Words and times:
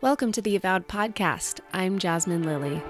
Welcome 0.00 0.30
to 0.30 0.40
the 0.40 0.54
Avowed 0.54 0.86
Podcast. 0.86 1.58
I'm 1.72 1.98
Jasmine 1.98 2.44
Lilly. 2.44 2.80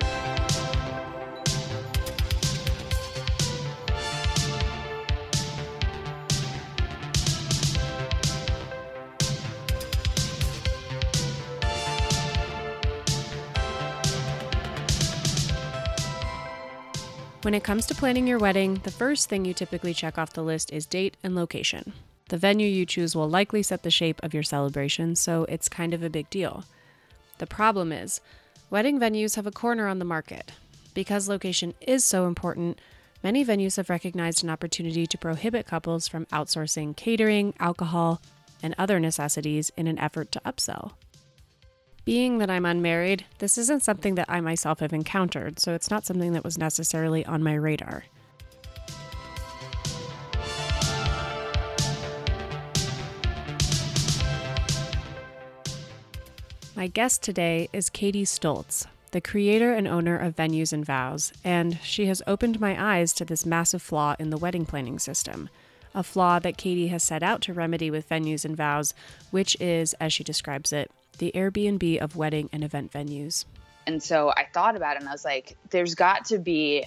When 17.41 17.55
it 17.55 17.65
comes 17.65 17.87
to 17.87 17.95
planning 17.95 18.27
your 18.27 18.39
wedding, 18.39 18.83
the 18.85 18.91
first 18.91 19.31
thing 19.31 19.47
you 19.47 19.55
typically 19.55 19.95
check 19.95 20.19
off 20.19 20.35
the 20.35 20.43
list 20.43 20.71
is 20.75 20.85
date 20.85 21.17
and 21.25 21.35
location. 21.35 21.95
The 22.29 22.37
venue 22.37 22.69
you 22.69 22.85
choose 22.85 23.17
will 23.17 23.31
likely 23.31 23.63
set 23.63 23.83
the 23.83 23.91
shape 23.91 24.23
of 24.23 24.35
your 24.35 24.43
celebration, 24.43 25.17
so 25.17 25.47
it's 25.49 25.71
kind 25.71 25.95
of 25.95 26.03
a 26.03 26.11
big 26.11 26.29
deal. 26.29 26.65
The 27.39 27.47
problem 27.47 27.93
is, 27.93 28.21
wedding 28.71 29.01
venues 29.01 29.37
have 29.37 29.47
a 29.47 29.53
corner 29.53 29.87
on 29.87 29.99
the 29.99 30.05
market. 30.05 30.53
Because 30.95 31.29
location 31.29 31.75
is 31.81 32.05
so 32.05 32.27
important, 32.27 32.81
many 33.23 33.45
venues 33.45 33.77
have 33.77 33.91
recognized 33.91 34.43
an 34.43 34.51
opportunity 34.51 35.07
to 35.07 35.19
prohibit 35.19 35.67
couples 35.67 36.09
from 36.09 36.27
outsourcing 36.27 36.97
catering, 36.97 37.55
alcohol, 37.61 38.21
and 38.63 38.75
other 38.77 38.99
necessities 38.99 39.71
in 39.77 39.87
an 39.87 39.99
effort 39.99 40.33
to 40.33 40.41
upsell. 40.41 40.93
Being 42.05 42.39
that 42.39 42.51
I'm 42.51 42.65
unmarried, 42.65 43.27
this 43.39 43.59
isn't 43.59 43.85
something 43.85 44.15
that 44.17 44.31
I 44.31 44.41
myself 44.41 44.81
have 44.81 44.93
encountered, 44.93 45.61
so 45.61 45.75
it's 45.75 45.91
not 45.91 46.07
something 46.07 46.33
that 46.33 46.45
was 46.45 46.59
necessarily 46.59 47.25
on 47.27 47.43
my 47.43 47.55
radar. 47.55 48.05
My 56.79 56.87
guest 56.87 57.25
today 57.25 57.69
is 57.73 57.91
Katie 57.91 58.25
Stoltz, 58.25 58.87
the 59.11 59.21
creator 59.21 59.75
and 59.75 59.89
owner 59.89 60.17
of 60.17 60.37
Venues 60.37 60.73
and 60.73 60.87
Vows, 60.87 61.33
and 61.43 61.77
she 61.83 62.07
has 62.07 62.23
opened 62.25 62.61
my 62.61 62.81
eyes 62.81 63.13
to 63.15 63.25
this 63.25 63.45
massive 63.45 63.83
flaw 63.83 64.15
in 64.21 64.31
the 64.31 64.39
wedding 64.39 64.65
planning 64.65 65.01
system. 65.01 65.49
A 65.93 66.05
flaw 66.05 66.39
that 66.39 66.57
Katie 66.57 66.87
has 66.87 67.03
set 67.03 67.25
out 67.25 67.43
to 67.43 67.53
remedy 67.53 67.91
with 67.91 68.09
Venues 68.09 68.45
and 68.45 68.57
Vows, 68.57 68.95
which 69.33 69.57
is, 69.61 69.95
as 69.95 70.13
she 70.13 70.23
describes 70.23 70.73
it, 70.73 70.89
the 71.19 71.33
Airbnb 71.35 71.99
of 71.99 72.15
wedding 72.15 72.49
and 72.53 72.63
event 72.63 72.93
venues. 72.93 73.45
And 73.85 74.01
so 74.01 74.31
I 74.31 74.47
thought 74.55 74.77
about 74.77 74.95
it 74.95 75.01
and 75.01 75.09
I 75.09 75.13
was 75.13 75.25
like, 75.25 75.57
there's 75.71 75.97
got 75.97 76.27
to 76.27 76.39
be 76.39 76.85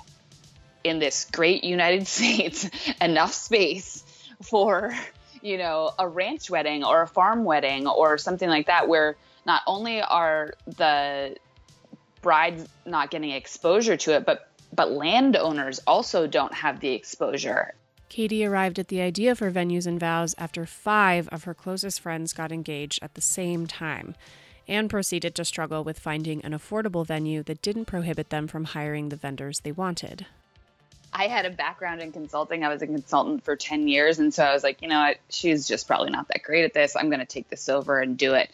in 0.86 1.00
this 1.00 1.28
great 1.34 1.66
United 1.66 2.08
States 2.18 2.70
enough 3.02 3.34
space 3.34 4.06
for, 4.42 4.96
you 5.42 5.58
know, 5.58 5.92
a 6.00 6.08
ranch 6.08 6.50
wedding 6.50 6.86
or 6.86 7.02
a 7.02 7.08
farm 7.10 7.44
wedding 7.44 7.88
or 7.88 8.18
something 8.18 8.48
like 8.48 8.68
that 8.68 8.88
where 8.88 9.18
not 9.46 9.62
only 9.68 10.02
are 10.02 10.54
the 10.66 11.36
brides 12.22 12.68
not 12.86 13.12
getting 13.12 13.32
exposure 13.32 13.98
to 13.98 14.16
it, 14.16 14.26
but 14.26 14.48
but 14.74 14.92
landowners 14.92 15.82
also 15.86 16.28
don't 16.28 16.54
have 16.54 16.80
the 16.80 16.94
exposure. 16.94 17.74
Katie 18.08 18.46
arrived 18.46 18.80
at 18.80 18.88
the 18.88 19.02
idea 19.02 19.36
for 19.36 19.52
venues 19.52 19.88
and 19.88 20.00
vows 20.00 20.36
after 20.38 20.66
five 20.66 21.28
of 21.30 21.46
her 21.46 21.54
closest 21.54 22.00
friends 22.00 22.34
got 22.34 22.52
engaged 22.52 23.00
at 23.02 23.16
the 23.16 23.22
same 23.22 23.68
time 23.68 24.16
and 24.68 24.90
proceeded 24.90 25.36
to 25.36 25.46
struggle 25.46 25.84
with 25.84 26.00
finding 26.00 26.44
an 26.44 26.52
affordable 26.52 27.06
venue 27.06 27.44
that 27.44 27.62
didn't 27.62 27.86
prohibit 27.86 28.30
them 28.30 28.48
from 28.48 28.66
hiring 28.66 29.10
the 29.10 29.16
vendors 29.16 29.62
they 29.62 29.72
wanted. 29.72 30.26
I 31.22 31.28
had 31.28 31.46
a 31.46 31.52
background 31.52 32.02
in 32.02 32.12
consulting. 32.12 32.64
I 32.64 32.70
was 32.70 32.82
a 32.82 32.88
consultant 32.88 33.44
for 33.44 33.56
10 33.56 33.88
years. 33.88 34.18
And 34.18 34.34
so 34.34 34.44
I 34.44 34.54
was 34.54 34.64
like, 34.64 34.82
you 34.82 34.88
know 34.88 35.02
what? 35.02 35.18
She's 35.30 35.68
just 35.68 35.86
probably 35.86 36.10
not 36.10 36.28
that 36.30 36.42
great 36.42 36.66
at 36.66 36.74
this. 36.74 36.96
I'm 36.96 37.10
going 37.10 37.20
to 37.20 37.28
take 37.28 37.48
this 37.48 37.70
over 37.70 38.00
and 38.00 38.18
do 38.18 38.34
it. 38.34 38.50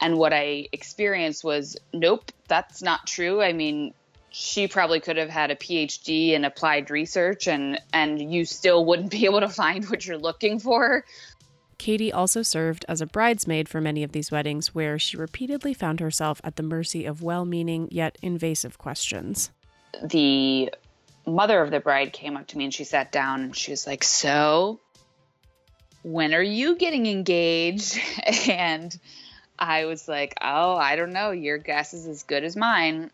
And 0.00 0.16
what 0.16 0.32
I 0.32 0.68
experienced 0.70 1.42
was, 1.42 1.76
nope, 1.92 2.30
that's 2.46 2.80
not 2.80 3.08
true. 3.08 3.42
I 3.42 3.52
mean, 3.52 3.92
she 4.30 4.68
probably 4.68 5.00
could 5.00 5.16
have 5.16 5.30
had 5.30 5.50
a 5.50 5.56
PhD 5.56 6.30
in 6.30 6.44
applied 6.44 6.90
research 6.90 7.48
and 7.48 7.80
and 7.92 8.32
you 8.32 8.44
still 8.44 8.84
wouldn't 8.84 9.10
be 9.10 9.24
able 9.24 9.40
to 9.40 9.48
find 9.48 9.84
what 9.90 10.06
you're 10.06 10.16
looking 10.16 10.60
for. 10.60 11.04
Katie 11.76 12.12
also 12.12 12.42
served 12.42 12.84
as 12.88 13.00
a 13.00 13.06
bridesmaid 13.06 13.68
for 13.68 13.80
many 13.80 14.04
of 14.04 14.12
these 14.12 14.30
weddings 14.30 14.72
where 14.72 14.96
she 14.96 15.16
repeatedly 15.16 15.74
found 15.74 15.98
herself 15.98 16.40
at 16.44 16.54
the 16.54 16.62
mercy 16.62 17.04
of 17.04 17.20
well-meaning 17.20 17.88
yet 17.90 18.16
invasive 18.22 18.78
questions. 18.78 19.50
The 20.04 20.72
mother 21.26 21.60
of 21.60 21.70
the 21.70 21.80
bride 21.80 22.12
came 22.12 22.36
up 22.36 22.48
to 22.48 22.58
me 22.58 22.64
and 22.64 22.74
she 22.74 22.84
sat 22.84 23.12
down 23.12 23.42
and 23.42 23.56
she 23.56 23.70
was 23.70 23.86
like, 23.86 24.04
"So, 24.04 24.80
when 26.02 26.34
are 26.34 26.42
you 26.42 26.76
getting 26.76 27.06
engaged?" 27.06 27.98
and 28.48 28.96
I 29.58 29.84
was 29.86 30.08
like, 30.08 30.34
"Oh, 30.40 30.74
I 30.74 30.96
don't 30.96 31.12
know. 31.12 31.30
Your 31.30 31.58
guess 31.58 31.94
is 31.94 32.06
as 32.06 32.22
good 32.22 32.44
as 32.44 32.56
mine." 32.56 33.10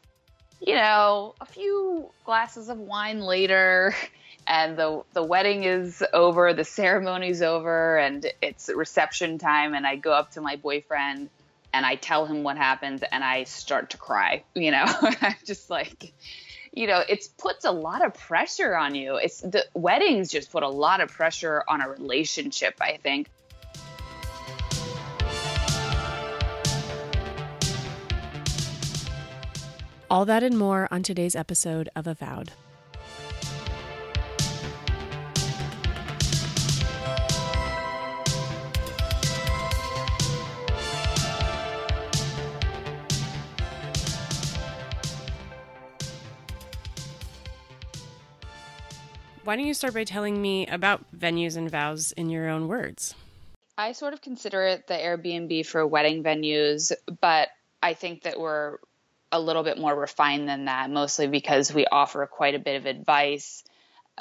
you 0.60 0.74
know, 0.74 1.34
a 1.40 1.46
few 1.46 2.10
glasses 2.24 2.68
of 2.68 2.78
wine 2.78 3.20
later, 3.20 3.94
and 4.46 4.76
the 4.76 5.02
the 5.12 5.22
wedding 5.22 5.64
is 5.64 6.02
over, 6.12 6.52
the 6.52 6.64
ceremony's 6.64 7.42
over, 7.42 7.98
and 7.98 8.26
it's 8.42 8.68
reception 8.74 9.38
time, 9.38 9.74
and 9.74 9.86
I 9.86 9.96
go 9.96 10.12
up 10.12 10.32
to 10.32 10.40
my 10.40 10.56
boyfriend 10.56 11.30
and 11.74 11.84
I 11.84 11.96
tell 11.96 12.24
him 12.24 12.42
what 12.42 12.56
happened, 12.56 13.04
and 13.12 13.22
I 13.22 13.44
start 13.44 13.90
to 13.90 13.98
cry. 13.98 14.42
You 14.54 14.70
know, 14.70 14.84
I'm 15.02 15.36
just 15.44 15.68
like, 15.68 16.12
you 16.72 16.86
know, 16.86 17.02
it 17.08 17.28
puts 17.38 17.64
a 17.64 17.70
lot 17.70 18.04
of 18.04 18.14
pressure 18.14 18.76
on 18.76 18.94
you. 18.94 19.16
It's 19.16 19.40
the 19.40 19.64
weddings 19.74 20.30
just 20.30 20.50
put 20.50 20.62
a 20.62 20.68
lot 20.68 21.00
of 21.00 21.10
pressure 21.10 21.64
on 21.68 21.80
a 21.80 21.88
relationship. 21.88 22.74
I 22.80 22.98
think. 23.02 23.28
All 30.10 30.24
that 30.24 30.42
and 30.42 30.56
more 30.56 30.88
on 30.90 31.02
today's 31.02 31.36
episode 31.36 31.90
of 31.94 32.06
Avowed. 32.06 32.52
Why 49.48 49.56
don't 49.56 49.64
you 49.64 49.72
start 49.72 49.94
by 49.94 50.04
telling 50.04 50.42
me 50.42 50.66
about 50.66 51.06
venues 51.18 51.56
and 51.56 51.70
vows 51.70 52.12
in 52.12 52.28
your 52.28 52.50
own 52.50 52.68
words? 52.68 53.14
I 53.78 53.92
sort 53.92 54.12
of 54.12 54.20
consider 54.20 54.62
it 54.64 54.86
the 54.86 54.92
Airbnb 54.92 55.64
for 55.64 55.86
wedding 55.86 56.22
venues, 56.22 56.92
but 57.22 57.48
I 57.82 57.94
think 57.94 58.24
that 58.24 58.38
we're 58.38 58.76
a 59.32 59.40
little 59.40 59.62
bit 59.62 59.78
more 59.78 59.98
refined 59.98 60.50
than 60.50 60.66
that, 60.66 60.90
mostly 60.90 61.28
because 61.28 61.72
we 61.72 61.86
offer 61.86 62.26
quite 62.26 62.56
a 62.56 62.58
bit 62.58 62.76
of 62.76 62.84
advice. 62.84 63.64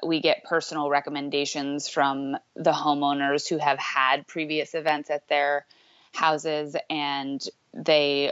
We 0.02 0.22
get 0.22 0.46
personal 0.46 0.90
recommendations 0.90 1.90
from 1.90 2.38
the 2.56 2.72
homeowners 2.72 3.50
who 3.50 3.58
have 3.58 3.80
had 3.80 4.28
previous 4.28 4.76
events 4.76 5.10
at 5.10 5.28
their 5.28 5.66
houses, 6.14 6.78
and 6.90 7.46
they 7.74 8.32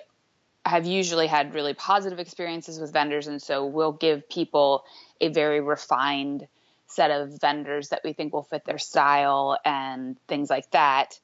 have 0.65 0.85
usually 0.85 1.27
had 1.27 1.53
really 1.53 1.73
positive 1.73 2.19
experiences 2.19 2.79
with 2.79 2.93
vendors. 2.93 3.27
And 3.27 3.41
so 3.41 3.65
we'll 3.65 3.91
give 3.91 4.29
people 4.29 4.85
a 5.19 5.27
very 5.27 5.59
refined 5.59 6.47
set 6.87 7.11
of 7.11 7.39
vendors 7.41 7.89
that 7.89 8.01
we 8.03 8.13
think 8.13 8.33
will 8.33 8.43
fit 8.43 8.65
their 8.65 8.77
style 8.77 9.57
and 9.65 10.17
things 10.27 10.49
like 10.49 10.69
that. 10.71 11.19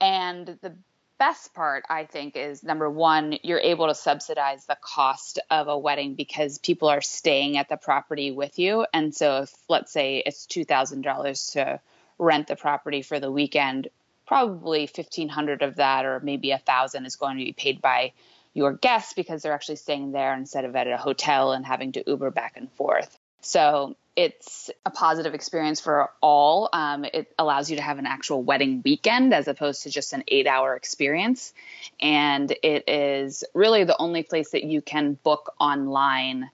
And 0.00 0.46
the 0.60 0.76
best 1.18 1.54
part, 1.54 1.84
I 1.88 2.04
think, 2.04 2.36
is 2.36 2.62
number 2.62 2.88
one, 2.90 3.38
you're 3.42 3.60
able 3.60 3.88
to 3.88 3.94
subsidize 3.94 4.66
the 4.66 4.76
cost 4.80 5.38
of 5.50 5.68
a 5.68 5.78
wedding 5.78 6.14
because 6.14 6.58
people 6.58 6.88
are 6.88 7.00
staying 7.00 7.56
at 7.56 7.68
the 7.68 7.76
property 7.76 8.30
with 8.30 8.58
you. 8.58 8.86
And 8.92 9.14
so, 9.14 9.42
if 9.42 9.54
let's 9.68 9.92
say 9.92 10.22
it's 10.24 10.46
$2,000 10.46 11.52
to 11.52 11.80
rent 12.18 12.48
the 12.48 12.56
property 12.56 13.02
for 13.02 13.20
the 13.20 13.32
weekend, 13.32 13.88
probably 14.26 14.82
1500 14.82 15.62
of 15.62 15.76
that 15.76 16.04
or 16.04 16.20
maybe 16.20 16.50
a 16.50 16.58
thousand 16.58 17.06
is 17.06 17.16
going 17.16 17.38
to 17.38 17.44
be 17.44 17.52
paid 17.52 17.80
by 17.80 18.12
your 18.54 18.72
guests 18.72 19.12
because 19.12 19.42
they're 19.42 19.52
actually 19.52 19.76
staying 19.76 20.12
there 20.12 20.34
instead 20.34 20.64
of 20.64 20.74
at 20.74 20.86
a 20.86 20.96
hotel 20.96 21.52
and 21.52 21.64
having 21.64 21.92
to 21.92 22.02
Uber 22.06 22.30
back 22.30 22.56
and 22.56 22.72
forth. 22.72 23.18
So 23.42 23.96
it's 24.16 24.70
a 24.86 24.90
positive 24.90 25.34
experience 25.34 25.80
for 25.80 26.10
all. 26.22 26.70
Um, 26.72 27.04
it 27.04 27.32
allows 27.38 27.70
you 27.70 27.76
to 27.76 27.82
have 27.82 27.98
an 27.98 28.06
actual 28.06 28.42
wedding 28.42 28.80
weekend 28.82 29.34
as 29.34 29.46
opposed 29.46 29.82
to 29.82 29.90
just 29.90 30.14
an 30.14 30.24
eight 30.26 30.46
hour 30.46 30.74
experience. 30.74 31.52
And 32.00 32.50
it 32.62 32.88
is 32.88 33.44
really 33.52 33.84
the 33.84 33.96
only 33.98 34.22
place 34.22 34.52
that 34.52 34.64
you 34.64 34.80
can 34.80 35.18
book 35.22 35.54
online 35.60 36.50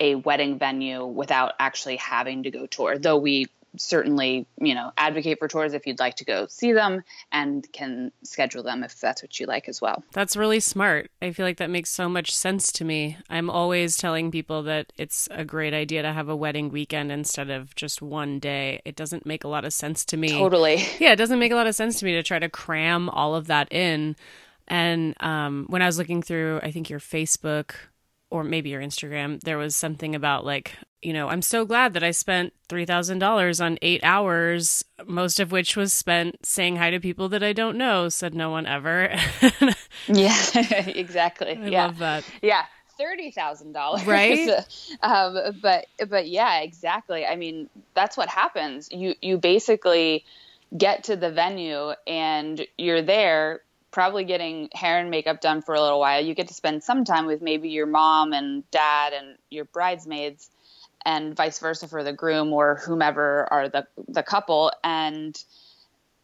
a 0.00 0.14
wedding 0.14 0.58
venue 0.58 1.04
without 1.04 1.54
actually 1.58 1.96
having 1.96 2.44
to 2.44 2.50
go 2.50 2.66
tour, 2.66 2.98
though 2.98 3.16
we 3.16 3.46
certainly, 3.78 4.46
you 4.60 4.74
know, 4.74 4.92
advocate 4.96 5.38
for 5.38 5.48
tours 5.48 5.74
if 5.74 5.86
you'd 5.86 5.98
like 5.98 6.16
to 6.16 6.24
go 6.24 6.46
see 6.48 6.72
them 6.72 7.02
and 7.32 7.66
can 7.72 8.12
schedule 8.22 8.62
them 8.62 8.82
if 8.84 9.00
that's 9.00 9.22
what 9.22 9.38
you 9.38 9.46
like 9.46 9.68
as 9.68 9.80
well. 9.80 10.02
That's 10.12 10.36
really 10.36 10.60
smart. 10.60 11.10
I 11.22 11.32
feel 11.32 11.46
like 11.46 11.58
that 11.58 11.70
makes 11.70 11.90
so 11.90 12.08
much 12.08 12.34
sense 12.34 12.72
to 12.72 12.84
me. 12.84 13.16
I'm 13.30 13.50
always 13.50 13.96
telling 13.96 14.30
people 14.30 14.62
that 14.64 14.92
it's 14.96 15.28
a 15.30 15.44
great 15.44 15.74
idea 15.74 16.02
to 16.02 16.12
have 16.12 16.28
a 16.28 16.36
wedding 16.36 16.70
weekend 16.70 17.12
instead 17.12 17.50
of 17.50 17.74
just 17.74 18.02
one 18.02 18.38
day. 18.38 18.80
It 18.84 18.96
doesn't 18.96 19.26
make 19.26 19.44
a 19.44 19.48
lot 19.48 19.64
of 19.64 19.72
sense 19.72 20.04
to 20.06 20.16
me. 20.16 20.30
Totally. 20.30 20.84
Yeah, 20.98 21.12
it 21.12 21.16
doesn't 21.16 21.38
make 21.38 21.52
a 21.52 21.54
lot 21.54 21.68
of 21.68 21.74
sense 21.76 22.00
to 22.00 22.04
me 22.04 22.12
to 22.12 22.22
try 22.22 22.38
to 22.40 22.48
cram 22.48 23.08
all 23.10 23.34
of 23.34 23.46
that 23.46 23.72
in 23.72 24.16
And 24.66 25.14
um, 25.20 25.66
when 25.68 25.80
I 25.82 25.86
was 25.86 25.98
looking 25.98 26.22
through, 26.22 26.60
I 26.62 26.70
think 26.70 26.90
your 26.90 27.00
Facebook 27.00 27.72
or 28.30 28.44
maybe 28.44 28.70
your 28.70 28.82
Instagram, 28.82 29.40
there 29.40 29.58
was 29.58 29.74
something 29.74 30.14
about 30.14 30.44
like, 30.44 30.74
you 31.02 31.12
know, 31.12 31.28
I'm 31.28 31.42
so 31.42 31.64
glad 31.64 31.94
that 31.94 32.02
I 32.02 32.10
spent 32.10 32.52
$3,000 32.68 33.64
on 33.64 33.78
eight 33.82 34.00
hours, 34.02 34.84
most 35.06 35.40
of 35.40 35.52
which 35.52 35.76
was 35.76 35.92
spent 35.92 36.44
saying 36.44 36.76
hi 36.76 36.90
to 36.90 37.00
people 37.00 37.28
that 37.30 37.42
I 37.42 37.52
don't 37.52 37.76
know, 37.76 38.08
said 38.08 38.34
no 38.34 38.50
one 38.50 38.66
ever. 38.66 39.14
yeah, 40.08 40.36
exactly. 40.54 41.56
I 41.56 41.68
yeah. 41.68 41.86
love 41.86 41.98
that. 41.98 42.24
Yeah. 42.42 42.64
Thirty 42.98 43.30
thousand 43.30 43.74
dollars, 43.74 44.04
right? 44.06 44.50
um, 45.02 45.38
but 45.62 45.86
but 46.08 46.26
yeah, 46.26 46.62
exactly. 46.62 47.24
I 47.24 47.36
mean, 47.36 47.70
that's 47.94 48.16
what 48.16 48.28
happens. 48.28 48.88
You 48.90 49.14
you 49.22 49.38
basically 49.38 50.24
get 50.76 51.04
to 51.04 51.14
the 51.14 51.30
venue 51.30 51.92
and 52.08 52.66
you're 52.76 53.02
there 53.02 53.60
probably 53.90 54.24
getting 54.24 54.68
hair 54.72 54.98
and 54.98 55.10
makeup 55.10 55.40
done 55.40 55.62
for 55.62 55.74
a 55.74 55.80
little 55.80 56.00
while. 56.00 56.24
You 56.24 56.34
get 56.34 56.48
to 56.48 56.54
spend 56.54 56.82
some 56.82 57.04
time 57.04 57.26
with 57.26 57.42
maybe 57.42 57.70
your 57.70 57.86
mom 57.86 58.32
and 58.32 58.68
dad 58.70 59.12
and 59.12 59.38
your 59.50 59.64
bridesmaids 59.64 60.50
and 61.04 61.36
vice 61.36 61.58
versa 61.58 61.88
for 61.88 62.04
the 62.04 62.12
groom 62.12 62.52
or 62.52 62.76
whomever 62.76 63.46
are 63.50 63.68
the 63.68 63.86
the 64.08 64.22
couple 64.22 64.72
and 64.82 65.42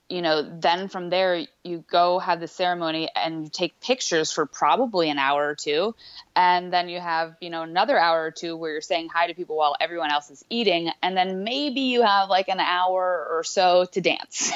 you 0.08 0.20
know, 0.20 0.42
then 0.42 0.88
from 0.88 1.08
there 1.08 1.46
you 1.62 1.84
go 1.90 2.18
have 2.18 2.40
the 2.40 2.48
ceremony 2.48 3.08
and 3.16 3.44
you 3.44 3.50
take 3.50 3.80
pictures 3.80 4.30
for 4.30 4.46
probably 4.46 5.08
an 5.08 5.18
hour 5.18 5.48
or 5.48 5.54
two. 5.54 5.94
And 6.36 6.72
then 6.72 6.88
you 6.88 6.98
have, 7.00 7.36
you 7.40 7.48
know, 7.50 7.62
another 7.62 7.98
hour 7.98 8.24
or 8.24 8.30
two 8.30 8.56
where 8.56 8.72
you're 8.72 8.80
saying 8.80 9.08
hi 9.08 9.28
to 9.28 9.34
people 9.34 9.56
while 9.56 9.76
everyone 9.80 10.10
else 10.10 10.30
is 10.30 10.44
eating. 10.50 10.90
And 11.02 11.16
then 11.16 11.44
maybe 11.44 11.82
you 11.82 12.02
have 12.02 12.28
like 12.28 12.48
an 12.48 12.60
hour 12.60 13.26
or 13.30 13.44
so 13.44 13.84
to 13.92 14.00
dance. 14.00 14.50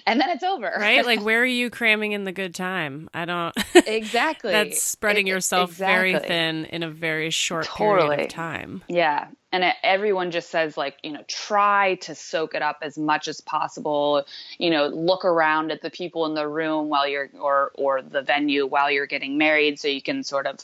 and 0.06 0.20
then 0.20 0.30
it's 0.30 0.44
over. 0.44 0.72
Right? 0.78 1.04
Like, 1.04 1.20
where 1.22 1.42
are 1.42 1.46
you 1.46 1.70
cramming 1.78 2.12
in 2.12 2.24
the 2.24 2.32
good 2.32 2.54
time? 2.54 3.10
I 3.12 3.24
don't. 3.24 3.56
exactly. 3.74 4.52
That's 4.52 4.82
spreading 4.82 5.26
yourself 5.26 5.70
exactly. 5.70 6.12
very 6.12 6.26
thin 6.26 6.64
in 6.66 6.82
a 6.82 6.90
very 6.90 7.30
short 7.30 7.64
totally. 7.64 8.08
period 8.08 8.26
of 8.26 8.28
time. 8.28 8.82
Yeah 8.88 9.28
and 9.52 9.64
everyone 9.82 10.30
just 10.30 10.50
says 10.50 10.76
like 10.76 10.98
you 11.02 11.12
know 11.12 11.22
try 11.26 11.94
to 11.96 12.14
soak 12.14 12.54
it 12.54 12.62
up 12.62 12.78
as 12.82 12.98
much 12.98 13.28
as 13.28 13.40
possible 13.40 14.24
you 14.58 14.70
know 14.70 14.86
look 14.88 15.24
around 15.24 15.70
at 15.70 15.80
the 15.82 15.90
people 15.90 16.26
in 16.26 16.34
the 16.34 16.46
room 16.46 16.88
while 16.88 17.08
you're 17.08 17.30
or 17.40 17.72
or 17.74 18.02
the 18.02 18.22
venue 18.22 18.66
while 18.66 18.90
you're 18.90 19.06
getting 19.06 19.38
married 19.38 19.78
so 19.78 19.88
you 19.88 20.02
can 20.02 20.22
sort 20.22 20.46
of 20.46 20.58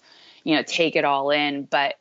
you 0.44 0.55
know 0.55 0.62
take 0.62 0.94
it 0.96 1.05
all 1.05 1.31
in 1.31 1.64
but 1.64 1.96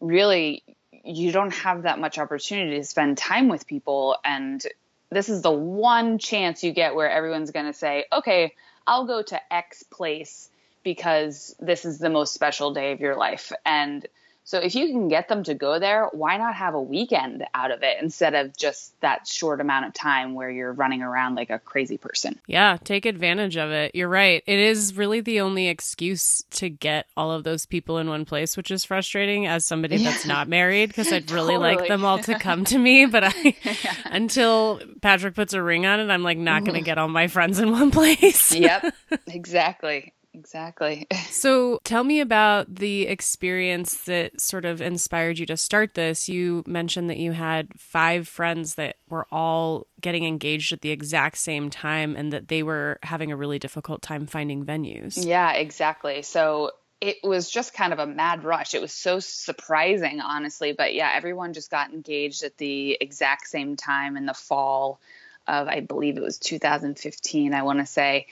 really 0.00 0.64
you 1.04 1.32
don't 1.32 1.54
have 1.54 1.82
that 1.82 1.98
much 1.98 2.18
opportunity 2.18 2.76
to 2.76 2.84
spend 2.84 3.18
time 3.18 3.48
with 3.48 3.66
people. 3.66 4.16
And 4.24 4.64
this 5.10 5.28
is 5.28 5.42
the 5.42 5.50
one 5.50 6.18
chance 6.18 6.62
you 6.62 6.72
get 6.72 6.94
where 6.94 7.10
everyone's 7.10 7.50
going 7.50 7.66
to 7.66 7.72
say 7.72 8.06
okay 8.12 8.54
i'll 8.86 9.06
go 9.06 9.22
to 9.22 9.52
x 9.52 9.82
place 9.82 10.48
because 10.82 11.54
this 11.60 11.84
is 11.84 11.98
the 11.98 12.10
most 12.10 12.34
special 12.34 12.72
day 12.72 12.92
of 12.92 13.00
your 13.00 13.16
life. 13.16 13.52
And 13.64 14.06
so 14.44 14.58
if 14.58 14.74
you 14.74 14.88
can 14.88 15.08
get 15.08 15.28
them 15.28 15.44
to 15.44 15.54
go 15.54 15.78
there, 15.78 16.08
why 16.12 16.36
not 16.36 16.54
have 16.54 16.74
a 16.74 16.82
weekend 16.82 17.44
out 17.54 17.70
of 17.70 17.82
it 17.82 18.02
instead 18.02 18.34
of 18.34 18.56
just 18.56 19.00
that 19.00 19.26
short 19.26 19.60
amount 19.60 19.86
of 19.86 19.94
time 19.94 20.34
where 20.34 20.50
you're 20.50 20.72
running 20.72 21.00
around 21.02 21.36
like 21.36 21.50
a 21.50 21.60
crazy 21.60 21.96
person? 21.96 22.38
Yeah, 22.46 22.76
take 22.82 23.06
advantage 23.06 23.56
of 23.56 23.70
it. 23.70 23.94
You're 23.94 24.08
right. 24.08 24.42
It 24.46 24.58
is 24.58 24.96
really 24.96 25.20
the 25.20 25.40
only 25.40 25.68
excuse 25.68 26.42
to 26.50 26.68
get 26.68 27.06
all 27.16 27.30
of 27.30 27.44
those 27.44 27.66
people 27.66 27.98
in 27.98 28.08
one 28.08 28.24
place, 28.24 28.56
which 28.56 28.72
is 28.72 28.84
frustrating 28.84 29.46
as 29.46 29.64
somebody 29.64 29.96
yeah. 29.96 30.10
that's 30.10 30.26
not 30.26 30.48
married 30.48 30.88
because 30.88 31.12
I'd 31.12 31.30
really 31.30 31.54
totally. 31.54 31.76
like 31.76 31.88
them 31.88 32.04
all 32.04 32.18
to 32.18 32.38
come 32.38 32.64
to 32.64 32.78
me, 32.78 33.06
but 33.06 33.24
I 33.24 33.56
yeah. 33.64 33.94
until 34.06 34.80
Patrick 35.00 35.36
puts 35.36 35.54
a 35.54 35.62
ring 35.62 35.86
on 35.86 36.00
it, 36.00 36.10
I'm 36.10 36.24
like 36.24 36.38
not 36.38 36.64
going 36.64 36.74
to 36.74 36.80
mm-hmm. 36.80 36.86
get 36.86 36.98
all 36.98 37.08
my 37.08 37.28
friends 37.28 37.60
in 37.60 37.70
one 37.70 37.90
place. 37.92 38.52
yep. 38.52 38.92
Exactly 39.28 40.12
exactly. 40.34 41.06
so 41.30 41.78
tell 41.84 42.04
me 42.04 42.20
about 42.20 42.74
the 42.74 43.06
experience 43.06 44.04
that 44.04 44.40
sort 44.40 44.64
of 44.64 44.80
inspired 44.80 45.38
you 45.38 45.46
to 45.46 45.56
start 45.56 45.94
this. 45.94 46.28
You 46.28 46.62
mentioned 46.66 47.10
that 47.10 47.18
you 47.18 47.32
had 47.32 47.68
five 47.76 48.28
friends 48.28 48.74
that 48.76 48.96
were 49.08 49.26
all 49.30 49.86
getting 50.00 50.24
engaged 50.24 50.72
at 50.72 50.80
the 50.80 50.90
exact 50.90 51.38
same 51.38 51.70
time 51.70 52.16
and 52.16 52.32
that 52.32 52.48
they 52.48 52.62
were 52.62 52.98
having 53.02 53.30
a 53.32 53.36
really 53.36 53.58
difficult 53.58 54.02
time 54.02 54.26
finding 54.26 54.64
venues. 54.64 55.24
Yeah, 55.24 55.52
exactly. 55.52 56.22
So 56.22 56.72
it 57.00 57.18
was 57.24 57.50
just 57.50 57.74
kind 57.74 57.92
of 57.92 57.98
a 57.98 58.06
mad 58.06 58.44
rush. 58.44 58.74
It 58.74 58.80
was 58.80 58.92
so 58.92 59.18
surprising, 59.18 60.20
honestly. 60.20 60.72
But 60.72 60.94
yeah, 60.94 61.10
everyone 61.12 61.52
just 61.52 61.68
got 61.68 61.92
engaged 61.92 62.44
at 62.44 62.58
the 62.58 62.96
exact 63.00 63.48
same 63.48 63.74
time 63.74 64.16
in 64.16 64.24
the 64.24 64.34
fall 64.34 65.00
of 65.46 65.68
I 65.68 65.80
believe 65.80 66.16
it 66.16 66.22
was 66.22 66.38
2015, 66.38 67.54
I 67.54 67.62
want 67.62 67.78
to 67.80 67.86
say, 67.86 68.26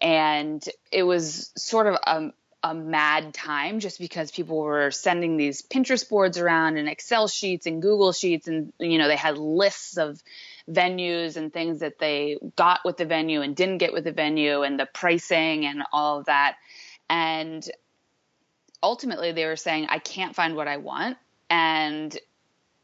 and 0.00 0.62
it 0.90 1.02
was 1.02 1.52
sort 1.56 1.86
of 1.86 1.94
a, 2.06 2.32
a 2.62 2.74
mad 2.74 3.34
time 3.34 3.80
just 3.80 3.98
because 3.98 4.30
people 4.30 4.58
were 4.58 4.90
sending 4.90 5.36
these 5.36 5.62
Pinterest 5.62 6.08
boards 6.08 6.38
around 6.38 6.76
and 6.76 6.88
Excel 6.88 7.28
sheets 7.28 7.66
and 7.66 7.82
Google 7.82 8.12
sheets, 8.12 8.48
and 8.48 8.72
you 8.78 8.98
know 8.98 9.08
they 9.08 9.16
had 9.16 9.38
lists 9.38 9.98
of 9.98 10.22
venues 10.70 11.36
and 11.36 11.52
things 11.52 11.80
that 11.80 11.98
they 11.98 12.38
got 12.56 12.80
with 12.84 12.96
the 12.96 13.04
venue 13.04 13.42
and 13.42 13.54
didn't 13.54 13.78
get 13.78 13.92
with 13.92 14.04
the 14.04 14.12
venue 14.12 14.62
and 14.62 14.80
the 14.80 14.86
pricing 14.86 15.66
and 15.66 15.82
all 15.92 16.18
of 16.18 16.26
that, 16.26 16.56
and 17.10 17.68
ultimately 18.82 19.32
they 19.32 19.46
were 19.46 19.56
saying 19.56 19.86
I 19.90 19.98
can't 19.98 20.34
find 20.34 20.56
what 20.56 20.68
I 20.68 20.78
want, 20.78 21.18
and 21.50 22.18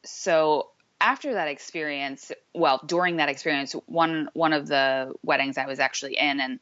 so 0.05 0.71
after 1.00 1.35
that 1.35 1.49
experience, 1.49 2.31
well, 2.55 2.81
during 2.85 3.17
that 3.17 3.29
experience, 3.29 3.73
one 3.87 4.29
one 4.35 4.52
of 4.52 4.69
the 4.69 5.14
weddings 5.23 5.58
I 5.58 5.67
was 5.67 5.81
actually 5.81 6.17
in, 6.17 6.41
and 6.41 6.61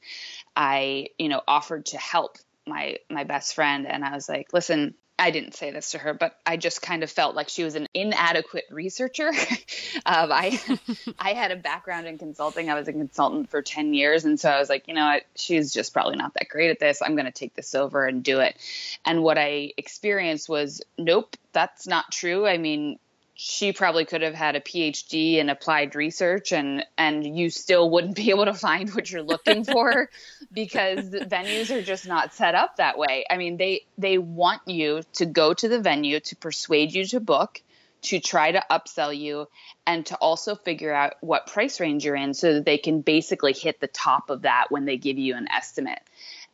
I, 0.56 1.08
you 1.18 1.28
know, 1.28 1.42
offered 1.46 1.86
to 1.86 1.98
help 1.98 2.38
my 2.66 2.98
my 3.10 3.24
best 3.24 3.54
friend, 3.54 3.86
and 3.86 4.04
I 4.04 4.12
was 4.12 4.28
like, 4.28 4.52
listen. 4.52 4.94
I 5.20 5.32
didn't 5.32 5.56
say 5.56 5.72
this 5.72 5.90
to 5.90 5.98
her, 5.98 6.14
but 6.14 6.38
I 6.46 6.56
just 6.56 6.80
kind 6.80 7.02
of 7.02 7.10
felt 7.10 7.34
like 7.34 7.48
she 7.48 7.64
was 7.64 7.74
an 7.74 7.88
inadequate 7.92 8.66
researcher. 8.70 9.26
um, 10.06 10.30
I 10.30 10.60
I 11.18 11.32
had 11.32 11.50
a 11.50 11.56
background 11.56 12.06
in 12.06 12.18
consulting. 12.18 12.70
I 12.70 12.74
was 12.74 12.86
a 12.86 12.92
consultant 12.92 13.50
for 13.50 13.60
ten 13.60 13.94
years, 13.94 14.24
and 14.24 14.38
so 14.38 14.48
I 14.48 14.60
was 14.60 14.68
like, 14.68 14.86
you 14.86 14.94
know 14.94 15.06
what, 15.06 15.24
she's 15.34 15.72
just 15.72 15.92
probably 15.92 16.14
not 16.14 16.34
that 16.34 16.48
great 16.48 16.70
at 16.70 16.78
this. 16.78 17.02
I'm 17.02 17.16
going 17.16 17.26
to 17.26 17.32
take 17.32 17.56
this 17.56 17.74
over 17.74 18.06
and 18.06 18.22
do 18.22 18.38
it. 18.38 18.56
And 19.04 19.24
what 19.24 19.38
I 19.38 19.72
experienced 19.76 20.48
was, 20.48 20.82
nope, 20.96 21.36
that's 21.52 21.88
not 21.88 22.12
true. 22.12 22.46
I 22.46 22.58
mean, 22.58 23.00
she 23.40 23.72
probably 23.72 24.04
could 24.04 24.22
have 24.22 24.34
had 24.34 24.56
a 24.56 24.60
PhD 24.60 25.36
in 25.36 25.48
applied 25.48 25.94
research 25.94 26.50
and 26.50 26.84
and 26.98 27.38
you 27.38 27.50
still 27.50 27.88
wouldn't 27.88 28.16
be 28.16 28.30
able 28.30 28.46
to 28.46 28.52
find 28.52 28.92
what 28.92 29.08
you're 29.08 29.22
looking 29.22 29.62
for 29.72 30.10
because 30.52 31.10
venues 31.10 31.70
are 31.70 31.80
just 31.80 32.04
not 32.04 32.34
set 32.34 32.56
up 32.56 32.78
that 32.78 32.98
way. 32.98 33.24
I 33.30 33.36
mean, 33.36 33.56
they 33.56 33.86
they 33.96 34.18
want 34.18 34.62
you 34.66 35.02
to 35.14 35.26
go 35.26 35.54
to 35.54 35.68
the 35.68 35.80
venue 35.80 36.18
to 36.18 36.34
persuade 36.34 36.92
you 36.92 37.04
to 37.06 37.20
book, 37.20 37.62
to 38.02 38.18
try 38.18 38.50
to 38.50 38.64
upsell 38.68 39.16
you 39.16 39.46
and 39.86 40.04
to 40.06 40.16
also 40.16 40.56
figure 40.56 40.92
out 40.92 41.14
what 41.20 41.46
price 41.46 41.78
range 41.78 42.04
you're 42.04 42.16
in 42.16 42.34
so 42.34 42.54
that 42.54 42.64
they 42.64 42.76
can 42.76 43.02
basically 43.02 43.52
hit 43.52 43.78
the 43.78 43.86
top 43.86 44.30
of 44.30 44.42
that 44.42 44.66
when 44.70 44.84
they 44.84 44.96
give 44.96 45.16
you 45.16 45.36
an 45.36 45.46
estimate. 45.48 46.00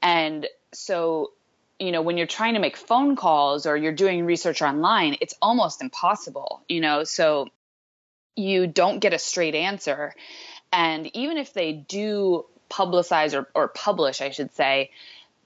And 0.02 0.46
so 0.74 1.32
you 1.78 1.92
know 1.92 2.02
when 2.02 2.16
you're 2.16 2.26
trying 2.26 2.54
to 2.54 2.60
make 2.60 2.76
phone 2.76 3.16
calls 3.16 3.66
or 3.66 3.76
you're 3.76 3.92
doing 3.92 4.24
research 4.24 4.62
online 4.62 5.16
it's 5.20 5.34
almost 5.42 5.82
impossible 5.82 6.62
you 6.68 6.80
know? 6.80 7.04
So 7.04 7.48
you 8.36 8.66
don't 8.66 8.98
get 8.98 9.14
a 9.14 9.18
straight 9.18 9.54
answer. 9.54 10.12
And 10.72 11.14
even 11.16 11.38
if 11.38 11.52
they 11.52 11.72
do 11.72 12.46
publicize 12.70 13.38
or, 13.38 13.48
or 13.54 13.68
publish 13.68 14.20
i 14.20 14.30
should 14.30 14.52
say 14.54 14.90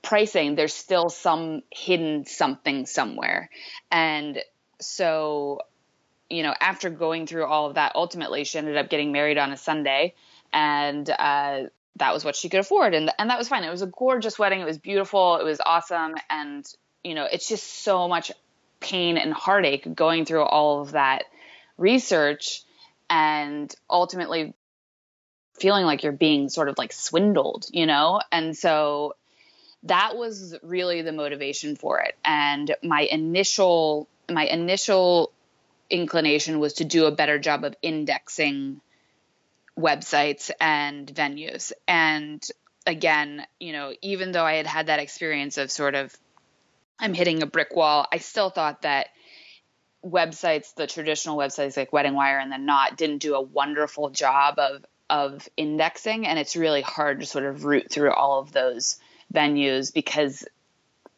pricing 0.01 0.55
there's 0.55 0.73
still 0.73 1.11
some 1.11 1.63
hidden 1.71 2.25
something 2.25 2.87
somewhere. 2.87 3.51
And 3.91 4.39
so 4.81 5.61
you 6.31 6.43
know 6.43 6.55
after 6.61 6.89
going 6.91 7.27
through 7.27 7.47
all 7.47 7.67
of 7.67 7.75
that 7.75 7.93
ultimately 7.95 8.45
she 8.45 8.59
ended 8.59 8.77
up 8.77 8.89
getting 8.89 9.13
married 9.13 9.39
on 9.39 9.53
a 9.53 9.57
sunday. 9.57 10.15
And 10.53 11.09
uh, 11.11 11.65
that 11.99 12.15
was 12.15 12.25
what 12.25 12.37
she 12.37 12.49
could 12.49 12.61
afford. 12.61 12.95
And 12.95 13.11
and 13.19 13.31
that 13.31 13.39
was 13.39 13.49
fine. 13.49 13.65
It 13.65 13.71
was 13.71 13.83
a 13.83 13.87
gorgeous 13.87 14.39
wedding. 14.39 14.61
It 14.61 14.67
was 14.67 14.79
beautiful. 14.79 15.37
It 15.37 15.45
was 15.45 15.61
awesome. 15.65 16.15
And 16.31 16.67
you 17.05 17.15
know 17.15 17.27
it's 17.31 17.49
just 17.49 17.83
so 17.83 18.09
much 18.09 18.33
pain 18.81 19.19
and 19.19 19.33
heartache 19.33 19.93
going 19.95 20.25
through 20.25 20.45
all 20.45 20.83
of 20.83 20.93
that 20.93 21.25
research 21.77 22.63
and 23.11 23.75
ultimately 23.91 24.55
feeling 25.59 25.85
like 25.85 26.05
you're 26.05 26.13
being 26.13 26.49
sort 26.49 26.69
of 26.69 26.79
like 26.79 26.93
swindled 26.93 27.67
you 27.73 27.87
know? 27.87 28.21
And 28.31 28.57
so 28.57 29.17
that 29.85 30.17
was 30.17 30.57
really 30.63 31.03
the 31.03 31.13
motivation 31.13 31.77
for 31.77 32.01
it. 32.01 32.17
And 32.25 32.75
my 32.83 33.03
initial 33.03 34.09
my 34.31 34.45
initial 34.45 35.33
inclination 35.91 36.59
was 36.61 36.75
to 36.75 36.85
do 36.85 37.07
a 37.07 37.11
better 37.11 37.39
job 37.39 37.65
of 37.65 37.75
indexing 37.83 38.81
websites 39.79 40.51
and 40.61 41.07
venues. 41.07 41.73
And 41.87 42.43
again, 42.87 43.47
you 43.61 43.73
know, 43.73 43.93
even 44.03 44.33
though 44.33 44.45
I 44.45 44.55
had 44.55 44.67
had 44.67 44.87
that 44.87 44.99
experience 44.99 45.57
of 45.59 45.71
sort 45.71 45.95
of 45.95 46.15
I'm 46.99 47.15
hitting 47.15 47.43
a 47.43 47.47
brick 47.47 47.77
wall, 47.77 48.07
I 48.13 48.19
still 48.19 48.51
thought 48.51 48.83
that 48.83 49.09
websites, 50.05 50.75
the 50.75 50.87
traditional 50.87 51.37
websites 51.37 51.77
like 51.77 51.93
Wedding 51.93 52.15
Wire 52.15 52.39
and 52.39 52.51
the 52.51 52.59
Knot, 52.59 52.97
didn't 52.97 53.19
do 53.19 53.35
a 53.35 53.41
wonderful 53.41 54.11
job 54.11 54.59
of 54.59 54.85
of 55.11 55.49
indexing, 55.57 56.27
and 56.27 56.39
it's 56.39 56.55
really 56.55 56.83
hard 56.83 57.21
to 57.21 57.27
sort 57.27 57.47
of 57.47 57.65
root 57.65 57.91
through 57.91 58.13
all 58.13 58.41
of 58.41 58.53
those 58.53 58.99
venues 59.33 59.95
because 59.95 60.45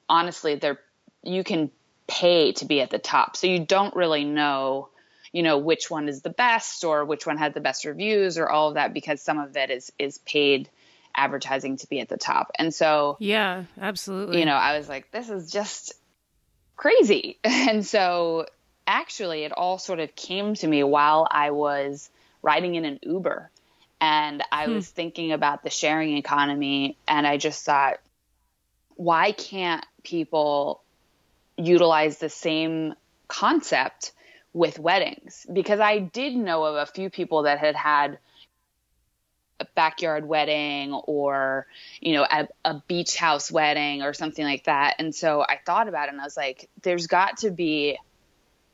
honestly, 0.08 0.56
they're 0.56 0.78
you 1.22 1.44
can 1.44 1.70
pay 2.06 2.52
to 2.52 2.66
be 2.66 2.80
at 2.82 2.90
the 2.90 2.98
top. 2.98 3.36
So 3.36 3.46
you 3.46 3.64
don't 3.64 3.94
really 3.96 4.24
know, 4.24 4.89
you 5.32 5.42
know, 5.42 5.58
which 5.58 5.90
one 5.90 6.08
is 6.08 6.22
the 6.22 6.30
best 6.30 6.84
or 6.84 7.04
which 7.04 7.26
one 7.26 7.36
had 7.36 7.54
the 7.54 7.60
best 7.60 7.84
reviews 7.84 8.38
or 8.38 8.48
all 8.48 8.68
of 8.68 8.74
that 8.74 8.92
because 8.92 9.22
some 9.22 9.38
of 9.38 9.56
it 9.56 9.70
is 9.70 9.92
is 9.98 10.18
paid 10.18 10.68
advertising 11.14 11.76
to 11.78 11.86
be 11.88 12.00
at 12.00 12.08
the 12.08 12.16
top. 12.16 12.50
And 12.58 12.74
so 12.74 13.16
Yeah, 13.20 13.64
absolutely. 13.80 14.40
You 14.40 14.46
know, 14.46 14.54
I 14.54 14.78
was 14.78 14.88
like 14.88 15.10
this 15.10 15.30
is 15.30 15.50
just 15.50 15.94
crazy. 16.76 17.38
And 17.44 17.86
so 17.86 18.46
actually 18.86 19.44
it 19.44 19.52
all 19.52 19.78
sort 19.78 20.00
of 20.00 20.14
came 20.16 20.54
to 20.54 20.66
me 20.66 20.82
while 20.82 21.26
I 21.30 21.52
was 21.52 22.10
riding 22.42 22.74
in 22.74 22.84
an 22.84 22.98
Uber 23.02 23.50
and 24.00 24.42
I 24.50 24.66
hmm. 24.66 24.74
was 24.74 24.88
thinking 24.88 25.32
about 25.32 25.62
the 25.62 25.70
sharing 25.70 26.16
economy 26.16 26.96
and 27.06 27.26
I 27.26 27.36
just 27.36 27.64
thought 27.64 28.00
why 28.96 29.32
can't 29.32 29.84
people 30.02 30.82
utilize 31.56 32.18
the 32.18 32.28
same 32.28 32.94
concept 33.28 34.12
with 34.52 34.78
weddings? 34.78 35.46
Because 35.52 35.80
I 35.80 35.98
did 35.98 36.34
know 36.34 36.64
of 36.64 36.76
a 36.76 36.86
few 36.86 37.10
people 37.10 37.44
that 37.44 37.58
had 37.58 37.76
had 37.76 38.18
a 39.60 39.66
backyard 39.74 40.26
wedding 40.26 40.94
or 40.94 41.66
you 42.00 42.14
know 42.14 42.26
a, 42.30 42.48
a, 42.64 42.82
beach 42.88 43.16
house 43.16 43.52
wedding 43.52 44.00
or 44.00 44.14
something 44.14 44.42
like 44.42 44.64
that 44.64 44.94
and 44.98 45.14
so 45.14 45.42
i 45.42 45.58
thought 45.66 45.86
about 45.86 46.08
it 46.08 46.12
and 46.12 46.20
i 46.22 46.24
was 46.24 46.34
like 46.34 46.70
there's 46.80 47.06
got 47.08 47.36
to 47.36 47.50
be 47.50 47.98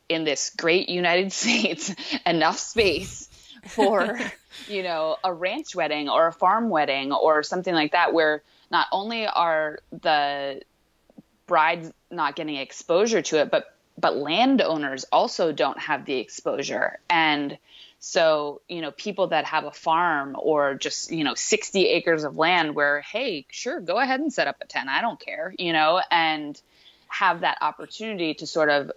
in 0.09 0.23
this 0.23 0.53
great 0.57 0.89
united 0.89 1.33
states 1.43 1.93
enough 2.25 2.61
space 2.61 3.29
for 3.65 4.17
you 4.69 4.85
know 4.85 5.17
a 5.25 5.35
ranch 5.35 5.75
wedding 5.75 6.09
or 6.09 6.29
a 6.29 6.33
farm 6.33 6.71
wedding 6.71 7.11
or 7.11 7.43
something 7.43 7.75
like 7.75 7.91
that 7.91 8.15
where 8.15 8.45
not 8.71 8.87
only 8.93 9.27
are 9.27 9.81
the 9.91 10.63
brides 11.47 11.93
not 12.11 12.37
getting 12.37 12.57
exposure 12.57 13.23
to 13.23 13.41
it, 13.41 13.51
but 13.51 13.76
but 13.99 14.17
landowners 14.17 15.05
also 15.11 15.53
don't 15.53 15.79
have 15.79 16.05
the 16.05 16.19
exposure. 16.19 16.99
And 17.09 17.59
so, 17.99 18.61
you 18.69 18.83
know, 18.83 18.91
people 18.91 19.29
that 19.29 19.47
have 19.47 19.65
a 19.65 19.71
farm 19.71 20.37
or 20.39 20.75
just, 20.75 21.11
you 21.11 21.25
know, 21.25 21.35
60 21.35 21.87
acres 21.87 22.25
of 22.25 22.37
land 22.37 22.75
where, 22.75 23.01
hey, 23.01 23.47
sure, 23.51 23.81
go 23.81 23.99
ahead 23.99 24.21
and 24.21 24.33
set 24.33 24.47
up 24.47 24.57
a 24.61 24.67
tent. 24.67 24.89
I 24.89 25.01
don't 25.01 25.19
care, 25.19 25.55
you 25.59 25.73
know, 25.73 26.01
and 26.11 26.61
have 27.09 27.41
that 27.41 27.59
opportunity 27.61 28.35
to 28.35 28.47
sort 28.47 28.69
of 28.69 28.93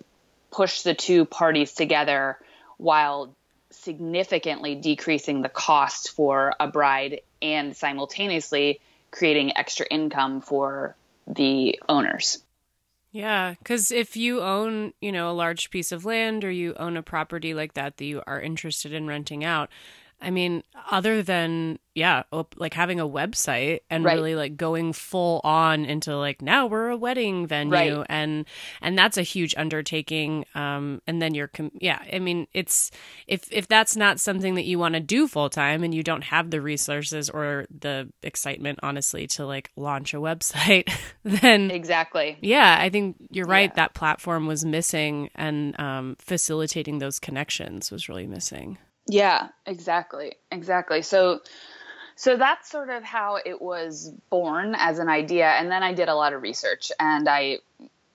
push 0.51 0.81
the 0.81 0.93
two 0.93 1.25
parties 1.25 1.73
together 1.73 2.37
while 2.77 3.35
significantly 3.71 4.75
decreasing 4.75 5.41
the 5.41 5.49
cost 5.49 6.11
for 6.11 6.53
a 6.59 6.67
bride 6.67 7.21
and 7.41 7.75
simultaneously 7.75 8.79
creating 9.11 9.55
extra 9.55 9.85
income 9.89 10.41
for 10.41 10.95
the 11.27 11.79
owners. 11.87 12.39
Yeah, 13.11 13.55
because 13.57 13.91
if 13.91 14.15
you 14.15 14.41
own, 14.41 14.93
you 15.01 15.11
know, 15.11 15.31
a 15.31 15.33
large 15.33 15.71
piece 15.71 15.91
of 15.91 16.05
land 16.05 16.43
or 16.43 16.51
you 16.51 16.75
own 16.75 16.95
a 16.95 17.01
property 17.01 17.53
like 17.55 17.73
that 17.73 17.97
that 17.97 18.05
you 18.05 18.21
are 18.27 18.39
interested 18.39 18.93
in 18.93 19.07
renting 19.07 19.43
out, 19.43 19.69
I 20.21 20.31
mean, 20.31 20.63
other 20.91 21.23
than 21.23 21.79
yeah, 21.95 22.23
like 22.55 22.73
having 22.73 22.99
a 22.99 23.07
website 23.07 23.81
and 23.89 24.05
right. 24.05 24.15
really 24.15 24.35
like 24.35 24.55
going 24.55 24.93
full 24.93 25.41
on 25.43 25.85
into 25.85 26.15
like 26.15 26.41
now 26.41 26.65
we're 26.65 26.89
a 26.89 26.97
wedding 26.97 27.45
venue 27.45 27.71
right. 27.97 28.05
and 28.07 28.45
and 28.81 28.97
that's 28.97 29.17
a 29.17 29.21
huge 29.21 29.53
undertaking 29.57 30.45
um 30.55 31.01
and 31.07 31.21
then 31.21 31.33
you're 31.33 31.47
com- 31.47 31.71
yeah, 31.79 32.01
I 32.11 32.19
mean, 32.19 32.47
it's 32.53 32.91
if 33.27 33.51
if 33.51 33.67
that's 33.67 33.95
not 33.95 34.19
something 34.19 34.55
that 34.55 34.65
you 34.65 34.79
want 34.79 34.93
to 34.95 35.01
do 35.01 35.27
full 35.27 35.49
time 35.49 35.83
and 35.83 35.93
you 35.93 36.03
don't 36.03 36.23
have 36.23 36.51
the 36.51 36.61
resources 36.61 37.29
or 37.29 37.65
the 37.77 38.09
excitement 38.23 38.79
honestly 38.81 39.27
to 39.27 39.45
like 39.45 39.71
launch 39.75 40.13
a 40.13 40.17
website, 40.17 40.91
then 41.23 41.71
Exactly. 41.71 42.38
Yeah, 42.41 42.77
I 42.79 42.89
think 42.89 43.17
you're 43.29 43.45
right 43.45 43.71
yeah. 43.71 43.75
that 43.75 43.93
platform 43.93 44.47
was 44.47 44.63
missing 44.63 45.29
and 45.35 45.79
um 45.79 46.15
facilitating 46.19 46.99
those 46.99 47.19
connections 47.19 47.91
was 47.91 48.07
really 48.07 48.27
missing. 48.27 48.77
Yeah, 49.09 49.49
exactly. 49.65 50.35
Exactly. 50.51 51.01
So 51.01 51.41
so 52.15 52.37
that's 52.37 52.69
sort 52.69 52.89
of 52.89 53.03
how 53.03 53.37
it 53.43 53.61
was 53.61 54.11
born 54.29 54.75
as 54.77 54.99
an 54.99 55.09
idea 55.09 55.47
and 55.47 55.71
then 55.71 55.83
I 55.83 55.93
did 55.93 56.09
a 56.09 56.15
lot 56.15 56.33
of 56.33 56.41
research 56.41 56.91
and 56.99 57.27
I 57.27 57.59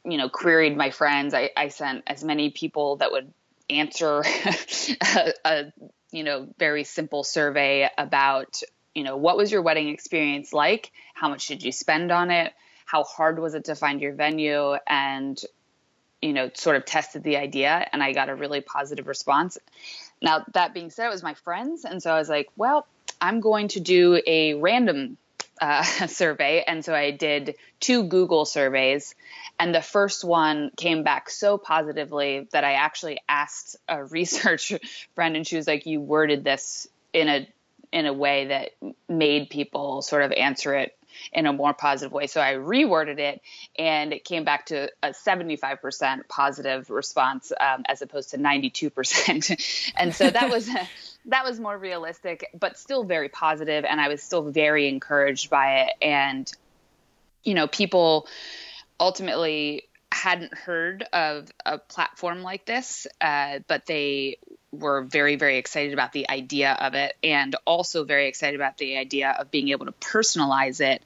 you 0.05 0.19
know 0.19 0.29
queried 0.29 0.77
my 0.77 0.91
friends. 0.91 1.35
I, 1.35 1.51
I 1.57 1.69
sent 1.69 2.05
as 2.07 2.23
many 2.23 2.51
people 2.51 2.97
that 2.97 3.11
would 3.13 3.33
answer 3.69 4.23
a, 5.17 5.33
a 5.45 5.73
you 6.13 6.23
know 6.23 6.49
very 6.59 6.85
simple 6.85 7.25
survey 7.25 7.89
about 7.99 8.63
you 8.95 9.03
know 9.03 9.17
what 9.17 9.37
was 9.37 9.51
your 9.51 9.63
wedding 9.63 9.89
experience 9.89 10.53
like 10.53 10.93
how 11.15 11.29
much 11.29 11.49
did 11.49 11.65
you 11.65 11.73
spend 11.73 12.13
on 12.13 12.31
it 12.31 12.53
how 12.87 13.03
hard 13.03 13.39
was 13.41 13.55
it 13.55 13.65
to 13.65 13.75
find 13.75 14.01
your 14.01 14.13
venue 14.13 14.75
and 14.87 15.41
you 16.23 16.33
know 16.33 16.51
sort 16.55 16.77
of 16.77 16.85
tested 16.85 17.23
the 17.23 17.37
idea 17.39 17.87
and 17.93 18.03
i 18.03 18.13
got 18.13 18.29
a 18.29 18.35
really 18.35 18.61
positive 18.61 19.07
response 19.07 19.59
now, 20.25 20.43
that 20.55 20.73
being 20.73 20.91
said, 20.91 21.07
it 21.07 21.11
was 21.11 21.23
my 21.23 21.35
friends. 21.35 21.85
And 21.85 22.03
so 22.03 22.11
I 22.11 22.19
was 22.19 22.31
like, 22.31 22.49
well, 22.57 22.87
I'm 23.21 23.41
going 23.41 23.69
to 23.69 23.81
do 23.81 24.21
a 24.27 24.55
random 24.55 25.19
uh, 25.61 25.83
survey. 26.07 26.65
And 26.67 26.83
so 26.83 26.95
I 26.95 27.11
did 27.11 27.57
two 27.79 28.05
Google 28.05 28.47
surveys. 28.47 29.15
And 29.59 29.75
the 29.75 29.83
first 29.83 30.25
one 30.25 30.71
came 30.79 31.03
back 31.05 31.29
so 31.29 31.59
positively 31.59 32.49
that 32.53 32.65
I 32.65 32.73
actually 32.73 33.21
asked 33.29 33.77
a 33.87 34.03
research 34.19 34.73
friend, 35.15 35.37
and 35.37 35.47
she 35.47 35.57
was 35.57 35.67
like, 35.67 35.85
You 35.85 36.01
worded 36.01 36.43
this 36.43 36.89
in 37.13 37.29
a 37.29 37.47
in 37.93 38.07
a 38.07 38.13
way 38.13 38.47
that 38.47 38.71
made 39.09 39.51
people 39.51 40.03
sort 40.03 40.25
of 40.25 40.33
answer 40.33 40.75
it 40.75 40.97
in 41.33 41.47
a 41.47 41.53
more 41.53 41.75
positive 41.75 42.13
way. 42.13 42.27
So 42.27 42.41
I 42.41 42.55
reworded 42.55 43.19
it 43.19 43.41
and 43.79 44.13
it 44.13 44.25
came 44.25 44.45
back 44.45 44.67
to 44.67 44.91
a 45.03 45.11
75% 45.11 46.29
positive 46.29 46.91
response 46.91 47.53
um, 47.59 47.85
as 47.89 48.03
opposed 48.03 48.31
to 48.31 48.39
92%. 48.39 49.93
and 49.97 50.15
so 50.15 50.31
that 50.31 50.51
was. 50.51 50.69
that 51.27 51.43
was 51.43 51.59
more 51.59 51.79
realistic, 51.79 52.51
but 52.53 52.79
still 52.79 53.03
very 53.03 53.31
positive, 53.31 53.87
and 53.87 53.99
I 53.99 54.09
was 54.09 54.23
still 54.23 54.43
very 54.43 54.89
encouraged 54.89 55.49
by 55.49 55.85
it. 55.85 55.93
And 56.03 56.53
you 57.45 57.55
know, 57.55 57.67
people 57.67 58.27
ultimately 58.99 59.89
hadn't 60.13 60.55
heard 60.57 61.05
of 61.13 61.49
a 61.67 61.79
platform 61.79 62.43
like 62.43 62.65
this, 62.65 63.07
uh, 63.21 63.61
but 63.67 63.87
they 63.87 64.39
were 64.75 65.03
very, 65.03 65.37
very 65.37 65.59
excited 65.59 65.93
about 65.93 66.13
the 66.13 66.29
idea 66.29 66.73
of 66.73 66.95
it 66.95 67.17
and 67.23 67.57
also 67.65 68.05
very 68.05 68.29
excited 68.29 68.57
about 68.57 68.79
the 68.79 68.97
idea 68.97 69.37
of 69.39 69.51
being 69.51 69.69
able 69.71 69.87
to 69.87 69.93
personalize 69.93 70.81
it 70.81 71.03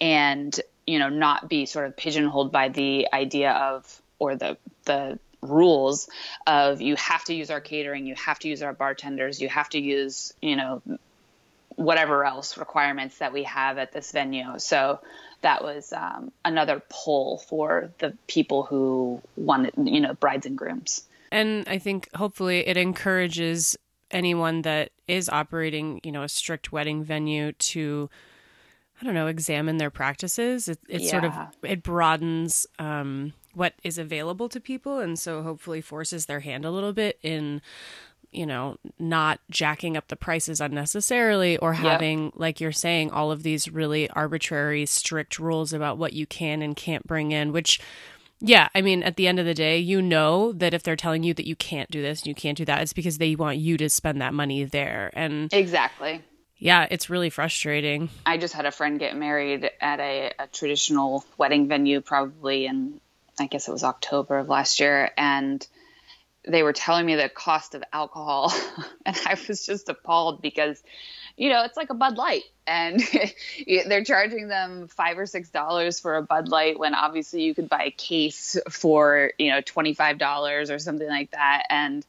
and, 0.00 0.60
you 0.86 0.98
know, 0.98 1.08
not 1.08 1.48
be 1.48 1.66
sort 1.66 1.86
of 1.86 1.96
pigeonholed 1.96 2.52
by 2.52 2.68
the 2.68 3.08
idea 3.12 3.52
of 3.52 4.02
or 4.18 4.36
the, 4.36 4.56
the, 4.84 5.18
rules 5.42 6.08
of 6.46 6.80
you 6.80 6.94
have 6.96 7.24
to 7.24 7.34
use 7.34 7.50
our 7.50 7.60
catering, 7.60 8.06
you 8.06 8.14
have 8.14 8.38
to 8.38 8.48
use 8.48 8.62
our 8.62 8.72
bartenders, 8.72 9.40
you 9.40 9.48
have 9.48 9.68
to 9.68 9.80
use, 9.80 10.32
you 10.40 10.56
know, 10.56 10.80
whatever 11.76 12.24
else 12.24 12.56
requirements 12.56 13.18
that 13.18 13.32
we 13.32 13.42
have 13.44 13.78
at 13.78 13.92
this 13.92 14.12
venue. 14.12 14.58
So 14.58 15.00
that 15.40 15.62
was 15.62 15.92
um, 15.92 16.32
another 16.44 16.82
pull 16.88 17.38
for 17.38 17.90
the 17.98 18.16
people 18.26 18.62
who 18.62 19.20
wanted, 19.36 19.74
you 19.76 20.00
know, 20.00 20.14
brides 20.14 20.46
and 20.46 20.56
grooms. 20.56 21.02
And 21.32 21.66
I 21.68 21.78
think 21.78 22.08
hopefully 22.14 22.66
it 22.68 22.76
encourages 22.76 23.76
anyone 24.10 24.62
that 24.62 24.90
is 25.08 25.28
operating, 25.28 26.00
you 26.04 26.12
know, 26.12 26.22
a 26.22 26.28
strict 26.28 26.70
wedding 26.70 27.02
venue 27.02 27.52
to 27.52 28.08
I 29.00 29.04
don't 29.04 29.14
know, 29.14 29.26
examine 29.26 29.78
their 29.78 29.90
practices. 29.90 30.68
It, 30.68 30.78
it 30.88 31.00
yeah. 31.00 31.10
sort 31.10 31.24
of 31.24 31.32
it 31.64 31.82
broadens 31.82 32.68
um, 32.78 33.32
what 33.52 33.74
is 33.82 33.98
available 33.98 34.48
to 34.50 34.60
people, 34.60 35.00
and 35.00 35.18
so 35.18 35.42
hopefully 35.42 35.80
forces 35.80 36.26
their 36.26 36.38
hand 36.38 36.64
a 36.64 36.70
little 36.70 36.92
bit 36.92 37.18
in, 37.20 37.62
you 38.30 38.46
know, 38.46 38.76
not 39.00 39.40
jacking 39.50 39.96
up 39.96 40.06
the 40.06 40.14
prices 40.14 40.60
unnecessarily 40.60 41.56
or 41.56 41.72
having, 41.72 42.26
yep. 42.26 42.32
like 42.36 42.60
you're 42.60 42.70
saying, 42.70 43.10
all 43.10 43.32
of 43.32 43.42
these 43.42 43.68
really 43.68 44.08
arbitrary, 44.10 44.86
strict 44.86 45.40
rules 45.40 45.72
about 45.72 45.98
what 45.98 46.12
you 46.12 46.24
can 46.24 46.62
and 46.62 46.76
can't 46.76 47.04
bring 47.04 47.32
in, 47.32 47.50
which 47.50 47.80
yeah, 48.44 48.68
I 48.74 48.82
mean, 48.82 49.04
at 49.04 49.16
the 49.16 49.28
end 49.28 49.38
of 49.38 49.46
the 49.46 49.54
day, 49.54 49.78
you 49.78 50.02
know 50.02 50.52
that 50.54 50.74
if 50.74 50.82
they're 50.82 50.96
telling 50.96 51.22
you 51.22 51.32
that 51.34 51.46
you 51.46 51.54
can't 51.54 51.90
do 51.90 52.02
this 52.02 52.20
and 52.20 52.26
you 52.26 52.34
can't 52.34 52.58
do 52.58 52.64
that, 52.64 52.82
it's 52.82 52.92
because 52.92 53.18
they 53.18 53.36
want 53.36 53.58
you 53.58 53.76
to 53.76 53.88
spend 53.88 54.20
that 54.20 54.34
money 54.34 54.64
there. 54.64 55.10
And 55.12 55.52
exactly. 55.52 56.22
Yeah, 56.58 56.88
it's 56.90 57.08
really 57.08 57.30
frustrating. 57.30 58.08
I 58.26 58.38
just 58.38 58.52
had 58.52 58.66
a 58.66 58.72
friend 58.72 58.98
get 58.98 59.16
married 59.16 59.70
at 59.80 60.00
a, 60.00 60.32
a 60.40 60.46
traditional 60.48 61.24
wedding 61.38 61.68
venue, 61.68 62.00
probably 62.00 62.66
in, 62.66 63.00
I 63.38 63.46
guess 63.46 63.68
it 63.68 63.72
was 63.72 63.84
October 63.84 64.38
of 64.38 64.48
last 64.48 64.80
year. 64.80 65.10
And 65.16 65.64
they 66.44 66.64
were 66.64 66.72
telling 66.72 67.06
me 67.06 67.14
the 67.14 67.28
cost 67.28 67.76
of 67.76 67.84
alcohol. 67.92 68.52
and 69.06 69.16
I 69.24 69.38
was 69.46 69.64
just 69.64 69.88
appalled 69.88 70.42
because 70.42 70.82
you 71.36 71.50
know, 71.50 71.64
it's 71.64 71.76
like 71.76 71.90
a 71.90 71.94
Bud 71.94 72.16
Light, 72.16 72.44
and 72.66 73.00
they're 73.86 74.04
charging 74.04 74.48
them 74.48 74.88
five 74.88 75.18
or 75.18 75.26
six 75.26 75.50
dollars 75.50 76.00
for 76.00 76.16
a 76.16 76.22
Bud 76.22 76.48
Light 76.48 76.78
when 76.78 76.94
obviously 76.94 77.42
you 77.42 77.54
could 77.54 77.68
buy 77.68 77.84
a 77.84 77.90
case 77.90 78.56
for 78.70 79.32
you 79.38 79.50
know 79.50 79.60
twenty 79.60 79.94
five 79.94 80.18
dollars 80.18 80.70
or 80.70 80.78
something 80.78 81.08
like 81.08 81.30
that, 81.32 81.64
and 81.70 82.04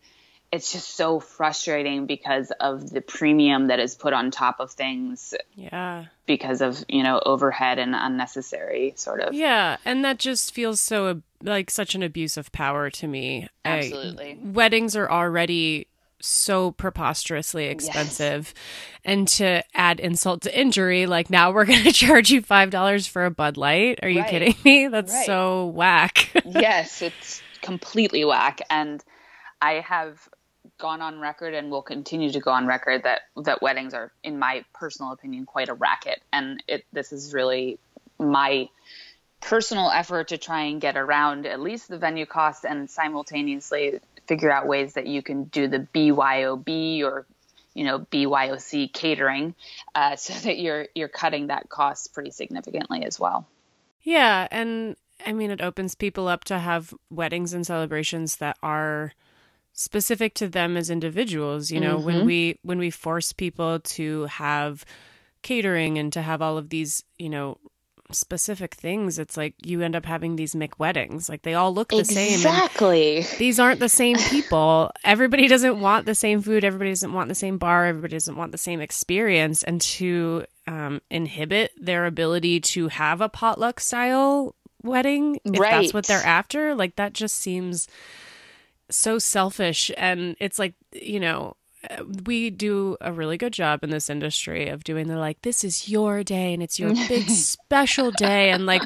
it's 0.53 0.71
just 0.71 0.95
so 0.95 1.19
frustrating 1.19 2.05
because 2.05 2.51
of 2.59 2.91
the 2.91 3.01
premium 3.01 3.67
that 3.67 3.79
is 3.79 3.95
put 3.95 4.13
on 4.13 4.29
top 4.29 4.59
of 4.59 4.71
things. 4.71 5.33
Yeah. 5.55 6.05
Because 6.27 6.61
of, 6.61 6.85
you 6.87 7.01
know, 7.01 7.19
overhead 7.25 7.79
and 7.79 7.95
unnecessary 7.95 8.93
sort 8.95 9.21
of. 9.21 9.33
Yeah. 9.33 9.77
And 9.83 10.05
that 10.05 10.19
just 10.19 10.53
feels 10.53 10.79
so 10.79 11.23
like 11.41 11.71
such 11.71 11.95
an 11.95 12.03
abuse 12.03 12.37
of 12.37 12.51
power 12.51 12.91
to 12.91 13.07
me. 13.07 13.47
Absolutely. 13.65 14.33
I, 14.33 14.37
weddings 14.43 14.95
are 14.95 15.09
already 15.09 15.87
so 16.23 16.71
preposterously 16.71 17.65
expensive. 17.65 18.53
Yes. 18.55 19.01
And 19.05 19.27
to 19.29 19.63
add 19.73 19.99
insult 19.99 20.41
to 20.43 20.59
injury, 20.59 21.05
like 21.05 21.29
now 21.29 21.51
we're 21.51 21.65
going 21.73 21.83
to 21.83 21.91
charge 21.91 22.29
you 22.29 22.41
$5 22.41 23.07
for 23.09 23.25
a 23.25 23.31
Bud 23.31 23.57
Light. 23.57 23.99
Are 24.03 24.09
you 24.09 24.21
right. 24.21 24.29
kidding 24.29 24.55
me? 24.63 24.87
That's 24.87 25.13
right. 25.13 25.25
so 25.25 25.67
whack. 25.67 26.29
yes, 26.45 27.01
it's 27.01 27.41
completely 27.61 28.25
whack. 28.25 28.61
And 28.69 29.03
I 29.61 29.73
have 29.75 30.27
gone 30.77 31.01
on 31.01 31.19
record 31.19 31.53
and 31.53 31.69
will 31.69 31.81
continue 31.81 32.31
to 32.31 32.39
go 32.39 32.51
on 32.51 32.67
record 32.67 33.03
that 33.03 33.21
that 33.37 33.61
weddings 33.61 33.93
are 33.93 34.11
in 34.23 34.39
my 34.39 34.65
personal 34.73 35.11
opinion 35.11 35.45
quite 35.45 35.69
a 35.69 35.73
racket 35.73 36.21
and 36.33 36.63
it 36.67 36.83
this 36.91 37.13
is 37.13 37.33
really 37.33 37.77
my 38.19 38.67
personal 39.39 39.89
effort 39.89 40.29
to 40.29 40.37
try 40.37 40.63
and 40.63 40.81
get 40.81 40.97
around 40.97 41.45
at 41.45 41.59
least 41.59 41.89
the 41.89 41.97
venue 41.97 42.25
costs 42.25 42.65
and 42.65 42.89
simultaneously 42.89 43.99
figure 44.33 44.51
out 44.51 44.65
ways 44.65 44.93
that 44.93 45.05
you 45.05 45.21
can 45.21 45.43
do 45.43 45.67
the 45.67 45.87
BYOB 45.93 47.03
or 47.03 47.27
you 47.75 47.83
know 47.83 47.99
BYOC 47.99 48.91
catering 48.91 49.53
uh, 49.93 50.15
so 50.23 50.33
that 50.33 50.57
you're 50.57 50.87
you're 50.95 51.07
cutting 51.07 51.47
that 51.47 51.69
cost 51.69 52.13
pretty 52.13 52.31
significantly 52.31 53.05
as 53.05 53.19
well. 53.19 53.47
Yeah, 54.01 54.47
and 54.49 54.95
I 55.25 55.33
mean 55.33 55.51
it 55.51 55.61
opens 55.61 55.93
people 55.93 56.27
up 56.27 56.45
to 56.45 56.57
have 56.57 56.93
weddings 57.11 57.53
and 57.53 57.65
celebrations 57.65 58.37
that 58.37 58.57
are 58.63 59.13
specific 59.73 60.33
to 60.35 60.47
them 60.47 60.77
as 60.77 60.91
individuals 60.91 61.71
you 61.71 61.79
know 61.79 61.97
mm-hmm. 61.97 62.05
when 62.05 62.25
we 62.27 62.59
when 62.61 62.77
we 62.77 62.91
force 62.91 63.33
people 63.33 63.79
to 63.79 64.25
have 64.25 64.85
catering 65.41 65.97
and 65.97 66.13
to 66.13 66.21
have 66.21 66.43
all 66.43 66.59
of 66.59 66.69
these 66.69 67.03
you 67.17 67.27
know 67.27 67.57
specific 68.13 68.73
things 68.75 69.19
it's 69.19 69.37
like 69.37 69.53
you 69.63 69.81
end 69.81 69.95
up 69.95 70.05
having 70.05 70.35
these 70.35 70.53
Mick 70.53 70.71
weddings. 70.77 71.29
like 71.29 71.41
they 71.41 71.53
all 71.53 71.73
look 71.73 71.89
the 71.89 71.99
exactly. 71.99 72.25
same 72.25 72.33
exactly 72.33 73.25
these 73.37 73.59
aren't 73.59 73.79
the 73.79 73.89
same 73.89 74.17
people 74.17 74.91
everybody 75.03 75.47
doesn't 75.47 75.79
want 75.79 76.05
the 76.05 76.15
same 76.15 76.41
food 76.41 76.63
everybody 76.63 76.91
doesn't 76.91 77.13
want 77.13 77.29
the 77.29 77.35
same 77.35 77.57
bar 77.57 77.85
everybody 77.85 78.13
doesn't 78.13 78.35
want 78.35 78.51
the 78.51 78.57
same 78.57 78.79
experience 78.81 79.63
and 79.63 79.81
to 79.81 80.45
um, 80.67 81.01
inhibit 81.09 81.71
their 81.79 82.05
ability 82.05 82.59
to 82.59 82.87
have 82.87 83.21
a 83.21 83.29
potluck 83.29 83.79
style 83.79 84.55
wedding 84.81 85.39
if 85.45 85.59
right. 85.59 85.71
that's 85.71 85.93
what 85.93 86.05
they're 86.07 86.25
after 86.25 86.75
like 86.75 86.95
that 86.95 87.13
just 87.13 87.35
seems 87.35 87.87
so 88.89 89.17
selfish 89.17 89.91
and 89.97 90.35
it's 90.39 90.59
like 90.59 90.73
you 90.91 91.19
know 91.19 91.55
we 92.25 92.49
do 92.49 92.97
a 93.01 93.11
really 93.11 93.37
good 93.37 93.53
job 93.53 93.83
in 93.83 93.89
this 93.89 94.09
industry 94.09 94.69
of 94.69 94.83
doing 94.83 95.07
the 95.07 95.17
like 95.17 95.41
this 95.41 95.63
is 95.63 95.89
your 95.89 96.23
day 96.23 96.53
and 96.53 96.63
it's 96.63 96.79
your 96.79 96.93
big 97.07 97.29
special 97.29 98.11
day 98.11 98.51
and 98.51 98.65
like 98.65 98.81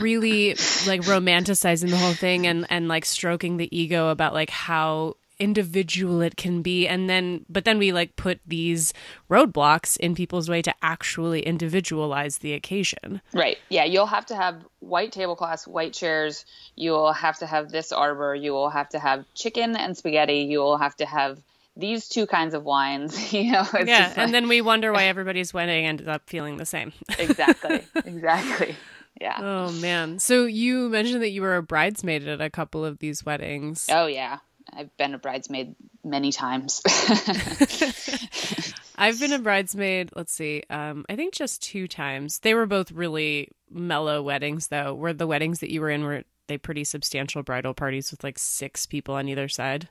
really 0.00 0.50
like 0.86 1.02
romanticizing 1.02 1.90
the 1.90 1.96
whole 1.96 2.12
thing 2.12 2.46
and 2.46 2.66
and 2.68 2.88
like 2.88 3.04
stroking 3.04 3.56
the 3.56 3.74
ego 3.76 4.08
about 4.08 4.34
like 4.34 4.50
how 4.50 5.14
individual 5.38 6.22
it 6.22 6.36
can 6.36 6.62
be. 6.62 6.88
And 6.88 7.08
then 7.08 7.44
but 7.48 7.64
then 7.64 7.78
we 7.78 7.92
like 7.92 8.16
put 8.16 8.40
these 8.46 8.92
roadblocks 9.30 9.96
in 9.96 10.14
people's 10.14 10.48
way 10.48 10.62
to 10.62 10.74
actually 10.82 11.40
individualize 11.40 12.38
the 12.38 12.52
occasion. 12.52 13.20
Right. 13.32 13.58
Yeah 13.68 13.84
you'll 13.84 14.06
have 14.06 14.26
to 14.26 14.36
have 14.36 14.64
white 14.80 15.12
tablecloths 15.12 15.66
white 15.66 15.92
chairs. 15.92 16.44
You 16.74 16.92
will 16.92 17.12
have 17.12 17.38
to 17.38 17.46
have 17.46 17.70
this 17.70 17.92
arbor. 17.92 18.34
You 18.34 18.52
will 18.52 18.70
have 18.70 18.88
to 18.90 18.98
have 18.98 19.24
chicken 19.34 19.76
and 19.76 19.96
spaghetti. 19.96 20.40
You 20.40 20.58
will 20.58 20.78
have 20.78 20.96
to 20.96 21.06
have 21.06 21.38
these 21.76 22.08
two 22.08 22.26
kinds 22.26 22.54
of 22.54 22.64
wines 22.64 23.32
you 23.32 23.52
know 23.52 23.64
yeah 23.84 24.08
and 24.08 24.16
like, 24.16 24.30
then 24.32 24.48
we 24.48 24.60
wonder 24.60 24.92
why 24.92 25.04
everybody's 25.08 25.52
wedding 25.52 25.86
ended 25.86 26.08
up 26.08 26.28
feeling 26.28 26.56
the 26.56 26.66
same 26.66 26.92
exactly 27.18 27.84
exactly 28.04 28.76
yeah 29.20 29.38
oh 29.40 29.72
man 29.72 30.18
so 30.18 30.44
you 30.44 30.88
mentioned 30.88 31.22
that 31.22 31.30
you 31.30 31.42
were 31.42 31.56
a 31.56 31.62
bridesmaid 31.62 32.26
at 32.26 32.40
a 32.40 32.50
couple 32.50 32.84
of 32.84 32.98
these 32.98 33.24
weddings 33.24 33.88
oh 33.90 34.06
yeah 34.06 34.38
I've 34.72 34.94
been 34.96 35.14
a 35.14 35.18
bridesmaid 35.18 35.76
many 36.04 36.32
times. 36.32 36.82
I've 38.96 39.20
been 39.20 39.32
a 39.32 39.38
bridesmaid, 39.38 40.10
let's 40.16 40.32
see, 40.32 40.62
um, 40.70 41.04
I 41.08 41.16
think 41.16 41.34
just 41.34 41.62
two 41.62 41.86
times. 41.86 42.40
They 42.40 42.54
were 42.54 42.66
both 42.66 42.90
really 42.90 43.52
mellow 43.70 44.22
weddings, 44.22 44.68
though. 44.68 44.94
Were 44.94 45.12
the 45.12 45.26
weddings 45.26 45.60
that 45.60 45.70
you 45.70 45.80
were 45.80 45.90
in, 45.90 46.04
were 46.04 46.24
they 46.48 46.58
pretty 46.58 46.84
substantial 46.84 47.42
bridal 47.42 47.74
parties 47.74 48.10
with 48.10 48.24
like 48.24 48.38
six 48.38 48.86
people 48.86 49.14
on 49.14 49.28
either 49.28 49.48
side? 49.48 49.88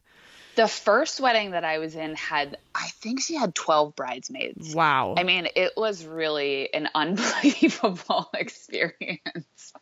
The 0.56 0.68
first 0.68 1.20
wedding 1.20 1.52
that 1.52 1.63
I 1.63 1.80
was 1.80 1.96
in 1.96 2.15
had, 2.15 2.58
I 2.74 2.88
think 2.88 3.22
she 3.22 3.36
had 3.36 3.54
12 3.54 3.96
bridesmaids. 3.96 4.74
Wow. 4.74 5.15
I 5.18 5.24
mean, 5.24 5.48
it 5.56 5.74
was 5.76 6.06
really 6.06 6.74
an 6.74 6.89
unbelievable 6.96 8.30
experience. 8.34 9.74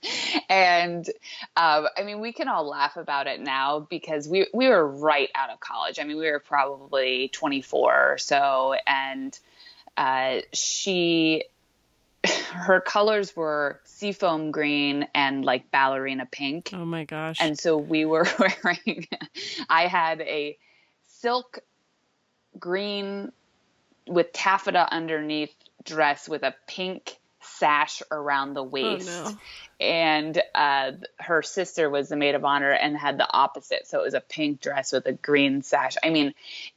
And 0.49 1.07
um, 1.55 1.87
I 1.97 2.03
mean, 2.03 2.19
we 2.19 2.33
can 2.33 2.47
all 2.47 2.67
laugh 2.67 2.97
about 2.97 3.27
it 3.27 3.39
now 3.39 3.79
because 3.79 4.27
we, 4.27 4.47
we 4.53 4.67
were 4.67 4.87
right 4.87 5.29
out 5.35 5.49
of 5.49 5.59
college. 5.59 5.99
I 5.99 6.03
mean, 6.03 6.17
we 6.17 6.29
were 6.29 6.39
probably 6.39 7.29
24 7.29 8.13
or 8.13 8.17
so. 8.17 8.75
And 8.87 9.37
uh, 9.95 10.41
she, 10.53 11.43
her 12.51 12.79
colors 12.81 13.35
were 13.35 13.79
seafoam 13.83 14.51
green 14.51 15.07
and 15.13 15.43
like 15.43 15.71
ballerina 15.71 16.25
pink. 16.25 16.71
Oh 16.73 16.85
my 16.85 17.03
gosh. 17.03 17.37
And 17.39 17.57
so 17.57 17.77
we 17.77 18.05
were 18.05 18.27
wearing, 18.39 19.07
I 19.69 19.87
had 19.87 20.21
a 20.21 20.57
silk 21.07 21.59
green 22.59 23.31
with 24.07 24.33
taffeta 24.33 24.91
underneath 24.91 25.53
dress 25.83 26.27
with 26.27 26.43
a 26.43 26.55
pink 26.67 27.17
sash 27.41 28.01
around 28.11 28.53
the 28.53 28.63
waist. 28.63 29.09
Oh, 29.09 29.29
no. 29.29 29.37
And 29.85 30.41
uh, 30.55 30.91
her 31.19 31.41
sister 31.41 31.89
was 31.89 32.09
the 32.09 32.15
maid 32.15 32.35
of 32.35 32.45
honor 32.45 32.71
and 32.71 32.97
had 32.97 33.17
the 33.17 33.29
opposite. 33.29 33.87
So 33.87 33.99
it 33.99 34.03
was 34.03 34.13
a 34.13 34.21
pink 34.21 34.61
dress 34.61 34.93
with 34.93 35.05
a 35.07 35.13
green 35.13 35.61
sash. 35.61 35.95
I 36.03 36.09
mean, 36.09 36.33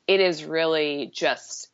it 0.07 0.21
is 0.21 0.45
really 0.45 1.11
just 1.13 1.71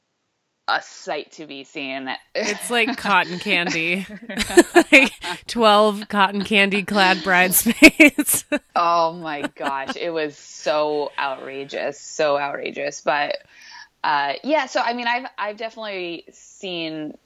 a 0.68 0.81
sight 0.83 1.33
to 1.33 1.46
be 1.46 1.64
seen. 1.64 2.09
It's 2.35 2.70
like 2.70 2.96
cotton 2.96 3.38
candy. 3.38 4.07
like 4.92 5.12
12 5.46 6.09
cotton 6.09 6.44
candy 6.44 6.83
clad 6.83 7.22
bridesmaids. 7.25 8.44
oh 8.77 9.12
my 9.12 9.42
gosh. 9.55 9.96
It 9.96 10.11
was 10.11 10.37
so 10.37 11.11
outrageous. 11.18 12.01
So 12.01 12.38
outrageous. 12.38 13.01
But 13.01 13.38
uh, 14.05 14.35
yeah, 14.44 14.66
so 14.66 14.81
I 14.81 14.94
mean, 14.94 15.07
I've, 15.07 15.27
I've 15.37 15.57
definitely 15.57 16.25
seen 16.33 17.16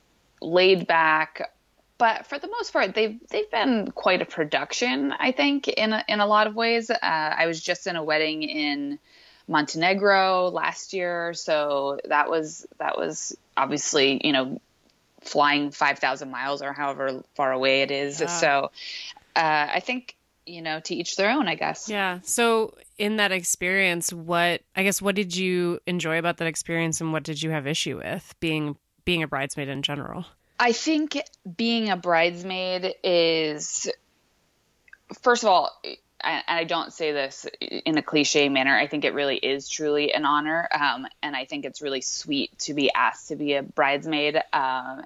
laid 0.40 0.86
back, 0.86 1.52
but 1.98 2.26
for 2.26 2.38
the 2.38 2.48
most 2.48 2.72
part, 2.72 2.94
they've 2.94 3.18
they've 3.30 3.50
been 3.50 3.90
quite 3.92 4.20
a 4.20 4.26
production. 4.26 5.12
I 5.12 5.32
think 5.32 5.68
in 5.68 5.94
a, 5.94 6.04
in 6.08 6.20
a 6.20 6.26
lot 6.26 6.46
of 6.46 6.54
ways. 6.54 6.90
Uh, 6.90 6.98
I 7.02 7.46
was 7.46 7.60
just 7.62 7.86
in 7.86 7.96
a 7.96 8.04
wedding 8.04 8.42
in 8.42 8.98
Montenegro 9.48 10.48
last 10.48 10.92
year, 10.92 11.32
so 11.34 11.98
that 12.06 12.28
was 12.28 12.66
that 12.78 12.98
was 12.98 13.36
obviously 13.56 14.20
you 14.24 14.32
know 14.32 14.60
flying 15.20 15.70
five 15.70 15.98
thousand 15.98 16.30
miles 16.30 16.62
or 16.62 16.72
however 16.72 17.22
far 17.34 17.52
away 17.52 17.82
it 17.82 17.90
is. 17.90 18.20
Yeah. 18.20 18.26
So 18.26 18.70
uh, 19.36 19.68
I 19.74 19.80
think 19.80 20.16
you 20.46 20.62
know 20.62 20.80
to 20.80 20.94
each 20.94 21.16
their 21.16 21.30
own. 21.30 21.48
I 21.48 21.54
guess. 21.54 21.88
Yeah. 21.88 22.20
So 22.22 22.74
in 22.98 23.16
that 23.16 23.32
experience, 23.32 24.12
what 24.12 24.62
I 24.74 24.82
guess 24.82 25.00
what 25.00 25.14
did 25.14 25.34
you 25.36 25.80
enjoy 25.86 26.18
about 26.18 26.38
that 26.38 26.48
experience, 26.48 27.00
and 27.00 27.12
what 27.12 27.22
did 27.22 27.42
you 27.42 27.50
have 27.50 27.66
issue 27.66 27.98
with 27.98 28.34
being 28.40 28.76
being 29.04 29.22
a 29.22 29.28
bridesmaid 29.28 29.68
in 29.68 29.82
general? 29.82 30.26
I 30.58 30.72
think 30.72 31.20
being 31.56 31.90
a 31.90 31.96
bridesmaid 31.96 32.94
is, 33.04 33.88
first 35.22 35.42
of 35.42 35.50
all, 35.50 35.70
and 36.20 36.42
I 36.48 36.64
don't 36.64 36.92
say 36.92 37.12
this 37.12 37.46
in 37.60 37.98
a 37.98 38.02
cliche 38.02 38.48
manner. 38.48 38.76
I 38.76 38.86
think 38.86 39.04
it 39.04 39.14
really 39.14 39.36
is 39.36 39.68
truly 39.68 40.12
an 40.12 40.24
honor, 40.24 40.68
um, 40.72 41.06
and 41.22 41.36
I 41.36 41.44
think 41.44 41.64
it's 41.64 41.82
really 41.82 42.00
sweet 42.00 42.58
to 42.60 42.74
be 42.74 42.92
asked 42.92 43.28
to 43.28 43.36
be 43.36 43.54
a 43.54 43.62
bridesmaid. 43.62 44.36
Um, 44.36 45.04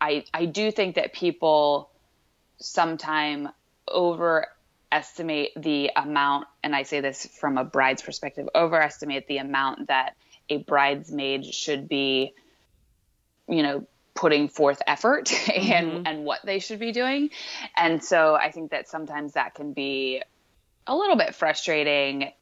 I 0.00 0.24
I 0.32 0.46
do 0.46 0.70
think 0.70 0.96
that 0.96 1.12
people 1.12 1.90
sometimes 2.58 3.48
overestimate 3.88 5.50
the 5.56 5.90
amount, 5.96 6.46
and 6.62 6.74
I 6.74 6.84
say 6.84 7.00
this 7.00 7.26
from 7.26 7.58
a 7.58 7.64
bride's 7.64 8.02
perspective, 8.02 8.48
overestimate 8.54 9.26
the 9.26 9.38
amount 9.38 9.88
that 9.88 10.14
a 10.48 10.58
bridesmaid 10.58 11.46
should 11.46 11.88
be, 11.88 12.34
you 13.48 13.62
know, 13.62 13.86
putting 14.14 14.48
forth 14.48 14.80
effort 14.86 15.32
and 15.54 15.92
mm-hmm. 15.92 16.06
and 16.06 16.24
what 16.24 16.40
they 16.44 16.58
should 16.58 16.78
be 16.78 16.92
doing. 16.92 17.30
And 17.76 18.02
so 18.02 18.34
I 18.34 18.50
think 18.50 18.70
that 18.70 18.88
sometimes 18.88 19.32
that 19.32 19.54
can 19.54 19.72
be 19.72 20.22
a 20.86 20.96
little 20.96 21.16
bit 21.16 21.34
frustrating 21.34 22.32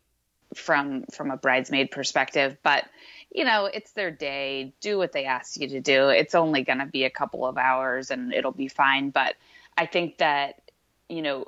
from 0.55 1.05
from 1.12 1.31
a 1.31 1.37
bridesmaid 1.37 1.90
perspective, 1.90 2.57
but 2.62 2.85
you 3.33 3.44
know, 3.44 3.66
it's 3.66 3.92
their 3.92 4.11
day. 4.11 4.72
Do 4.81 4.98
what 4.98 5.12
they 5.12 5.24
ask 5.24 5.57
you 5.61 5.68
to 5.68 5.81
do. 5.81 6.09
It's 6.09 6.35
only 6.35 6.62
going 6.62 6.81
to 6.81 6.87
be 6.87 7.05
a 7.05 7.11
couple 7.11 7.46
of 7.46 7.57
hours 7.57 8.11
and 8.11 8.35
it'll 8.35 8.50
be 8.50 8.68
fine, 8.68 9.11
but 9.11 9.37
I 9.76 9.87
think 9.87 10.18
that 10.18 10.61
you 11.09 11.22
know, 11.22 11.46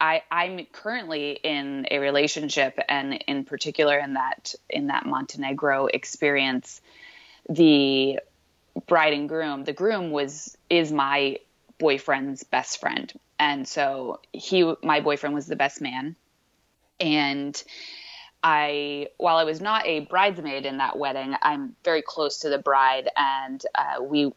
I, 0.00 0.22
I'm 0.30 0.66
currently 0.72 1.32
in 1.32 1.86
a 1.90 1.98
relationship, 1.98 2.78
and 2.88 3.14
in 3.26 3.44
particular 3.44 3.98
in 3.98 4.14
that 4.14 4.54
in 4.68 4.88
that 4.88 5.06
Montenegro 5.06 5.86
experience, 5.86 6.80
the 7.48 8.18
bride 8.86 9.12
and 9.12 9.28
groom, 9.28 9.64
the 9.64 9.72
groom 9.72 10.10
was 10.10 10.56
is 10.68 10.90
my 10.90 11.38
boyfriend's 11.80 12.44
best 12.44 12.80
friend, 12.80 13.12
and 13.38 13.66
so 13.66 14.20
he, 14.32 14.72
my 14.82 15.00
boyfriend, 15.00 15.34
was 15.34 15.46
the 15.46 15.56
best 15.56 15.80
man, 15.80 16.14
and 17.00 17.60
I, 18.42 19.08
while 19.16 19.36
I 19.36 19.44
was 19.44 19.60
not 19.60 19.86
a 19.86 20.00
bridesmaid 20.00 20.64
in 20.64 20.78
that 20.78 20.98
wedding, 20.98 21.34
I'm 21.42 21.74
very 21.84 22.02
close 22.02 22.40
to 22.40 22.48
the 22.48 22.58
bride, 22.58 23.08
and 23.16 23.62
uh, 23.74 24.02
we 24.02 24.32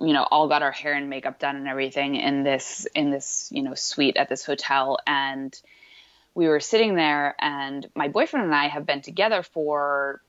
you 0.00 0.12
know 0.12 0.22
all 0.22 0.48
got 0.48 0.62
our 0.62 0.70
hair 0.70 0.94
and 0.94 1.10
makeup 1.10 1.38
done 1.38 1.56
and 1.56 1.68
everything 1.68 2.14
in 2.14 2.44
this 2.44 2.86
in 2.94 3.10
this 3.10 3.48
you 3.52 3.62
know 3.62 3.74
suite 3.74 4.16
at 4.16 4.28
this 4.28 4.44
hotel. 4.44 4.98
And 5.06 5.58
we 6.34 6.46
were 6.46 6.60
sitting 6.60 6.94
there 6.94 7.34
and 7.40 7.86
my 7.94 8.08
boyfriend 8.08 8.44
and 8.44 8.54
I 8.54 8.68
have 8.68 8.86
been 8.86 9.02
together 9.02 9.42
for 9.42 10.20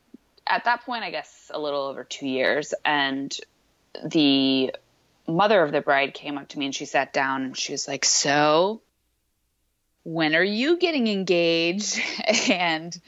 at 0.48 0.66
that 0.66 0.84
point 0.86 1.04
I 1.04 1.12
guess 1.12 1.52
a 1.54 1.60
little 1.60 1.84
over 1.84 2.04
2 2.04 2.28
years. 2.28 2.74
And 2.84 3.36
the 4.04 4.74
mother 5.30 5.62
of 5.64 5.72
the 5.72 5.82
bride 5.82 6.14
came 6.14 6.38
up 6.38 6.50
to 6.50 6.60
me 6.60 6.66
and 6.66 6.76
she 6.76 6.86
sat 6.86 7.14
down 7.14 7.44
and 7.44 7.58
she 7.58 7.72
was 7.72 7.88
like 7.88 8.06
so 8.06 8.82
when 10.04 10.36
are 10.36 10.44
you 10.44 10.78
getting 10.78 11.08
engaged 11.08 12.00
and 12.50 13.00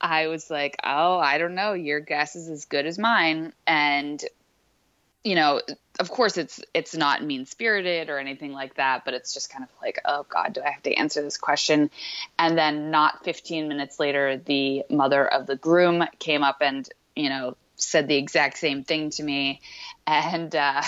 I 0.00 0.28
was 0.28 0.48
like, 0.48 0.76
"Oh, 0.82 1.18
I 1.18 1.36
don't 1.36 1.54
know. 1.54 1.74
Your 1.74 2.00
guess 2.00 2.34
is 2.34 2.48
as 2.48 2.64
good 2.64 2.86
as 2.86 2.98
mine." 2.98 3.52
And 3.66 4.24
you 5.22 5.34
know, 5.34 5.60
of 5.98 6.10
course 6.10 6.38
it's 6.38 6.60
it's 6.72 6.96
not 6.96 7.22
mean 7.22 7.44
spirited 7.44 8.08
or 8.08 8.18
anything 8.18 8.52
like 8.52 8.74
that, 8.74 9.04
but 9.04 9.12
it's 9.12 9.34
just 9.34 9.50
kind 9.52 9.64
of 9.64 9.70
like, 9.82 10.00
oh 10.04 10.24
God, 10.28 10.54
do 10.54 10.62
I 10.62 10.70
have 10.70 10.82
to 10.84 10.94
answer 10.94 11.20
this 11.22 11.36
question? 11.36 11.90
And 12.38 12.56
then 12.56 12.90
not 12.90 13.24
15 13.24 13.68
minutes 13.68 14.00
later, 14.00 14.38
the 14.38 14.84
mother 14.88 15.26
of 15.26 15.46
the 15.46 15.56
groom 15.56 16.04
came 16.18 16.42
up 16.42 16.58
and, 16.62 16.88
you 17.14 17.28
know, 17.28 17.56
said 17.76 18.08
the 18.08 18.16
exact 18.16 18.56
same 18.56 18.82
thing 18.82 19.10
to 19.10 19.22
me. 19.22 19.60
And 20.06 20.54
uh, 20.56 20.82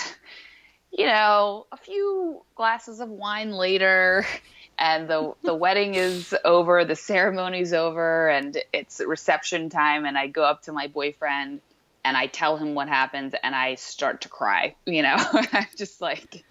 you 0.93 1.07
know, 1.07 1.67
a 1.73 1.77
few 1.77 2.43
glasses 2.55 3.01
of 3.01 3.09
wine 3.09 3.53
later 3.53 4.27
and 4.79 5.09
the 5.09 5.35
the 5.43 5.55
wedding 5.55 5.95
is 5.95 6.35
over, 6.45 6.85
the 6.85 6.97
ceremony's 6.97 7.73
over 7.73 8.29
and 8.29 8.59
it's 8.73 9.01
reception 9.01 9.71
time 9.71 10.05
and 10.05 10.17
I 10.19 10.27
go 10.27 10.45
up 10.45 10.63
to 10.63 10.73
my 10.73 10.89
boyfriend 10.89 11.61
and 12.05 12.17
I 12.17 12.27
tell 12.27 12.57
him 12.57 12.75
what 12.75 12.89
happens 12.89 13.35
and 13.43 13.55
I 13.55 13.77
start 13.77 14.23
to 14.23 14.29
cry. 14.29 14.75
You 14.87 15.03
know, 15.03 15.17
I'm 15.53 15.67
just 15.77 16.01
like, 16.01 16.45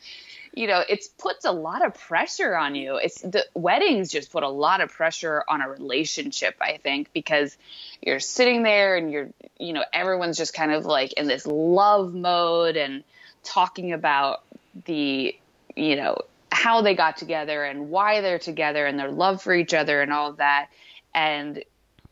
you 0.54 0.68
know, 0.68 0.84
it 0.88 1.06
puts 1.18 1.46
a 1.46 1.52
lot 1.52 1.86
of 1.86 1.94
pressure 1.94 2.56
on 2.56 2.76
you. 2.76 2.96
It's 2.96 3.22
the 3.22 3.46
weddings 3.54 4.12
just 4.12 4.32
put 4.32 4.44
a 4.44 4.50
lot 4.50 4.82
of 4.82 4.92
pressure 4.92 5.44
on 5.48 5.62
a 5.62 5.70
relationship, 5.70 6.56
I 6.62 6.78
think, 6.78 7.12
because 7.14 7.58
you're 8.02 8.20
sitting 8.20 8.64
there 8.64 8.96
and 8.98 9.12
you're, 9.12 9.30
you 9.60 9.74
know, 9.74 9.84
everyone's 9.94 10.38
just 10.38 10.54
kind 10.54 10.72
of 10.72 10.86
like 10.86 11.14
in 11.14 11.28
this 11.28 11.46
love 11.46 12.14
mode 12.14 12.76
and 12.76 13.04
talking 13.44 13.94
about 13.94 14.44
the, 14.86 15.36
you 15.76 15.96
know, 15.96 16.22
how 16.52 16.82
they 16.82 16.96
got 16.96 17.18
together 17.18 17.64
and 17.64 17.90
why 17.90 18.22
they're 18.22 18.40
together 18.40 18.86
and 18.86 19.00
their 19.00 19.12
love 19.12 19.42
for 19.42 19.54
each 19.54 19.74
other 19.74 20.02
and 20.02 20.12
all 20.12 20.30
of 20.30 20.38
that. 20.38 20.70
And 21.14 21.64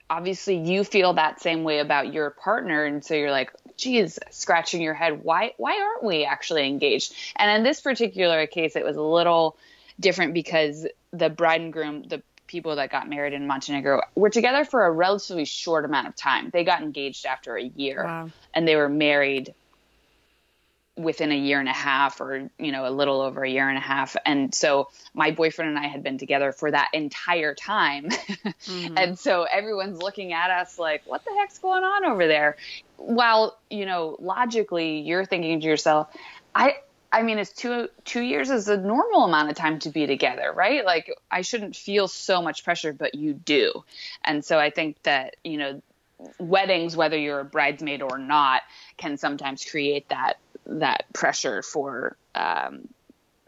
obviously 0.10 0.58
you 0.58 0.84
feel 0.84 1.14
that 1.14 1.42
same 1.42 1.64
way 1.64 1.80
about 1.80 2.14
your 2.14 2.32
partner 2.32 2.86
and 2.86 3.04
so 3.04 3.14
you're 3.14 3.32
like 3.32 3.52
geez 3.78 4.20
scratching 4.32 4.82
your 4.82 4.94
head 4.94 5.24
why 5.24 5.54
why 5.58 5.80
aren't 5.80 6.04
we 6.04 6.26
actually 6.26 6.68
engaged 6.68 7.14
and 7.36 7.52
in 7.52 7.64
this 7.64 7.80
particular 7.80 8.46
case 8.48 8.76
it 8.76 8.84
was 8.84 8.98
a 8.98 9.02
little 9.02 9.56
different 10.00 10.34
because 10.34 10.88
the 11.12 11.30
bride 11.30 11.62
and 11.62 11.72
groom 11.72 12.04
the 12.04 12.22
people 12.48 12.78
that 12.78 12.90
got 12.90 13.08
married 13.08 13.32
in 13.32 13.46
Montenegro 13.46 14.02
were 14.16 14.32
together 14.32 14.66
for 14.66 14.84
a 14.88 14.92
relatively 14.92 15.46
short 15.46 15.86
amount 15.86 16.08
of 16.08 16.16
time 16.16 16.50
they 16.50 16.64
got 16.64 16.82
engaged 16.82 17.26
after 17.26 17.56
a 17.56 17.64
year 17.64 18.04
wow. 18.04 18.30
and 18.56 18.68
they 18.68 18.76
were 18.76 18.90
married 18.90 19.54
within 21.00 21.32
a 21.32 21.38
year 21.38 21.60
and 21.60 21.70
a 21.70 21.74
half 21.74 22.20
or 22.20 22.50
you 22.60 22.72
know 22.72 22.88
a 22.88 22.92
little 22.92 23.22
over 23.22 23.44
a 23.44 23.50
year 23.50 23.70
and 23.70 23.78
a 23.78 23.82
half. 23.82 24.16
And 24.26 24.54
so 24.54 24.90
my 25.14 25.32
boyfriend 25.32 25.70
and 25.70 25.80
I 25.80 25.88
had 25.88 26.04
been 26.04 26.18
together 26.18 26.52
for 26.52 26.70
that 26.70 26.90
entire 26.94 27.56
time. 27.56 28.10
Mm-hmm. 28.50 28.98
and 28.98 29.20
so 29.20 29.44
everyone's 29.44 30.02
looking 30.02 30.34
at 30.34 30.52
us 30.52 30.78
like 30.78 31.04
what 31.06 31.24
the 31.24 31.32
heck's 31.40 31.60
going 31.60 31.84
on 31.84 32.06
over 32.06 32.28
there? 32.28 32.58
While 32.98 33.58
you 33.70 33.86
know 33.86 34.18
logically 34.20 35.02
you're 35.02 35.26
thinking 35.26 35.60
to 35.62 35.66
yourself 35.66 36.08
I 36.54 36.78
I 37.12 37.24
mean 37.24 37.38
it's 37.40 37.54
2 37.54 37.90
2 38.06 38.22
years 38.22 38.50
is 38.50 38.68
a 38.68 38.78
normal 38.78 39.26
amount 39.26 39.50
of 39.50 39.56
time 39.56 39.80
to 39.80 39.90
be 39.90 40.08
together 40.08 40.52
right? 40.54 40.86
Like 40.86 41.12
I 41.32 41.42
shouldn't 41.42 41.76
feel 41.76 42.08
so 42.08 42.42
much 42.42 42.64
pressure 42.64 42.94
but 42.94 43.16
you 43.16 43.34
do. 43.34 43.84
And 44.24 44.44
so 44.44 44.60
I 44.60 44.70
think 44.70 45.02
that 45.04 45.36
you 45.44 45.58
know 45.58 45.82
weddings 46.38 46.98
whether 46.98 47.18
you're 47.18 47.40
a 47.40 47.46
bridesmaid 47.46 48.02
or 48.02 48.18
not 48.18 48.62
can 48.98 49.18
sometimes 49.18 49.64
create 49.64 50.10
that 50.10 50.38
that 50.70 51.06
pressure 51.14 51.62
for 51.62 52.18
um, 52.36 52.88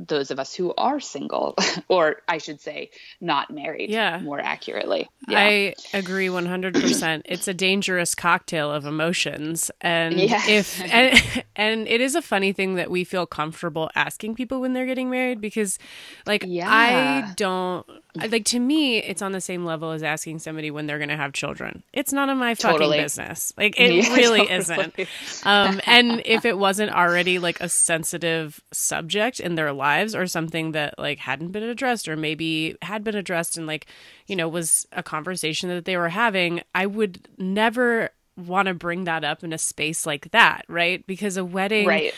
those 0.08 0.32
of 0.32 0.40
us 0.40 0.54
who 0.54 0.74
are 0.76 1.00
single, 1.00 1.56
or 1.88 2.18
I 2.28 2.38
should 2.38 2.62
say, 2.62 2.90
not 3.20 3.52
married. 3.52 3.90
Yeah. 3.90 4.20
More 4.20 4.40
accurately. 4.40 5.10
Yeah. 5.28 5.40
I 5.40 5.74
agree 5.94 6.28
100%. 6.28 7.22
it's 7.26 7.48
a 7.48 7.54
dangerous 7.54 8.16
cocktail 8.16 8.72
of 8.72 8.86
emotions. 8.86 9.72
And 9.82 10.20
yes. 10.20 10.48
if, 10.50 10.82
and, 10.94 11.44
and 11.56 11.88
it 11.88 12.02
is 12.02 12.16
a 12.16 12.22
funny 12.22 12.54
thing 12.54 12.76
that 12.76 12.90
we 12.90 13.04
feel 13.04 13.26
comfortable 13.26 13.90
asking 13.96 14.36
people 14.36 14.62
when 14.62 14.74
they're 14.74 14.86
getting 14.86 15.10
married 15.10 15.42
because, 15.42 15.78
like, 16.26 16.44
yeah. 16.48 16.70
I 16.70 17.34
don't, 17.36 17.86
like, 18.16 18.46
to 18.46 18.60
me, 18.60 18.98
it's 18.98 19.22
on 19.22 19.32
the 19.32 19.42
same 19.42 19.66
level 19.66 19.92
as 19.92 20.04
asking 20.04 20.40
somebody 20.40 20.72
when 20.72 20.88
they're 20.88 21.00
going 21.00 21.10
to 21.10 21.18
have 21.18 21.34
children. 21.34 21.84
It's 21.94 22.12
none 22.12 22.30
of 22.30 22.38
my 22.38 22.56
fucking 22.56 22.72
totally. 22.80 23.02
business. 23.02 23.54
Like, 23.58 23.76
it 23.80 23.94
yeah, 23.94 24.16
really 24.16 24.48
totally. 24.48 24.58
isn't. 24.58 25.46
Um, 25.46 25.80
and 25.86 26.22
if 26.26 26.46
it 26.46 26.58
wasn't 26.58 26.92
already 26.92 27.40
like 27.40 27.62
a 27.62 27.70
sensitive 27.70 28.62
subject 28.72 29.40
in 29.40 29.56
their 29.56 29.72
life, 29.72 29.91
lives 29.92 30.16
or 30.16 30.26
something 30.28 30.72
that 30.72 30.98
like 30.98 31.20
hadn't 31.20 31.52
been 31.52 31.64
addressed 31.64 32.08
or 32.08 32.16
maybe 32.16 32.76
had 32.82 33.04
been 33.04 33.16
addressed 33.16 33.58
and 33.58 33.68
like 33.68 33.86
you 34.28 34.36
know 34.36 34.48
was 34.48 34.88
a 34.94 35.04
conversation 35.04 35.70
that 35.70 35.86
they 35.86 35.98
were 35.98 36.10
having 36.10 36.62
i 36.74 36.86
would 36.86 37.28
never 37.38 38.10
want 38.38 38.68
to 38.68 38.74
bring 38.74 39.04
that 39.04 39.24
up 39.24 39.44
in 39.44 39.54
a 39.54 39.58
space 39.58 40.06
like 40.06 40.32
that 40.32 40.64
right 40.68 41.06
because 41.08 41.38
a 41.38 41.46
wedding 41.46 41.88
right. 41.88 42.14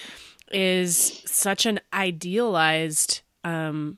is 0.51 1.21
such 1.25 1.65
an 1.65 1.79
idealized 1.93 3.21
um 3.43 3.97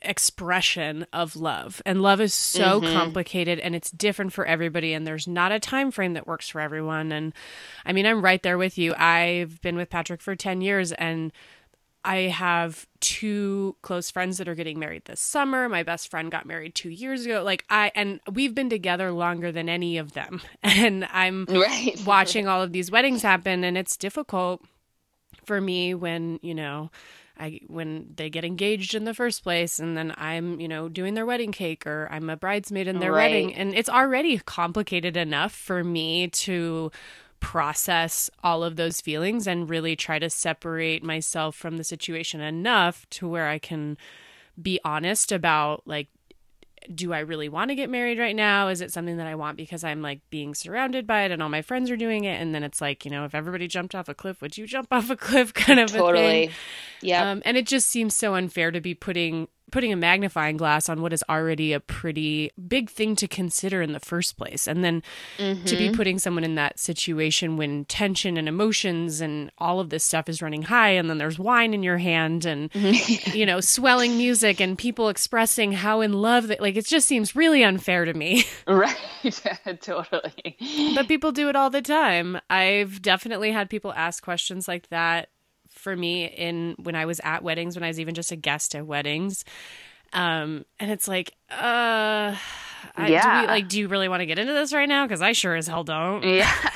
expression 0.00 1.04
of 1.12 1.34
love 1.34 1.82
and 1.84 2.00
love 2.00 2.20
is 2.20 2.32
so 2.32 2.80
mm-hmm. 2.80 2.92
complicated 2.92 3.58
and 3.58 3.74
it's 3.74 3.90
different 3.90 4.32
for 4.32 4.46
everybody 4.46 4.92
and 4.92 5.04
there's 5.04 5.26
not 5.26 5.50
a 5.50 5.58
time 5.58 5.90
frame 5.90 6.12
that 6.12 6.26
works 6.26 6.48
for 6.48 6.60
everyone 6.60 7.10
and 7.10 7.32
i 7.84 7.92
mean 7.92 8.06
i'm 8.06 8.22
right 8.22 8.44
there 8.44 8.56
with 8.56 8.78
you 8.78 8.94
i've 8.94 9.60
been 9.60 9.74
with 9.74 9.90
patrick 9.90 10.22
for 10.22 10.36
10 10.36 10.60
years 10.60 10.92
and 10.92 11.32
I 12.04 12.22
have 12.22 12.86
two 13.00 13.76
close 13.82 14.10
friends 14.10 14.38
that 14.38 14.48
are 14.48 14.54
getting 14.54 14.78
married 14.78 15.04
this 15.04 15.20
summer. 15.20 15.68
My 15.68 15.82
best 15.82 16.10
friend 16.10 16.30
got 16.30 16.46
married 16.46 16.74
2 16.74 16.90
years 16.90 17.24
ago. 17.26 17.42
Like 17.42 17.64
I 17.68 17.90
and 17.94 18.20
we've 18.32 18.54
been 18.54 18.70
together 18.70 19.10
longer 19.10 19.52
than 19.52 19.68
any 19.68 19.98
of 19.98 20.12
them. 20.12 20.40
And 20.62 21.06
I'm 21.12 21.46
right. 21.46 22.00
watching 22.06 22.46
all 22.46 22.62
of 22.62 22.72
these 22.72 22.90
weddings 22.90 23.22
happen 23.22 23.64
and 23.64 23.76
it's 23.76 23.96
difficult 23.96 24.62
for 25.44 25.60
me 25.60 25.94
when, 25.94 26.38
you 26.42 26.54
know, 26.54 26.90
I 27.38 27.60
when 27.66 28.12
they 28.16 28.30
get 28.30 28.44
engaged 28.44 28.94
in 28.94 29.04
the 29.04 29.14
first 29.14 29.42
place 29.42 29.78
and 29.78 29.96
then 29.96 30.14
I'm, 30.16 30.60
you 30.60 30.68
know, 30.68 30.88
doing 30.88 31.14
their 31.14 31.26
wedding 31.26 31.52
cake 31.52 31.86
or 31.86 32.08
I'm 32.10 32.30
a 32.30 32.36
bridesmaid 32.36 32.88
in 32.88 32.98
their 32.98 33.12
right. 33.12 33.30
wedding 33.30 33.54
and 33.54 33.74
it's 33.74 33.88
already 33.88 34.38
complicated 34.38 35.16
enough 35.16 35.52
for 35.52 35.82
me 35.84 36.28
to 36.28 36.90
process 37.40 38.30
all 38.42 38.64
of 38.64 38.76
those 38.76 39.00
feelings 39.00 39.46
and 39.46 39.70
really 39.70 39.96
try 39.96 40.18
to 40.18 40.30
separate 40.30 41.02
myself 41.02 41.54
from 41.54 41.76
the 41.76 41.84
situation 41.84 42.40
enough 42.40 43.08
to 43.10 43.28
where 43.28 43.48
I 43.48 43.58
can 43.58 43.96
be 44.60 44.80
honest 44.84 45.30
about 45.30 45.86
like 45.86 46.08
do 46.94 47.12
I 47.12 47.20
really 47.20 47.48
want 47.48 47.70
to 47.70 47.74
get 47.74 47.90
married 47.90 48.18
right 48.18 48.36
now? 48.36 48.68
Is 48.68 48.80
it 48.80 48.92
something 48.92 49.16
that 49.18 49.26
I 49.26 49.34
want 49.34 49.56
because 49.56 49.84
I'm 49.84 50.00
like 50.00 50.20
being 50.30 50.54
surrounded 50.54 51.06
by 51.06 51.22
it 51.22 51.30
and 51.30 51.42
all 51.42 51.48
my 51.48 51.62
friends 51.62 51.90
are 51.90 51.96
doing 51.96 52.24
it? 52.24 52.40
And 52.40 52.54
then 52.54 52.62
it's 52.62 52.80
like, 52.80 53.04
you 53.04 53.10
know, 53.10 53.24
if 53.24 53.34
everybody 53.34 53.68
jumped 53.68 53.94
off 53.94 54.08
a 54.08 54.14
cliff, 54.14 54.40
would 54.40 54.56
you 54.56 54.66
jump 54.66 54.88
off 54.92 55.10
a 55.10 55.16
cliff 55.16 55.52
kind 55.52 55.80
of 55.80 55.90
totally. 55.90 56.50
Yeah. 57.02 57.30
Um, 57.30 57.42
and 57.44 57.56
it 57.56 57.66
just 57.66 57.88
seems 57.88 58.14
so 58.14 58.34
unfair 58.34 58.70
to 58.70 58.80
be 58.80 58.94
putting 58.94 59.48
putting 59.70 59.92
a 59.92 59.96
magnifying 59.96 60.56
glass 60.56 60.88
on 60.88 61.02
what 61.02 61.12
is 61.12 61.24
already 61.28 61.72
a 61.72 61.80
pretty 61.80 62.50
big 62.68 62.90
thing 62.90 63.16
to 63.16 63.28
consider 63.28 63.82
in 63.82 63.92
the 63.92 64.00
first 64.00 64.36
place. 64.36 64.66
And 64.66 64.82
then 64.82 65.02
mm-hmm. 65.36 65.64
to 65.64 65.76
be 65.76 65.86
mm-hmm. 65.86 65.96
putting 65.96 66.18
someone 66.18 66.44
in 66.44 66.54
that 66.56 66.78
situation 66.78 67.56
when 67.56 67.84
tension 67.86 68.36
and 68.36 68.48
emotions 68.48 69.20
and 69.20 69.50
all 69.58 69.80
of 69.80 69.90
this 69.90 70.04
stuff 70.04 70.28
is 70.28 70.42
running 70.42 70.62
high, 70.62 70.90
and 70.90 71.08
then 71.08 71.18
there's 71.18 71.38
wine 71.38 71.74
in 71.74 71.82
your 71.82 71.98
hand 71.98 72.44
and, 72.44 72.74
you 73.34 73.46
know, 73.46 73.60
swelling 73.60 74.16
music 74.16 74.60
and 74.60 74.78
people 74.78 75.08
expressing 75.08 75.72
how 75.72 76.00
in 76.00 76.12
love 76.12 76.48
that, 76.48 76.60
like, 76.60 76.76
it 76.76 76.86
just 76.86 77.06
seems 77.06 77.36
really 77.36 77.62
unfair 77.62 78.04
to 78.04 78.14
me. 78.14 78.44
Right. 78.66 78.96
totally. 79.80 80.56
But 80.94 81.08
people 81.08 81.32
do 81.32 81.48
it 81.48 81.56
all 81.56 81.70
the 81.70 81.82
time. 81.82 82.38
I've 82.50 83.02
definitely 83.02 83.52
had 83.52 83.70
people 83.70 83.92
ask 83.92 84.22
questions 84.22 84.68
like 84.68 84.88
that 84.90 85.28
for 85.78 85.96
me 85.96 86.26
in 86.26 86.74
when 86.82 86.94
I 86.94 87.06
was 87.06 87.20
at 87.24 87.42
weddings, 87.42 87.76
when 87.76 87.82
I 87.84 87.88
was 87.88 87.98
even 88.00 88.14
just 88.14 88.32
a 88.32 88.36
guest 88.36 88.74
at 88.74 88.86
weddings. 88.86 89.44
Um, 90.12 90.64
and 90.80 90.90
it's 90.90 91.06
like, 91.08 91.34
uh, 91.50 92.34
I, 92.96 93.08
Yeah. 93.08 93.22
do 93.22 93.40
we, 93.42 93.46
like, 93.46 93.68
do 93.68 93.78
you 93.78 93.88
really 93.88 94.08
want 94.08 94.20
to 94.20 94.26
get 94.26 94.38
into 94.38 94.52
this 94.52 94.72
right 94.72 94.88
now? 94.88 95.06
Because 95.06 95.22
I 95.22 95.32
sure 95.32 95.54
as 95.54 95.66
hell 95.66 95.84
don't. 95.84 96.22
Yeah. 96.24 96.50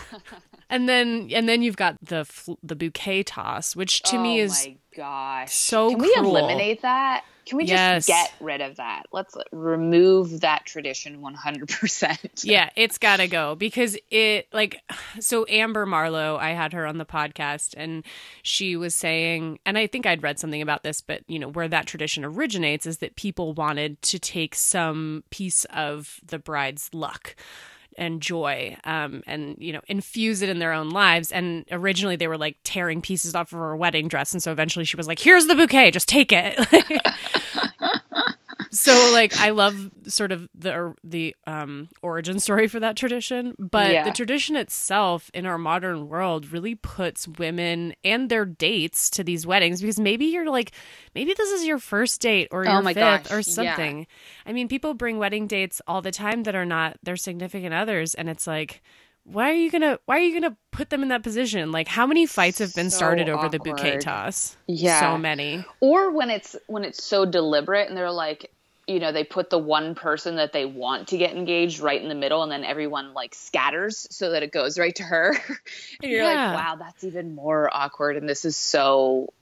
And 0.71 0.89
then, 0.89 1.29
and 1.35 1.47
then 1.47 1.61
you've 1.61 1.77
got 1.77 1.97
the 2.03 2.25
the 2.63 2.75
bouquet 2.75 3.25
toss, 3.25 3.77
which 3.77 4.01
to 4.05 4.19
me 4.19 4.41
oh 4.41 4.45
is 4.45 4.67
my 4.67 4.77
gosh. 4.97 5.53
so 5.53 5.91
Can 5.91 5.99
we 5.99 6.15
eliminate 6.17 6.81
that? 6.81 7.25
Can 7.47 7.59
we 7.59 7.65
just 7.65 8.07
get 8.07 8.33
rid 8.41 8.61
of 8.61 8.77
that? 8.77 9.05
Let's 9.13 9.37
remove 9.51 10.41
that 10.41 10.65
tradition 10.65 11.21
100%. 11.21 12.45
yeah, 12.45 12.71
it's 12.77 12.99
got 12.99 13.17
to 13.17 13.29
go 13.29 13.55
because 13.55 13.97
it 14.11 14.47
like 14.53 14.83
so 15.21 15.45
Amber 15.49 15.87
Marlowe, 15.87 16.37
I 16.37 16.51
had 16.51 16.73
her 16.73 16.87
on 16.87 16.99
the 16.99 17.07
podcast 17.07 17.75
and 17.77 18.05
she 18.43 18.77
was 18.77 18.95
saying 18.95 19.59
and 19.67 19.77
I 19.77 19.87
think 19.87 20.07
I'd 20.07 20.23
read 20.23 20.39
something 20.39 20.63
about 20.63 20.83
this 20.83 21.01
but 21.01 21.23
you 21.27 21.39
know 21.39 21.49
where 21.49 21.69
that 21.69 21.87
tradition 21.87 22.25
originates 22.25 22.87
is 22.87 22.99
that 22.99 23.17
people 23.17 23.53
wanted 23.53 24.01
to 24.03 24.19
take 24.19 24.55
some 24.55 25.25
piece 25.31 25.65
of 25.67 26.21
the 26.25 26.39
bride's 26.39 26.91
luck 26.93 27.35
and 27.99 28.21
joy 28.21 28.77
um 28.85 29.23
and 29.27 29.57
you 29.59 29.73
know 29.73 29.81
infuse 29.89 30.43
it 30.43 30.49
in 30.49 30.59
their 30.59 30.73
own 30.73 30.91
lives. 30.91 31.33
And 31.33 31.65
originally 31.71 32.17
they 32.17 32.29
were 32.29 32.39
like 32.39 32.57
tearing 32.65 33.03
pieces 33.03 33.35
off 33.35 33.53
of 33.53 33.59
her 33.59 33.77
wedding 33.77 34.09
dress. 34.09 34.33
And 34.33 34.43
so 34.43 34.53
eventually 34.53 34.85
she 34.85 34.97
was 34.97 35.07
like 35.07 35.19
here's 35.19 35.47
the 35.47 35.55
bouquet. 35.55 35.91
Just 35.91 36.09
take 36.09 36.33
it 36.33 36.59
so 38.73 39.11
like 39.13 39.39
i 39.39 39.51
love 39.51 39.91
sort 40.07 40.33
of 40.33 40.49
the 40.55 40.95
the 41.05 41.37
um 41.47 41.89
origin 42.03 42.41
story 42.41 42.67
for 42.69 42.81
that 42.81 42.97
tradition 42.97 43.55
but 43.59 43.93
Yeah. 43.93 44.05
the 44.05 44.11
tradition 44.13 44.57
itself 44.57 45.31
in 45.35 45.45
our 45.47 45.59
modern 45.59 46.09
world 46.09 46.51
really 46.51 46.75
puts 46.75 47.29
women 47.29 47.95
and 48.03 48.31
their 48.31 48.47
dates 48.47 49.11
to 49.11 49.23
these 49.23 49.47
weddings 49.47 49.81
because 49.83 50.01
maybe 50.01 50.27
you're 50.27 50.51
like 50.51 50.73
maybe 51.15 51.35
this 51.35 51.51
is 51.51 51.67
your 51.67 51.79
first 51.79 52.21
date 52.23 52.49
or 52.51 52.65
Oh 52.65 52.73
your 52.73 52.83
my 52.83 52.95
fifth 52.95 53.27
gosh, 53.27 53.33
or 53.33 53.41
yeah. 53.63 53.77
something 53.77 54.07
i 54.47 54.53
mean 54.53 54.69
people 54.69 54.95
bring 54.95 55.19
wedding 55.19 55.47
dates 55.47 55.83
all 55.87 56.01
the 56.01 56.11
time 56.11 56.45
that 56.45 56.55
are 56.55 56.65
not 56.67 56.97
their 57.03 57.17
significant 57.17 57.75
others 57.75 58.15
and 58.15 58.29
it's 58.31 58.47
like 58.47 58.83
why 59.25 59.51
are 59.51 59.55
you 59.55 59.71
gonna 59.71 59.99
why 60.07 60.17
are 60.17 60.21
you 60.21 60.33
gonna 60.41 60.57
put 60.73 60.91
them 60.91 61.03
in 61.03 61.09
that 61.09 61.23
position 61.23 61.71
like 61.73 61.89
how 61.89 62.07
many 62.07 62.27
fights 62.27 62.59
have 62.59 62.75
been 62.75 62.91
So 62.91 62.97
started 62.97 63.29
over 63.29 63.49
the 63.49 63.59
bouquet 63.59 63.99
toss 63.99 64.57
Yeah. 64.67 65.01
so 65.01 65.19
many 65.19 65.65
Or 65.81 66.11
when 66.11 66.31
it's 66.31 66.57
when 66.67 66.85
it's 66.85 67.03
so 67.05 67.25
deliberate 67.25 67.89
and 67.89 67.97
they're 67.97 68.11
like, 68.11 68.51
you 68.87 68.99
know, 68.99 69.13
they 69.13 69.25
put 69.25 69.49
the 69.51 69.59
one 69.59 69.95
person 69.95 70.37
that 70.37 70.53
they 70.53 70.65
want 70.65 71.09
to 71.09 71.17
get 71.17 71.37
engaged 71.37 71.81
right 71.81 72.01
in 72.03 72.09
the 72.09 72.15
middle 72.15 72.43
and 72.43 72.51
then 72.51 72.65
everyone 72.65 73.15
like 73.15 73.35
scatters 73.35 74.07
so 74.11 74.31
that 74.31 74.43
it 74.43 74.51
goes 74.53 74.79
right 74.79 74.95
to 74.97 75.03
her. 75.03 75.31
and 76.03 76.11
you're 76.11 76.25
Yeah. 76.25 76.53
like, 76.53 76.65
wow, 76.65 76.77
that's 76.77 77.05
even 77.05 77.35
more 77.35 77.71
awkward 77.73 78.17
and 78.17 78.29
this 78.29 78.45
is 78.45 78.57
so 78.57 79.33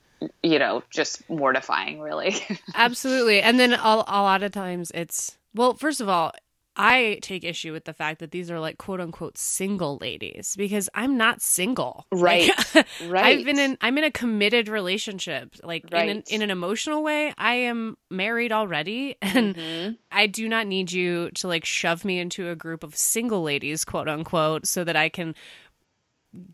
you 0.42 0.58
know, 0.58 0.82
just 0.90 1.28
mortifying, 1.30 1.98
really. 2.00 2.34
Absolutely. 2.74 3.40
And 3.40 3.58
then 3.58 3.72
a, 3.72 4.04
a 4.06 4.20
lot 4.22 4.42
of 4.42 4.52
times 4.52 4.90
it's, 4.94 5.38
well, 5.54 5.74
first 5.74 6.00
of 6.00 6.08
all, 6.08 6.32
I 6.80 7.18
take 7.22 7.44
issue 7.44 7.72
with 7.72 7.84
the 7.84 7.92
fact 7.92 8.20
that 8.20 8.30
these 8.30 8.50
are 8.50 8.58
like 8.58 8.78
quote 8.78 9.00
unquote 9.00 9.36
single 9.36 9.98
ladies 10.00 10.54
because 10.56 10.88
I'm 10.94 11.16
not 11.16 11.42
single. 11.42 12.06
Right. 12.10 12.50
Like, 12.74 12.86
Right. 13.06 13.24
I've 13.38 13.44
been 13.44 13.58
in, 13.58 13.76
I'm 13.80 13.98
in 13.98 14.04
a 14.04 14.10
committed 14.10 14.68
relationship. 14.68 15.54
Like 15.62 15.84
in, 15.92 16.08
an, 16.08 16.22
in 16.28 16.42
an 16.42 16.50
emotional 16.50 17.02
way, 17.02 17.32
I 17.36 17.54
am 17.54 17.96
married 18.10 18.52
already 18.52 19.16
and 19.22 19.54
Mhm. 19.54 19.96
I 20.10 20.26
do 20.26 20.48
not 20.48 20.66
need 20.66 20.90
you 20.92 21.30
to 21.32 21.48
like 21.48 21.64
shove 21.64 22.04
me 22.04 22.18
into 22.18 22.48
a 22.50 22.56
group 22.56 22.82
of 22.82 22.96
single 22.96 23.42
ladies, 23.42 23.84
quote 23.84 24.08
unquote, 24.08 24.66
so 24.66 24.82
that 24.84 24.96
I 24.96 25.08
can 25.08 25.34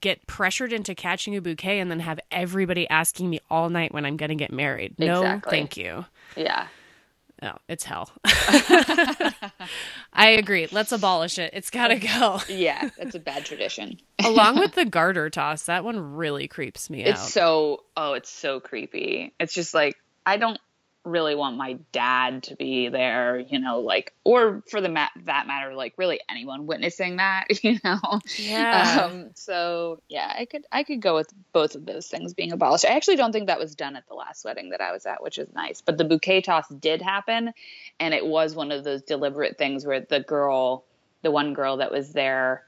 get 0.00 0.26
pressured 0.26 0.72
into 0.72 0.94
catching 0.94 1.36
a 1.36 1.40
bouquet 1.40 1.80
and 1.80 1.90
then 1.90 2.00
have 2.00 2.18
everybody 2.30 2.88
asking 2.88 3.28
me 3.28 3.40
all 3.50 3.68
night 3.68 3.92
when 3.92 4.06
I'm 4.06 4.16
going 4.16 4.30
to 4.30 4.34
get 4.34 4.50
married. 4.50 4.98
No, 4.98 5.40
thank 5.48 5.76
you. 5.76 6.06
Yeah. 6.34 6.68
No, 7.42 7.58
it's 7.68 7.84
hell. 7.84 8.10
I 10.12 10.30
agree. 10.38 10.68
Let's 10.72 10.92
abolish 10.92 11.38
it. 11.38 11.50
It's 11.52 11.68
got 11.68 11.88
to 11.88 11.96
go. 11.96 12.40
Yeah, 12.48 12.88
that's 12.96 13.14
a 13.14 13.18
bad 13.18 13.44
tradition. 13.44 13.98
Along 14.24 14.58
with 14.58 14.72
the 14.74 14.86
garter 14.86 15.28
toss, 15.28 15.64
that 15.64 15.84
one 15.84 16.14
really 16.14 16.48
creeps 16.48 16.88
me 16.88 17.04
It's 17.04 17.20
out. 17.20 17.24
It's 17.24 17.32
so 17.34 17.84
oh, 17.96 18.14
it's 18.14 18.30
so 18.30 18.60
creepy. 18.60 19.34
It's 19.38 19.52
just 19.52 19.74
like 19.74 19.96
I 20.24 20.38
don't 20.38 20.58
really 21.06 21.34
want 21.34 21.56
my 21.56 21.78
dad 21.92 22.42
to 22.42 22.56
be 22.56 22.88
there, 22.88 23.38
you 23.38 23.58
know, 23.58 23.80
like 23.80 24.12
or 24.24 24.62
for 24.68 24.80
the 24.80 24.88
ma- 24.88 25.08
that 25.24 25.46
matter, 25.46 25.74
like 25.74 25.94
really 25.96 26.20
anyone 26.28 26.66
witnessing 26.66 27.16
that, 27.16 27.46
you 27.62 27.78
know. 27.82 28.20
Yeah. 28.36 29.08
Um, 29.08 29.30
so 29.34 30.00
yeah, 30.08 30.34
I 30.36 30.44
could 30.44 30.64
I 30.70 30.82
could 30.82 31.00
go 31.00 31.14
with 31.14 31.32
both 31.52 31.76
of 31.76 31.86
those 31.86 32.08
things 32.08 32.34
being 32.34 32.52
abolished. 32.52 32.84
I 32.84 32.96
actually 32.96 33.16
don't 33.16 33.32
think 33.32 33.46
that 33.46 33.58
was 33.58 33.74
done 33.74 33.96
at 33.96 34.06
the 34.08 34.14
last 34.14 34.44
wedding 34.44 34.70
that 34.70 34.80
I 34.80 34.92
was 34.92 35.06
at, 35.06 35.22
which 35.22 35.38
is 35.38 35.48
nice. 35.54 35.80
But 35.80 35.96
the 35.96 36.04
bouquet 36.04 36.42
toss 36.42 36.68
did 36.68 37.00
happen, 37.00 37.52
and 38.00 38.12
it 38.12 38.26
was 38.26 38.54
one 38.54 38.72
of 38.72 38.84
those 38.84 39.02
deliberate 39.02 39.56
things 39.56 39.86
where 39.86 40.00
the 40.00 40.20
girl, 40.20 40.84
the 41.22 41.30
one 41.30 41.54
girl 41.54 41.78
that 41.78 41.92
was 41.92 42.12
there, 42.12 42.64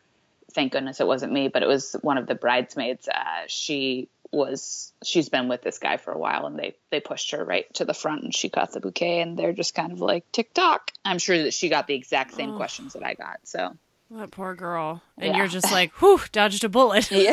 thank 0.53 0.73
goodness 0.73 1.01
it 1.01 1.07
wasn't 1.07 1.33
me, 1.33 1.49
but 1.49 1.63
it 1.63 1.69
was 1.69 1.97
one 2.03 2.19
of 2.19 2.27
the 2.27 2.35
bridesmaids. 2.35 3.09
Uh, 3.09 3.43
she 3.49 4.09
was 4.33 4.93
she's 5.05 5.29
been 5.29 5.49
with 5.49 5.63
this 5.63 5.79
guy 5.79 5.97
for 5.97 6.13
a 6.13 6.19
while, 6.19 6.47
and 6.47 6.59
they 6.59 6.77
they 6.91 7.01
pushed 7.01 7.31
her 7.33 7.45
right 7.45 7.73
to 7.75 7.85
the 7.85 7.95
front, 7.95 8.23
and 8.25 8.35
she 8.35 8.49
got 8.49 8.73
the 8.73 8.81
bouquet, 8.81 9.21
and 9.21 9.39
they're 9.39 9.53
just 9.53 9.75
kind 9.75 9.93
of 9.93 10.01
like 10.01 10.31
tick 10.33 10.53
tock. 10.55 10.91
I'm 11.05 11.19
sure 11.19 11.43
that 11.45 11.55
she 11.55 11.69
got 11.69 11.87
the 11.87 11.95
exact 11.95 12.35
same 12.35 12.51
Oh. 12.53 12.57
questions 12.57 12.93
that 12.93 13.03
I 13.05 13.15
got. 13.15 13.39
So 13.45 13.77
that 14.11 14.31
poor 14.31 14.55
girl. 14.55 15.03
And 15.19 15.33
Yeah. 15.33 15.37
you're 15.39 15.49
just 15.49 15.71
like, 15.73 15.93
whew, 16.01 16.21
dodged 16.33 16.65
a 16.65 16.69
bullet. 16.69 17.11
yeah. 17.11 17.31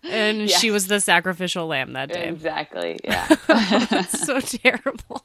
and 0.04 0.48
Yeah. 0.50 0.56
she 0.58 0.70
was 0.70 0.86
the 0.86 1.00
sacrificial 1.00 1.66
lamb 1.66 1.92
that 1.94 2.10
day. 2.10 2.28
Exactly. 2.28 2.98
Yeah. 3.04 3.26
That's 3.46 4.20
so 4.24 4.40
terrible. 4.40 5.22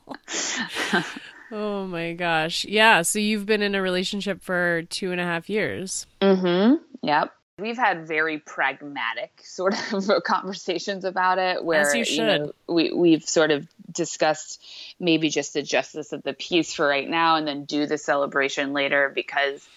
oh 1.52 1.86
my 1.88 2.14
gosh. 2.14 2.66
Yeah. 2.66 3.02
So 3.02 3.20
you've 3.20 3.46
been 3.46 3.62
in 3.62 3.76
a 3.76 3.82
relationship 3.82 4.42
for 4.42 4.84
two 4.84 5.12
and 5.12 5.20
a 5.22 5.26
half 5.26 5.50
years. 5.50 6.06
mm-hmm. 6.22 6.76
Yep. 7.04 7.34
We've 7.62 7.78
had 7.78 8.08
very 8.08 8.40
pragmatic 8.40 9.32
sort 9.44 9.76
of 9.94 10.24
conversations 10.24 11.06
about 11.06 11.38
it 11.38 11.64
where 11.64 11.96
you 11.96 12.04
should. 12.06 12.42
know, 12.42 12.54
we 12.68 12.92
we've 12.92 13.24
sort 13.24 13.52
of 13.52 13.68
discussed 13.92 14.64
maybe 15.00 15.30
just 15.30 15.54
the 15.54 15.62
justice 15.62 16.14
of 16.14 16.24
the 16.24 16.34
peace 16.34 16.74
for 16.74 16.88
right 16.88 17.10
now 17.10 17.36
and 17.36 17.48
then 17.48 17.66
do 17.66 17.86
the 17.86 17.98
celebration 17.98 18.74
later 18.74 19.12
because 19.14 19.68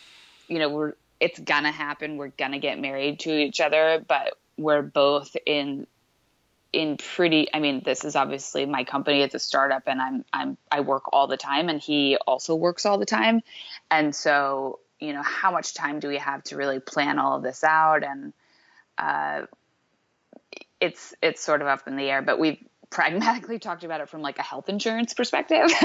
you 0.48 0.58
know 0.58 0.68
we're 0.68 0.92
it's 1.20 1.38
gonna 1.38 1.72
happen 1.72 2.16
we're 2.16 2.28
gonna 2.28 2.58
get 2.58 2.78
married 2.78 3.18
to 3.20 3.30
each 3.30 3.60
other 3.60 4.04
but 4.06 4.36
we're 4.56 4.82
both 4.82 5.36
in 5.46 5.86
in 6.72 6.96
pretty 6.96 7.48
i 7.54 7.60
mean 7.60 7.82
this 7.84 8.04
is 8.04 8.16
obviously 8.16 8.66
my 8.66 8.84
company 8.84 9.22
it's 9.22 9.34
a 9.34 9.38
startup 9.38 9.84
and 9.86 10.00
i'm 10.00 10.24
i'm 10.32 10.56
i 10.70 10.80
work 10.80 11.12
all 11.12 11.26
the 11.26 11.36
time 11.36 11.68
and 11.68 11.80
he 11.80 12.16
also 12.26 12.54
works 12.54 12.84
all 12.84 12.98
the 12.98 13.06
time 13.06 13.40
and 13.90 14.14
so 14.14 14.78
you 15.04 15.12
know 15.12 15.22
how 15.22 15.50
much 15.50 15.74
time 15.74 16.00
do 16.00 16.08
we 16.08 16.18
have 16.18 16.42
to 16.44 16.56
really 16.56 16.80
plan 16.80 17.18
all 17.18 17.36
of 17.36 17.42
this 17.42 17.62
out? 17.64 18.02
And 18.04 18.32
uh 18.98 19.42
it's 20.80 21.14
it's 21.22 21.42
sort 21.42 21.62
of 21.62 21.68
up 21.68 21.86
in 21.86 21.96
the 21.96 22.10
air 22.10 22.22
but 22.22 22.38
we've 22.38 22.58
pragmatically 22.90 23.58
talked 23.66 23.84
about 23.84 24.00
it 24.00 24.08
from 24.08 24.22
like 24.22 24.38
a 24.38 24.42
health 24.42 24.68
insurance 24.68 25.14
perspective. 25.14 25.70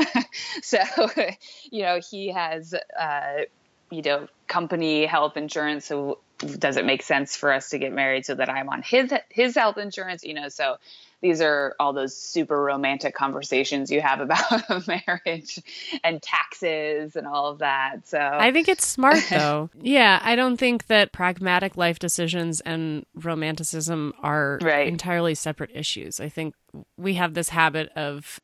So 0.62 0.80
you 1.72 1.84
know 1.84 2.00
he 2.10 2.30
has 2.30 2.74
uh 2.74 3.44
you 3.92 4.02
know 4.02 4.28
company 4.48 5.06
health 5.06 5.38
insurance 5.38 5.86
so 5.86 6.20
does 6.40 6.78
it 6.78 6.86
make 6.86 7.04
sense 7.04 7.36
for 7.36 7.52
us 7.52 7.70
to 7.70 7.78
get 7.78 7.92
married 7.94 8.26
so 8.26 8.36
that 8.36 8.50
I'm 8.50 8.70
on 8.70 8.82
his 8.82 9.12
his 9.30 9.56
health 9.56 9.78
insurance 9.78 10.24
you 10.24 10.34
know 10.34 10.50
so 10.50 10.78
these 11.22 11.42
are 11.42 11.76
all 11.82 11.92
those 11.92 12.16
super 12.16 12.62
romantic 12.62 13.14
conversations 13.14 13.92
you 13.92 14.00
have 14.00 14.20
about 14.22 14.88
marriage 14.88 15.60
and 16.04 16.22
taxes 16.22 17.16
and 17.18 17.28
all 17.28 17.48
of 17.48 17.60
that 17.60 18.08
so 18.08 18.18
I 18.18 18.52
think 18.52 18.70
it's 18.70 18.88
smart 18.88 19.22
though. 19.30 19.70
yeah, 19.82 20.20
I 20.24 20.36
don't 20.38 20.56
think 20.58 20.88
that 20.88 21.12
pragmatic 21.12 21.76
life 21.76 22.00
decisions 22.00 22.62
and 22.62 23.06
romanticism 23.16 24.14
are 24.24 24.60
Right. 24.62 24.88
entirely 24.88 25.36
separate 25.36 25.72
issues. 25.74 26.20
I 26.22 26.30
think 26.30 26.56
we 26.98 27.16
have 27.16 27.34
this 27.34 27.50
habit 27.50 27.90
of 27.98 28.40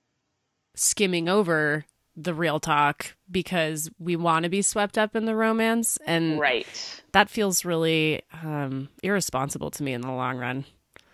skimming 0.76 1.30
over 1.30 1.86
the 2.18 2.34
real 2.34 2.60
talk 2.60 3.16
because 3.30 3.90
we 4.00 4.16
want 4.16 4.44
to 4.44 4.50
be 4.50 4.62
swept 4.62 4.98
up 4.98 5.16
in 5.16 5.26
the 5.26 5.36
romance 5.36 5.98
and 6.06 6.40
right 6.40 7.02
that 7.12 7.30
feels 7.30 7.64
really 7.64 8.22
um, 8.44 8.90
irresponsible 9.02 9.72
to 9.72 9.84
me 9.84 9.94
in 9.94 10.02
the 10.02 10.12
long 10.12 10.38
run. 10.38 10.66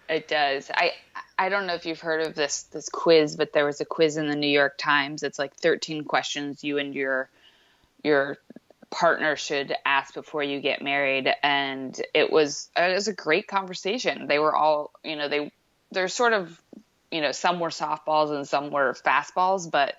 It 0.10 0.28
does. 0.28 0.70
I 0.74 0.94
I 1.38 1.50
don't 1.50 1.68
know 1.68 1.76
if 1.76 1.86
you've 1.86 2.00
heard 2.00 2.26
of 2.26 2.36
this 2.36 2.64
this 2.64 2.90
quiz, 2.90 3.36
but 3.36 3.54
there 3.54 3.66
was 3.66 3.82
a 3.82 3.86
quiz 3.86 4.18
in 4.18 4.28
the 4.28 4.36
New 4.36 4.50
York 4.50 4.78
Times. 4.78 5.24
It's 5.24 5.40
like 5.40 5.56
13 5.56 6.04
questions 6.04 6.64
you 6.64 6.80
and 6.80 6.94
your 6.94 7.30
your 8.04 8.38
partner 8.90 9.36
should 9.36 9.76
ask 9.86 10.14
before 10.14 10.44
you 10.44 10.60
get 10.60 10.82
married, 10.82 11.32
and 11.44 12.00
it 12.14 12.32
was 12.32 12.70
it 12.76 12.94
was 12.94 13.08
a 13.08 13.14
great 13.14 13.48
conversation. 13.48 14.28
They 14.28 14.40
were 14.40 14.56
all 14.56 14.92
you 15.04 15.16
know 15.16 15.30
they 15.30 15.52
they're 15.92 16.08
sort 16.08 16.34
of 16.34 16.60
you 17.12 17.22
know 17.22 17.32
some 17.32 17.60
were 17.60 17.70
softballs 17.70 18.36
and 18.36 18.48
some 18.48 18.72
were 18.72 18.94
fastballs, 19.06 19.70
but 19.70 19.96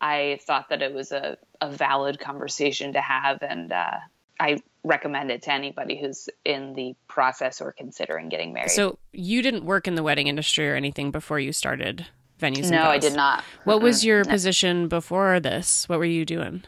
I 0.00 0.38
thought 0.42 0.68
that 0.70 0.82
it 0.82 0.92
was 0.92 1.12
a 1.12 1.38
a 1.60 1.70
valid 1.70 2.18
conversation 2.18 2.92
to 2.92 3.00
have, 3.00 3.42
and 3.42 3.72
uh, 3.72 3.98
I 4.38 4.62
recommend 4.84 5.30
it 5.30 5.42
to 5.42 5.52
anybody 5.52 5.98
who's 5.98 6.28
in 6.44 6.74
the 6.74 6.94
process 7.08 7.60
or 7.60 7.72
considering 7.72 8.28
getting 8.28 8.52
married. 8.52 8.70
So 8.70 8.98
you 9.12 9.42
didn't 9.42 9.64
work 9.64 9.88
in 9.88 9.94
the 9.94 10.02
wedding 10.02 10.26
industry 10.26 10.68
or 10.68 10.74
anything 10.74 11.10
before 11.10 11.40
you 11.40 11.52
started 11.52 12.06
venues? 12.40 12.70
No, 12.70 12.82
I 12.84 12.98
did 12.98 13.14
not. 13.14 13.44
What 13.64 13.80
was 13.80 14.04
your 14.04 14.24
no. 14.24 14.30
position 14.30 14.88
before 14.88 15.40
this? 15.40 15.88
What 15.88 15.98
were 15.98 16.04
you 16.04 16.24
doing? 16.24 16.62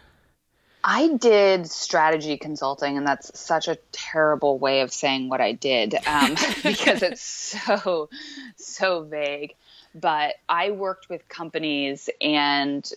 I 0.84 1.16
did 1.16 1.68
strategy 1.68 2.36
consulting, 2.36 2.96
and 2.96 3.06
that's 3.06 3.38
such 3.38 3.68
a 3.68 3.76
terrible 3.92 4.58
way 4.58 4.80
of 4.80 4.92
saying 4.92 5.28
what 5.28 5.40
I 5.40 5.52
did 5.52 5.94
um, 6.06 6.34
because 6.62 7.02
it's 7.02 7.22
so, 7.22 8.08
so 8.56 9.02
vague. 9.02 9.54
But 9.94 10.34
I 10.48 10.70
worked 10.70 11.08
with 11.08 11.28
companies 11.28 12.08
and 12.20 12.90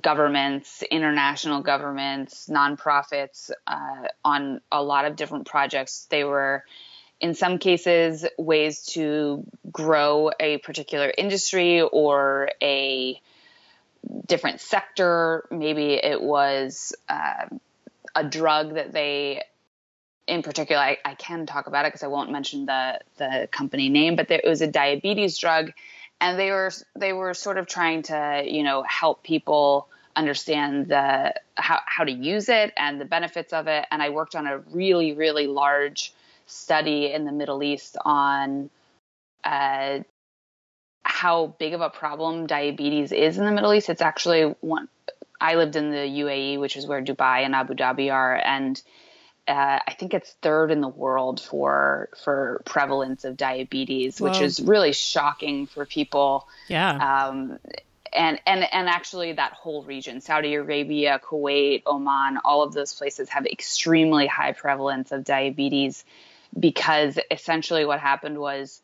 governments, 0.00 0.82
international 0.90 1.62
governments, 1.62 2.48
nonprofits 2.48 3.50
uh, 3.66 4.08
on 4.24 4.60
a 4.72 4.82
lot 4.82 5.04
of 5.04 5.16
different 5.16 5.46
projects. 5.46 6.06
They 6.10 6.24
were, 6.24 6.64
in 7.20 7.34
some 7.34 7.58
cases, 7.58 8.26
ways 8.38 8.86
to 8.94 9.44
grow 9.70 10.30
a 10.40 10.58
particular 10.58 11.12
industry 11.16 11.80
or 11.80 12.50
a 12.62 13.20
different 14.26 14.60
sector. 14.60 15.46
Maybe 15.50 15.94
it 15.94 16.20
was 16.20 16.94
uh, 17.08 17.46
a 18.14 18.24
drug 18.24 18.74
that 18.74 18.92
they, 18.92 19.42
in 20.26 20.42
particular, 20.42 20.80
I, 20.80 20.98
I 21.04 21.14
can 21.14 21.46
talk 21.46 21.66
about 21.66 21.84
it 21.84 21.88
because 21.88 22.02
I 22.02 22.08
won't 22.08 22.30
mention 22.30 22.66
the 22.66 23.00
the 23.18 23.48
company 23.50 23.88
name, 23.88 24.16
but 24.16 24.28
there, 24.28 24.40
it 24.42 24.48
was 24.48 24.60
a 24.60 24.66
diabetes 24.66 25.38
drug, 25.38 25.72
and 26.20 26.38
they 26.38 26.50
were 26.50 26.72
they 26.96 27.12
were 27.12 27.34
sort 27.34 27.58
of 27.58 27.66
trying 27.66 28.02
to 28.02 28.42
you 28.46 28.62
know 28.62 28.82
help 28.82 29.22
people 29.22 29.88
understand 30.16 30.88
the 30.88 31.34
how 31.56 31.80
how 31.86 32.04
to 32.04 32.12
use 32.12 32.48
it 32.48 32.72
and 32.76 33.00
the 33.00 33.04
benefits 33.04 33.52
of 33.52 33.66
it. 33.66 33.84
And 33.90 34.02
I 34.02 34.10
worked 34.10 34.34
on 34.34 34.46
a 34.46 34.58
really 34.58 35.12
really 35.12 35.46
large 35.46 36.12
study 36.46 37.12
in 37.12 37.24
the 37.24 37.32
Middle 37.32 37.62
East 37.62 37.96
on 38.04 38.70
uh, 39.44 40.00
how 41.04 41.46
big 41.58 41.74
of 41.74 41.80
a 41.80 41.90
problem 41.90 42.46
diabetes 42.46 43.12
is 43.12 43.38
in 43.38 43.44
the 43.44 43.52
Middle 43.52 43.72
East. 43.74 43.88
It's 43.88 44.02
actually 44.02 44.54
one. 44.60 44.88
I 45.40 45.56
lived 45.56 45.76
in 45.76 45.90
the 45.90 45.96
UAE, 45.96 46.58
which 46.58 46.76
is 46.76 46.86
where 46.86 47.02
Dubai 47.02 47.44
and 47.44 47.54
Abu 47.54 47.74
Dhabi 47.74 48.12
are, 48.12 48.34
and 48.34 48.80
uh, 49.46 49.78
I 49.86 49.94
think 49.98 50.14
it's 50.14 50.32
third 50.40 50.70
in 50.70 50.80
the 50.80 50.88
world 50.88 51.40
for 51.40 52.08
for 52.22 52.62
prevalence 52.64 53.24
of 53.24 53.36
diabetes, 53.36 54.20
which 54.20 54.40
is 54.40 54.60
really 54.60 54.92
shocking 54.92 55.66
for 55.66 55.84
people. 55.84 56.48
Yeah. 56.68 56.92
Um, 57.28 57.58
and 58.12 58.40
and 58.46 58.64
and 58.72 58.88
actually, 58.88 59.32
that 59.32 59.52
whole 59.52 59.82
region, 59.82 60.20
Saudi 60.20 60.54
Arabia, 60.54 61.20
Kuwait, 61.22 61.82
Oman, 61.86 62.38
all 62.44 62.62
of 62.62 62.72
those 62.72 62.94
places 62.94 63.28
have 63.28 63.44
extremely 63.44 64.26
high 64.26 64.52
prevalence 64.52 65.12
of 65.12 65.24
diabetes 65.24 66.04
because 66.58 67.18
essentially 67.30 67.84
what 67.84 68.00
happened 68.00 68.38
was 68.38 68.80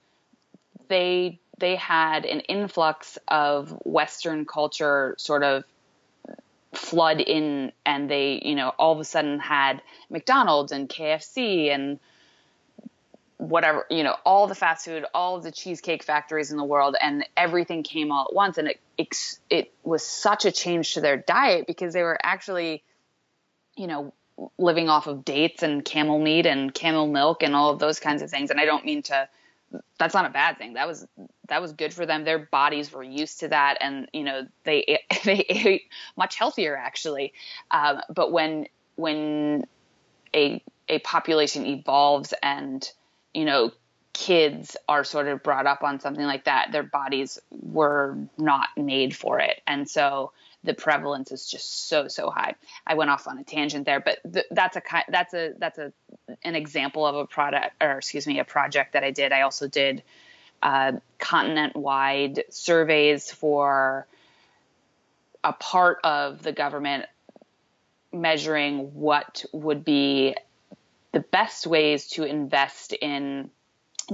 they 0.89 1.39
they 1.59 1.77
had 1.77 2.27
an 2.27 2.41
influx 2.41 3.19
of 3.29 3.71
Western 3.85 4.45
culture 4.45 5.15
sort 5.17 5.43
of 5.43 5.65
flood 6.73 7.21
in, 7.21 7.73
and 7.85 8.11
they, 8.11 8.41
you 8.45 8.55
know, 8.55 8.69
all 8.79 8.93
of 8.93 9.01
a 9.01 9.05
sudden 9.05 9.39
had 9.39 9.83
McDonald's 10.09 10.73
and 10.73 10.89
KFC 10.89 11.73
and 11.75 11.99
whatever, 13.39 13.87
you 13.91 14.05
know, 14.05 14.15
all 14.25 14.47
the 14.47 14.55
fast 14.55 14.85
food, 14.85 15.05
all 15.15 15.37
of 15.37 15.43
the 15.43 15.51
cheesecake 15.51 16.03
factories 16.03 16.51
in 16.51 16.57
the 16.57 16.65
world, 16.65 16.97
and 17.01 17.25
everything 17.37 17.83
came 17.83 18.13
all 18.13 18.27
at 18.27 18.35
once. 18.35 18.59
And 18.59 18.69
it, 18.69 18.81
it, 18.99 19.09
it 19.49 19.73
was 19.83 20.07
such 20.07 20.45
a 20.45 20.53
change 20.53 20.95
to 20.95 21.01
their 21.01 21.17
diet 21.17 21.67
because 21.67 21.93
they 21.93 22.03
were 22.03 22.19
actually, 22.23 22.85
you 23.77 23.87
know, 23.87 24.13
living 24.59 24.89
off 24.89 25.07
of 25.07 25.25
dates 25.25 25.63
and 25.63 25.85
camel 25.85 26.19
meat 26.19 26.47
and 26.47 26.73
camel 26.73 27.07
milk 27.07 27.43
and 27.43 27.55
all 27.55 27.71
of 27.71 27.79
those 27.79 27.99
kinds 27.99 28.23
of 28.23 28.31
things. 28.31 28.51
And 28.51 28.61
I 28.61 28.65
don't 28.65 28.85
mean 28.85 29.03
to 29.03 29.29
that's 29.99 30.15
not 30.15 30.27
a 30.27 30.31
bad 30.31 30.59
thing. 30.59 30.75
That 30.75 30.87
was 30.87 31.07
that 31.49 31.61
was 31.61 31.73
good 31.73 31.93
for 31.93 32.07
them. 32.07 32.25
Their 32.25 32.39
bodies 32.39 32.93
were 32.93 33.03
used 33.03 33.41
to 33.41 33.49
that, 33.49 33.79
and 33.81 34.09
you 34.13 34.25
know 34.25 34.47
they 34.65 35.01
they 35.25 35.45
ate 35.49 35.83
much 36.17 36.37
healthier 36.37 36.77
actually. 36.77 37.33
Um, 37.71 38.01
but 38.09 38.33
when 38.33 38.67
when 38.97 39.65
a 40.35 40.63
a 40.89 40.99
population 41.01 41.67
evolves 41.67 42.35
and 42.43 42.89
you 43.35 43.45
know 43.45 43.73
kids 44.13 44.77
are 44.89 45.05
sort 45.05 45.29
of 45.29 45.43
brought 45.43 45.67
up 45.67 45.83
on 45.83 46.01
something 46.01 46.25
like 46.25 46.45
that, 46.45 46.73
their 46.73 46.83
bodies 46.83 47.39
were 47.51 48.19
not 48.39 48.69
made 48.77 49.15
for 49.15 49.39
it, 49.39 49.61
and 49.67 49.89
so 49.89 50.33
the 50.63 50.75
prevalence 50.75 51.33
is 51.33 51.49
just 51.49 51.89
so 51.89 52.09
so 52.09 52.31
high. 52.31 52.55
I 52.87 52.95
went 52.95 53.11
off 53.11 53.27
on 53.27 53.39
a 53.39 53.45
tangent 53.45 53.87
there, 53.87 54.01
but 54.01 54.19
th- 54.31 54.47
that's 54.51 54.77
a 54.77 54.83
that's 55.09 55.35
a 55.35 55.55
that's 55.59 55.79
a 55.79 55.93
an 56.43 56.55
example 56.55 57.07
of 57.07 57.17
a 57.17 57.27
product 57.27 57.75
or 57.81 57.99
excuse 57.99 58.27
me 58.27 58.39
a 58.39 58.45
project 58.45 58.93
that 58.93 59.05
I 59.05 59.11
did. 59.11 59.33
I 59.33 59.43
also 59.43 59.69
did 59.69 60.03
uh, 60.63 60.93
continent 61.19 61.77
wide 61.77 62.45
surveys 62.51 63.31
for 63.31 64.07
a 65.43 65.53
part 65.55 66.01
of 66.05 66.43
the 66.43 66.53
government 66.53 67.07
measuring 68.13 68.95
what 68.95 69.45
would 69.53 69.85
be 69.85 70.35
the 71.13 71.21
best 71.21 71.67
ways 71.67 72.09
to 72.09 72.25
invest 72.25 72.93
in 72.93 73.51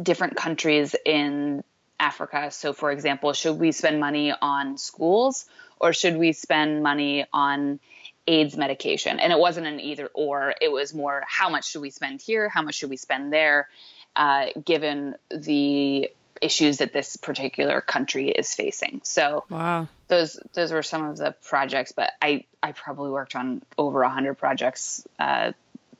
different 0.00 0.36
countries 0.36 0.94
in 1.04 1.64
Africa. 1.98 2.50
So, 2.50 2.72
for 2.72 2.90
example, 2.90 3.32
should 3.32 3.58
we 3.58 3.72
spend 3.72 4.00
money 4.00 4.32
on 4.40 4.78
schools 4.78 5.46
or 5.80 5.92
should 5.92 6.16
we 6.16 6.32
spend 6.32 6.82
money 6.82 7.26
on 7.32 7.80
AIDS 8.26 8.56
medication? 8.56 9.18
And 9.20 9.32
it 9.32 9.38
wasn't 9.38 9.66
an 9.66 9.80
either 9.80 10.08
or, 10.14 10.54
it 10.60 10.70
was 10.70 10.94
more 10.94 11.22
how 11.26 11.48
much 11.48 11.70
should 11.70 11.82
we 11.82 11.90
spend 11.90 12.20
here? 12.20 12.48
How 12.48 12.62
much 12.62 12.76
should 12.76 12.90
we 12.90 12.96
spend 12.96 13.32
there? 13.32 13.68
Uh, 14.14 14.46
given 14.64 15.14
the 15.30 16.10
issues 16.40 16.78
that 16.78 16.92
this 16.92 17.16
particular 17.16 17.80
country 17.80 18.30
is 18.30 18.54
facing. 18.54 19.00
So 19.04 19.44
wow. 19.50 19.88
those 20.08 20.38
those 20.54 20.72
were 20.72 20.82
some 20.82 21.04
of 21.04 21.16
the 21.16 21.34
projects, 21.44 21.92
but 21.92 22.10
I 22.20 22.44
I 22.62 22.72
probably 22.72 23.10
worked 23.10 23.36
on 23.36 23.62
over 23.76 24.02
a 24.02 24.08
hundred 24.08 24.34
projects 24.34 25.06
uh, 25.18 25.52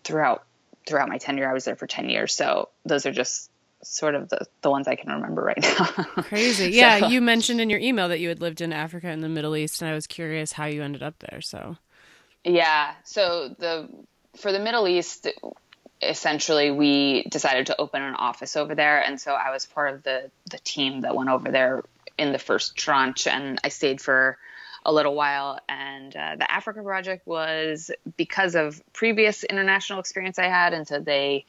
throughout 0.04 0.44
throughout 0.86 1.08
my 1.08 1.18
tenure. 1.18 1.48
I 1.48 1.52
was 1.52 1.64
there 1.64 1.76
for 1.76 1.86
ten 1.86 2.08
years, 2.08 2.34
so 2.34 2.68
those 2.84 3.06
are 3.06 3.12
just 3.12 3.50
sort 3.82 4.14
of 4.14 4.28
the, 4.28 4.46
the 4.62 4.70
ones 4.70 4.88
I 4.88 4.96
can 4.96 5.10
remember 5.10 5.42
right 5.42 5.60
now. 5.60 5.84
Crazy. 6.22 6.70
Yeah, 6.70 7.00
so, 7.00 7.08
you 7.08 7.20
mentioned 7.20 7.60
in 7.60 7.70
your 7.70 7.80
email 7.80 8.08
that 8.08 8.20
you 8.20 8.28
had 8.28 8.40
lived 8.40 8.60
in 8.60 8.72
Africa 8.72 9.08
and 9.08 9.22
the 9.22 9.28
Middle 9.28 9.56
East, 9.56 9.82
and 9.82 9.90
I 9.90 9.94
was 9.94 10.06
curious 10.06 10.52
how 10.52 10.66
you 10.66 10.82
ended 10.82 11.02
up 11.02 11.18
there. 11.18 11.40
So, 11.40 11.76
yeah. 12.44 12.94
So 13.04 13.54
the 13.58 13.88
for 14.36 14.52
the 14.52 14.58
Middle 14.58 14.86
East, 14.88 15.28
essentially 16.02 16.70
we 16.70 17.24
decided 17.24 17.66
to 17.66 17.80
open 17.80 18.02
an 18.02 18.14
office 18.14 18.56
over 18.56 18.74
there, 18.74 19.00
and 19.00 19.20
so 19.20 19.32
I 19.32 19.50
was 19.50 19.66
part 19.66 19.94
of 19.94 20.02
the 20.02 20.30
the 20.50 20.58
team 20.58 21.02
that 21.02 21.14
went 21.14 21.30
over 21.30 21.50
there 21.50 21.82
in 22.18 22.32
the 22.32 22.38
first 22.38 22.76
tranche, 22.76 23.26
and 23.26 23.58
I 23.62 23.68
stayed 23.68 24.00
for 24.00 24.38
a 24.84 24.92
little 24.92 25.14
while. 25.14 25.58
And 25.68 26.14
uh, 26.16 26.36
the 26.38 26.50
Africa 26.50 26.82
project 26.82 27.26
was 27.26 27.90
because 28.16 28.54
of 28.54 28.80
previous 28.92 29.44
international 29.44 30.00
experience 30.00 30.38
I 30.38 30.46
had, 30.46 30.72
and 30.72 30.86
so 30.86 31.00
they 31.00 31.44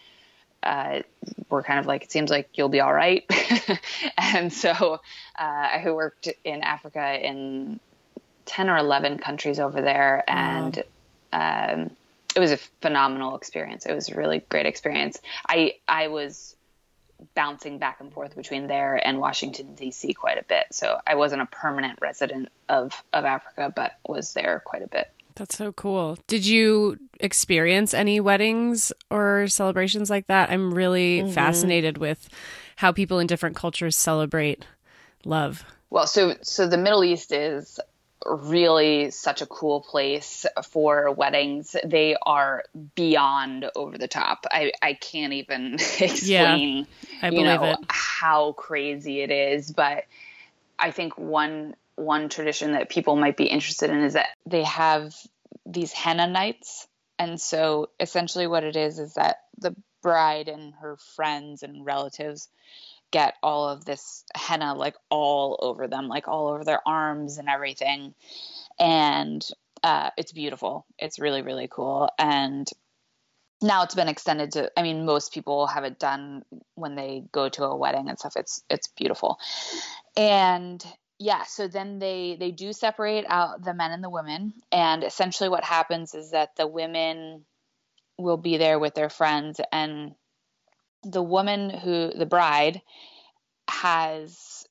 uh, 0.64 1.02
were 1.50 1.64
kind 1.64 1.80
of 1.80 1.86
like, 1.86 2.04
it 2.04 2.12
seems 2.12 2.30
like 2.30 2.50
you'll 2.56 2.70
be 2.70 2.82
all 2.82 2.94
right. 2.94 3.26
and 4.18 4.52
so 4.52 4.72
uh, 5.38 5.42
I 5.42 5.84
worked 5.92 6.28
in 6.44 6.62
Africa 6.62 7.20
in 7.26 7.80
10 8.46 8.70
or 8.70 8.78
11 8.78 9.20
countries 9.20 9.60
over 9.60 9.82
there. 9.82 10.24
And 10.28 10.84
wow. 11.32 11.74
um, 11.74 11.92
it 12.36 12.40
was 12.40 12.52
a 12.52 12.58
phenomenal 12.82 13.36
experience. 13.36 13.86
It 13.86 13.94
was 13.94 14.10
a 14.10 14.16
really 14.16 14.40
great 14.50 14.66
experience. 14.66 15.20
I, 15.48 15.76
I 15.88 16.08
was 16.08 16.56
bouncing 17.34 17.78
back 17.78 18.00
and 18.00 18.14
forth 18.14 18.36
between 18.36 18.68
there 18.68 18.96
and 18.96 19.20
Washington 19.20 19.76
D.C. 19.76 20.14
quite 20.14 20.38
a 20.38 20.44
bit. 20.44 20.66
So 20.72 21.00
I 21.06 21.16
wasn't 21.16 21.42
a 21.42 21.46
permanent 21.48 22.00
resident 22.02 22.50
of 22.70 23.02
of 23.14 23.26
Africa, 23.26 23.72
but 23.76 23.98
was 24.08 24.34
there 24.34 24.62
quite 24.66 24.84
a 24.84 24.88
bit. 24.88 25.12
That's 25.38 25.56
so 25.56 25.72
cool. 25.72 26.18
Did 26.26 26.48
you 26.48 26.98
experience 27.20 27.94
any 27.94 28.20
weddings 28.20 28.92
or 29.12 29.48
celebrations 29.48 30.10
like 30.10 30.26
that? 30.28 30.50
I'm 30.50 30.74
really 30.74 31.20
mm-hmm. 31.20 31.32
fascinated 31.32 32.00
with 32.00 32.28
how 32.78 32.92
people 32.92 33.20
in 33.20 33.28
different 33.28 33.56
cultures 33.56 33.96
celebrate 33.96 34.66
love. 35.26 35.64
Well, 35.92 36.08
so 36.08 36.36
so 36.42 36.68
the 36.68 36.78
Middle 36.78 37.04
East 37.04 37.32
is 37.32 37.80
really 38.26 39.12
such 39.12 39.44
a 39.44 39.46
cool 39.46 39.82
place 39.82 40.46
for 40.68 41.12
weddings. 41.12 41.76
They 41.86 42.16
are 42.26 42.64
beyond 42.96 43.70
over 43.76 43.98
the 43.98 44.08
top. 44.08 44.46
I, 44.52 44.72
I 44.82 44.94
can't 44.94 45.34
even 45.34 45.76
explain 46.00 46.88
yeah, 47.22 47.30
you 47.30 47.44
know, 47.44 47.64
it. 47.64 47.80
how 47.90 48.54
crazy 48.54 49.22
it 49.22 49.30
is. 49.30 49.72
But 49.72 50.06
I 50.80 50.90
think 50.90 51.16
one 51.16 51.76
one 51.98 52.30
tradition 52.30 52.74
that 52.74 52.90
people 52.90 53.16
might 53.16 53.36
be 53.36 53.46
interested 53.46 53.90
in 53.90 54.04
is 54.04 54.14
that 54.14 54.30
they 54.46 54.64
have 54.64 55.14
these 55.66 55.92
henna 55.92 56.28
nights. 56.28 56.88
And 57.20 57.42
so 57.42 57.90
essentially 58.00 58.48
what 58.48 58.64
it 58.64 58.76
is 58.76 59.00
is 59.00 59.16
that 59.16 59.38
the 59.58 59.76
bride 60.04 60.48
and 60.48 60.74
her 60.76 60.98
friends 61.16 61.64
and 61.64 61.86
relatives 61.86 62.48
get 63.10 63.34
all 63.42 63.68
of 63.68 63.84
this 63.84 64.24
henna 64.36 64.76
like 64.76 64.96
all 65.10 65.58
over 65.62 65.88
them, 65.88 66.08
like 66.08 66.28
all 66.28 66.50
over 66.50 66.64
their 66.64 66.88
arms 66.88 67.40
and 67.40 67.50
everything. 67.50 68.14
And 68.80 69.46
uh, 69.84 70.12
it's 70.18 70.32
beautiful. 70.32 70.86
It's 71.00 71.20
really, 71.20 71.42
really 71.42 71.68
cool. 71.70 72.10
And 72.20 72.70
now 73.62 73.82
it's 73.84 73.96
been 73.96 74.08
extended 74.08 74.52
to 74.52 74.72
i 74.78 74.84
mean 74.84 75.04
most 75.04 75.34
people 75.34 75.66
have 75.66 75.84
it 75.84 75.98
done 75.98 76.44
when 76.76 76.96
they 76.96 77.24
go 77.32 77.50
to 77.50 77.64
a 77.64 77.76
wedding 77.76 78.08
and 78.08 78.20
stuff 78.20 78.34
it's 78.36 78.64
it's 78.70 78.88
beautiful 78.90 79.40
and 80.16 80.86
yeah, 81.20 81.44
so 81.44 81.68
then 81.68 82.00
they 82.00 82.38
they 82.40 82.52
do 82.52 82.74
separate 82.74 83.26
out 83.28 83.64
the 83.64 83.74
men 83.74 83.92
and 83.92 84.04
the 84.04 84.10
women, 84.10 84.54
and 84.72 85.04
essentially 85.04 85.50
what 85.50 85.64
happens 85.64 86.14
is 86.14 86.32
that 86.32 86.56
the 86.56 86.68
women 86.68 87.46
will 88.18 88.38
be 88.38 88.58
there 88.58 88.78
with 88.80 88.94
their 88.94 89.10
friends, 89.10 89.60
and 89.72 90.14
the 91.04 91.24
woman 91.24 91.70
who 91.70 92.12
the 92.16 92.26
bride 92.26 92.82
has 93.70 94.66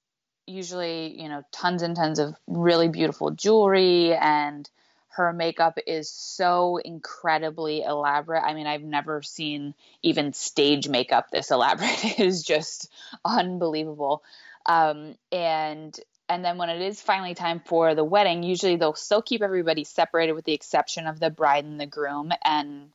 usually 0.47 1.21
you 1.21 1.29
know 1.29 1.43
tons 1.53 1.83
and 1.83 1.97
tons 1.97 2.19
of 2.21 2.35
really 2.47 2.89
beautiful 2.89 3.33
jewelry 3.33 4.15
and 4.15 4.71
her 5.17 5.33
makeup 5.33 5.79
is 5.87 6.11
so 6.11 6.77
incredibly 6.77 7.83
elaborate. 7.83 8.43
I 8.43 8.53
mean, 8.53 8.67
I've 8.67 8.83
never 8.83 9.23
seen 9.23 9.75
even 10.03 10.35
stage 10.35 10.89
makeup 10.91 11.31
this 11.31 11.51
elaborate. 11.51 12.05
it 12.05 12.21
is 12.21 12.43
just 12.43 12.93
unbelievable. 13.25 14.23
Um, 14.67 15.17
and 15.33 15.99
and 16.29 16.45
then 16.45 16.59
when 16.59 16.69
it 16.69 16.81
is 16.81 17.01
finally 17.01 17.35
time 17.35 17.61
for 17.65 17.95
the 17.95 18.05
wedding, 18.05 18.43
usually 18.43 18.77
they'll 18.77 18.95
still 18.95 19.23
keep 19.23 19.43
everybody 19.43 19.85
separated 19.85 20.33
with 20.33 20.45
the 20.45 20.53
exception 20.53 21.07
of 21.07 21.21
the 21.21 21.31
bride 21.31 21.65
and 21.65 21.81
the 21.81 21.87
groom 21.87 22.33
and 22.45 22.91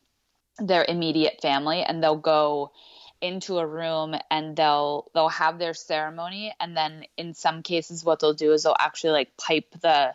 their 0.58 0.86
immediate 0.88 1.42
family, 1.42 1.84
and 1.84 2.04
they'll 2.04 2.16
go 2.16 2.72
into 3.22 3.60
a 3.60 3.66
room 3.66 4.16
and 4.32 4.56
they'll 4.56 5.06
they'll 5.14 5.30
have 5.30 5.60
their 5.60 5.76
ceremony 5.76 6.52
and 6.60 6.76
then 6.76 7.06
in 7.18 7.36
some 7.36 7.62
cases 7.62 8.04
what 8.04 8.20
they'll 8.20 8.34
do 8.34 8.52
is 8.52 8.64
they'll 8.64 8.76
actually 8.80 9.12
like 9.12 9.38
pipe 9.38 9.68
the 9.82 10.12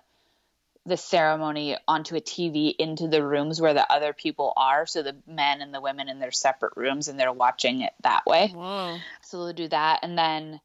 the 0.87 0.97
ceremony 0.97 1.77
onto 1.89 2.14
a 2.14 2.21
TV 2.21 2.75
into 2.79 3.09
the 3.09 3.25
rooms 3.25 3.61
where 3.61 3.75
the 3.75 3.93
other 3.93 4.12
people 4.12 4.53
are. 4.57 4.87
So 4.87 5.03
the 5.03 5.17
men 5.27 5.61
and 5.61 5.75
the 5.75 5.81
women 5.81 6.09
in 6.09 6.21
their 6.21 6.31
separate 6.31 6.75
rooms 6.77 7.09
and 7.09 7.19
they're 7.19 7.33
watching 7.33 7.81
it 7.81 7.93
that 8.03 8.25
way. 8.25 8.53
Whoa. 8.55 8.99
So 9.23 9.45
they'll 9.45 9.53
do 9.53 9.69
that. 9.69 10.01
And 10.03 10.17
then, 10.17 10.61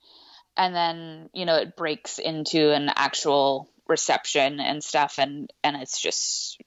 and 0.58 0.76
then, 0.76 1.30
you 1.34 1.45
know, 1.45 1.56
it 1.56 1.76
breaks 1.76 2.20
into 2.20 2.72
an 2.72 2.89
actual 2.95 3.70
reception 3.88 4.60
and 4.60 4.84
stuff. 4.84 5.16
And, 5.18 5.52
and 5.64 5.76
it's 5.78 6.02
just 6.02 6.62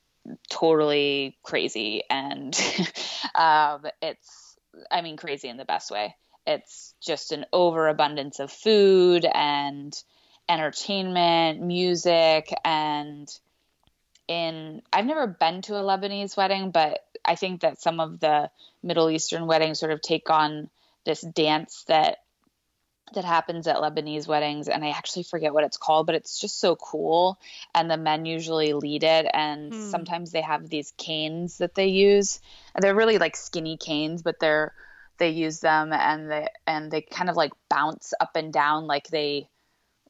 totally 0.50 1.36
crazy. 1.42 2.02
And 2.08 2.54
um, 3.34 3.86
it's, 4.02 4.56
I 4.90 5.02
mean, 5.02 5.16
crazy 5.16 5.48
in 5.48 5.56
the 5.56 5.64
best 5.64 5.90
way. 5.90 6.16
It's 6.46 6.94
just 7.00 7.32
an 7.32 7.46
overabundance 7.52 8.38
of 8.38 8.50
food 8.50 9.24
and, 9.24 9.94
entertainment, 10.48 11.62
music, 11.62 12.52
and 12.64 13.28
in 14.26 14.82
I've 14.92 15.06
never 15.06 15.26
been 15.26 15.62
to 15.62 15.76
a 15.76 15.82
Lebanese 15.82 16.36
wedding, 16.36 16.70
but 16.70 17.00
I 17.24 17.34
think 17.34 17.60
that 17.60 17.80
some 17.80 18.00
of 18.00 18.20
the 18.20 18.50
Middle 18.82 19.10
Eastern 19.10 19.46
weddings 19.46 19.80
sort 19.80 19.92
of 19.92 20.00
take 20.00 20.30
on 20.30 20.70
this 21.04 21.20
dance 21.20 21.84
that 21.88 22.18
that 23.12 23.24
happens 23.24 23.66
at 23.66 23.76
Lebanese 23.76 24.26
weddings 24.26 24.68
and 24.68 24.84
I 24.84 24.90
actually 24.90 25.24
forget 25.24 25.52
what 25.52 25.64
it's 25.64 25.76
called, 25.76 26.06
but 26.06 26.14
it's 26.14 26.40
just 26.40 26.58
so 26.58 26.74
cool 26.74 27.38
and 27.74 27.90
the 27.90 27.96
men 27.96 28.24
usually 28.24 28.72
lead 28.72 29.04
it 29.04 29.26
and 29.32 29.72
hmm. 29.72 29.90
sometimes 29.90 30.32
they 30.32 30.40
have 30.40 30.68
these 30.68 30.92
canes 30.96 31.58
that 31.58 31.74
they 31.74 31.88
use. 31.88 32.40
And 32.74 32.82
they're 32.82 32.94
really 32.94 33.18
like 33.18 33.36
skinny 33.36 33.76
canes, 33.76 34.22
but 34.22 34.40
they're 34.40 34.72
they 35.18 35.30
use 35.30 35.60
them 35.60 35.92
and 35.92 36.30
they 36.30 36.48
and 36.66 36.90
they 36.90 37.00
kind 37.00 37.30
of 37.30 37.36
like 37.36 37.52
bounce 37.68 38.14
up 38.20 38.34
and 38.34 38.52
down 38.52 38.86
like 38.86 39.08
they 39.08 39.48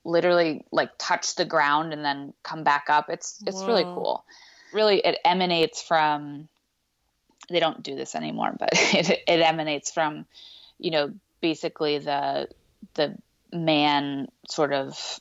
literally 0.04 0.64
like 0.70 0.90
touch 0.98 1.34
the 1.34 1.44
ground 1.44 1.92
and 1.92 2.04
then 2.04 2.32
come 2.42 2.62
back 2.64 2.86
up. 2.88 3.10
It's 3.10 3.42
it's 3.46 3.60
Whoa. 3.60 3.66
really 3.66 3.84
cool. 3.84 4.24
Really, 4.72 4.98
it 4.98 5.18
emanates 5.24 5.82
from. 5.82 6.48
They 7.50 7.60
don't 7.60 7.82
do 7.82 7.94
this 7.94 8.14
anymore, 8.14 8.54
but 8.58 8.70
it, 8.72 9.10
it 9.10 9.40
emanates 9.40 9.92
from, 9.92 10.24
you 10.78 10.90
know, 10.90 11.12
basically 11.42 11.98
the 11.98 12.48
the 12.94 13.16
man 13.52 14.28
sort 14.48 14.72
of 14.72 15.20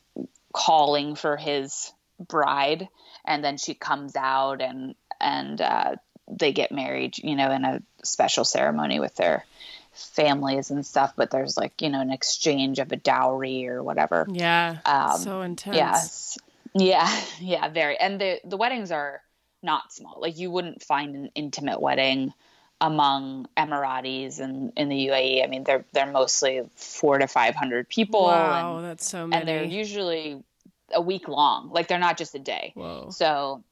calling 0.54 1.16
for 1.16 1.38
his 1.38 1.92
bride, 2.20 2.88
and 3.26 3.44
then 3.44 3.58
she 3.58 3.74
comes 3.74 4.16
out 4.16 4.62
and 4.62 4.96
and 5.20 5.62
uh, 5.62 5.96
they 6.30 6.52
get 6.52 6.72
married, 6.72 7.18
you 7.18 7.36
know, 7.36 7.52
in 7.52 7.66
a 7.66 7.82
special 8.04 8.46
ceremony 8.46 9.00
with 9.00 9.16
their 9.16 9.46
families 9.94 10.72
and 10.72 10.86
stuff, 10.86 11.14
but 11.16 11.32
there's 11.32 11.58
like, 11.58 11.82
you 11.82 11.90
know, 11.90 12.02
an 12.02 12.12
exchange 12.12 12.80
of 12.80 12.92
a 12.92 12.96
dowry 12.96 13.68
or 13.68 13.84
whatever. 13.84 14.28
Yeah. 14.32 14.78
Um, 14.86 15.20
so 15.20 15.42
intense. 15.42 15.78
Yes. 15.78 16.38
Yeah. 16.74 17.22
Yeah. 17.40 17.70
Very. 17.70 17.98
And 17.98 18.20
the, 18.20 18.40
the 18.44 18.58
weddings 18.58 18.92
are 18.92 19.22
not 19.62 19.94
small. 19.94 20.18
Like 20.20 20.38
you 20.38 20.50
wouldn't 20.50 20.84
find 20.84 21.16
an 21.16 21.30
intimate 21.36 21.82
wedding 21.82 22.34
among 22.84 23.48
Emiratis 23.56 24.42
and 24.42 24.74
in 24.76 24.90
the 24.90 25.08
UAE. 25.08 25.42
I 25.42 25.48
mean, 25.48 25.64
they're, 25.64 25.86
they're 25.94 26.12
mostly 26.12 26.62
four 26.76 27.18
to 27.18 27.28
500 27.28 27.88
people. 27.88 28.26
Wow. 28.26 28.78
And, 28.78 28.86
that's 28.86 29.08
so 29.08 29.26
many. 29.26 29.40
And 29.40 29.48
they're 29.48 29.64
usually 29.64 30.44
a 30.94 31.00
week 31.00 31.30
long. 31.30 31.70
Like 31.72 31.88
they're 31.88 31.98
not 31.98 32.18
just 32.18 32.36
a 32.36 32.40
day. 32.40 32.74
Whoa. 32.76 33.08
So 33.12 33.64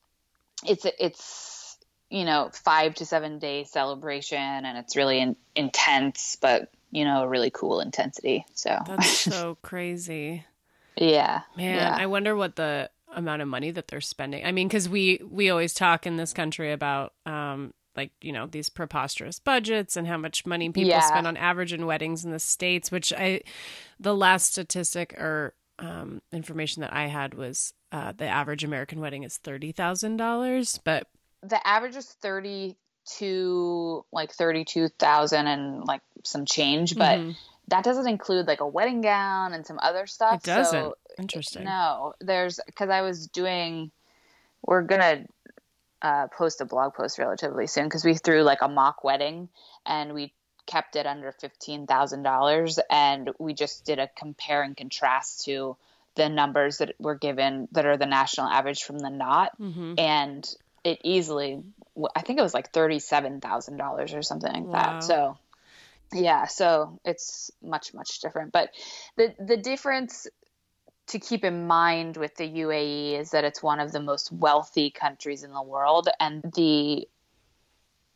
it's, 0.66 0.86
it's, 0.98 1.78
you 2.10 2.24
know, 2.24 2.52
five 2.54 2.96
to 2.96 3.06
seven 3.06 3.38
day 3.38 3.66
celebration 3.66 4.40
and 4.40 4.78
it's 4.78 4.96
really 4.96 5.20
in, 5.20 5.36
intense, 5.58 6.38
but, 6.40 6.72
you 6.90 7.04
know, 7.04 7.24
a 7.24 7.28
really 7.28 7.52
cool 7.52 7.82
intensity. 7.82 8.46
So 8.54 8.78
that's 8.88 9.10
so 9.20 9.58
crazy. 9.62 10.46
Yeah. 10.96 11.42
Man, 11.58 11.76
yeah. 11.76 11.98
I 12.00 12.06
wonder 12.06 12.34
what 12.34 12.56
the 12.56 12.90
amount 13.14 13.42
of 13.42 13.50
money 13.50 13.72
that 13.72 13.90
they're 13.90 14.00
spending. 14.00 14.46
I 14.46 14.54
mean, 14.54 14.70
because 14.70 14.88
we, 14.88 15.20
we 15.30 15.50
always 15.50 15.74
talk 15.74 16.08
in 16.08 16.16
this 16.16 16.32
country 16.32 16.72
about, 16.72 17.14
um, 17.26 17.74
like 18.02 18.12
you 18.22 18.32
know 18.32 18.48
these 18.48 18.70
preposterous 18.70 19.40
budgets 19.40 19.96
and 19.96 20.08
how 20.08 20.18
much 20.18 20.46
money 20.46 20.70
people 20.70 20.90
yeah. 20.90 21.02
spend 21.02 21.28
on 21.28 21.38
average 21.38 21.72
in 21.72 21.86
weddings 21.86 22.26
in 22.26 22.32
the 22.32 22.40
states 22.40 22.92
which 22.92 23.14
i 23.14 23.40
the 24.00 24.16
last 24.16 24.52
statistic 24.52 25.14
or 25.20 25.54
um, 25.80 26.22
information 26.32 26.82
that 26.82 26.94
i 26.94 27.08
had 27.08 27.34
was 27.36 27.74
uh, 27.92 28.12
the 28.16 28.26
average 28.26 28.64
american 28.64 29.00
wedding 29.00 29.24
is 29.24 29.40
$30000 29.44 30.80
but 30.84 31.08
the 31.44 31.68
average 31.68 31.96
is 31.96 32.08
32 32.08 34.06
like 34.12 34.32
32,000 34.32 35.48
and 35.48 35.86
like 35.86 36.02
some 36.24 36.46
change 36.46 36.96
but 36.96 37.20
mm-hmm. 37.20 37.32
that 37.68 37.84
doesn't 37.84 38.08
include 38.08 38.48
like 38.48 38.62
a 38.62 38.68
wedding 38.68 39.02
gown 39.02 39.54
and 39.54 39.66
some 39.66 39.80
other 39.82 40.08
stuff 40.08 40.36
it 40.36 40.44
doesn't 40.44 40.84
so, 40.84 40.96
interesting 41.20 41.66
no 41.66 42.14
there's 42.20 42.60
because 42.66 42.90
i 42.90 43.02
was 43.02 43.28
doing 43.28 43.92
we're 44.64 44.84
gonna 44.84 45.26
uh, 46.02 46.28
post 46.28 46.62
a 46.62 46.66
blog 46.66 46.94
post 46.94 47.18
relatively 47.18 47.68
soon 47.68 47.86
because 47.86 48.04
we 48.04 48.16
threw 48.16 48.44
like 48.44 48.62
a 48.62 48.68
mock 48.68 49.04
wedding 49.04 49.50
and 49.86 50.14
we 50.14 50.34
kept 50.66 50.96
it 50.96 51.06
under 51.06 51.32
$15,000 51.32 52.80
and 52.90 53.32
we 53.40 53.54
just 53.54 53.86
did 53.86 54.00
a 54.00 54.10
compare 54.16 54.64
and 54.64 54.78
contrast 54.78 55.46
to 55.46 55.76
the 56.16 56.30
numbers 56.30 56.80
that 56.80 56.94
were 57.00 57.16
given 57.16 57.68
that 57.72 57.86
are 57.86 57.98
the 57.98 58.06
national 58.06 58.48
average 58.48 58.84
from 58.84 59.00
the 59.00 59.10
knot 59.10 59.52
mm-hmm. 59.60 59.94
and 59.98 60.54
it 60.84 61.00
easily 61.04 61.62
I 62.16 62.22
think 62.22 62.40
it 62.40 62.42
was 62.42 62.54
like 62.54 62.72
$37,000 62.72 64.16
or 64.16 64.22
something 64.22 64.52
like 64.52 64.64
wow. 64.64 64.72
that. 64.72 65.04
So 65.04 65.38
yeah, 66.14 66.48
so 66.48 67.00
it's 67.06 67.52
much 67.62 67.94
much 67.94 68.20
different. 68.20 68.52
But 68.52 68.70
the 69.16 69.34
the 69.40 69.58
difference 69.58 70.28
to 71.12 71.20
keep 71.20 71.44
in 71.44 71.68
mind 71.68 72.18
with 72.18 72.36
the 72.36 72.48
UAE 72.48 73.20
is 73.20 73.32
that 73.32 73.44
it's 73.44 73.64
one 73.64 73.80
of 73.80 73.92
the 73.92 74.02
most 74.02 74.32
wealthy 74.32 74.92
countries 74.92 75.44
in 75.44 75.54
the 75.54 75.62
world 75.62 76.10
and 76.20 76.42
the 76.56 77.08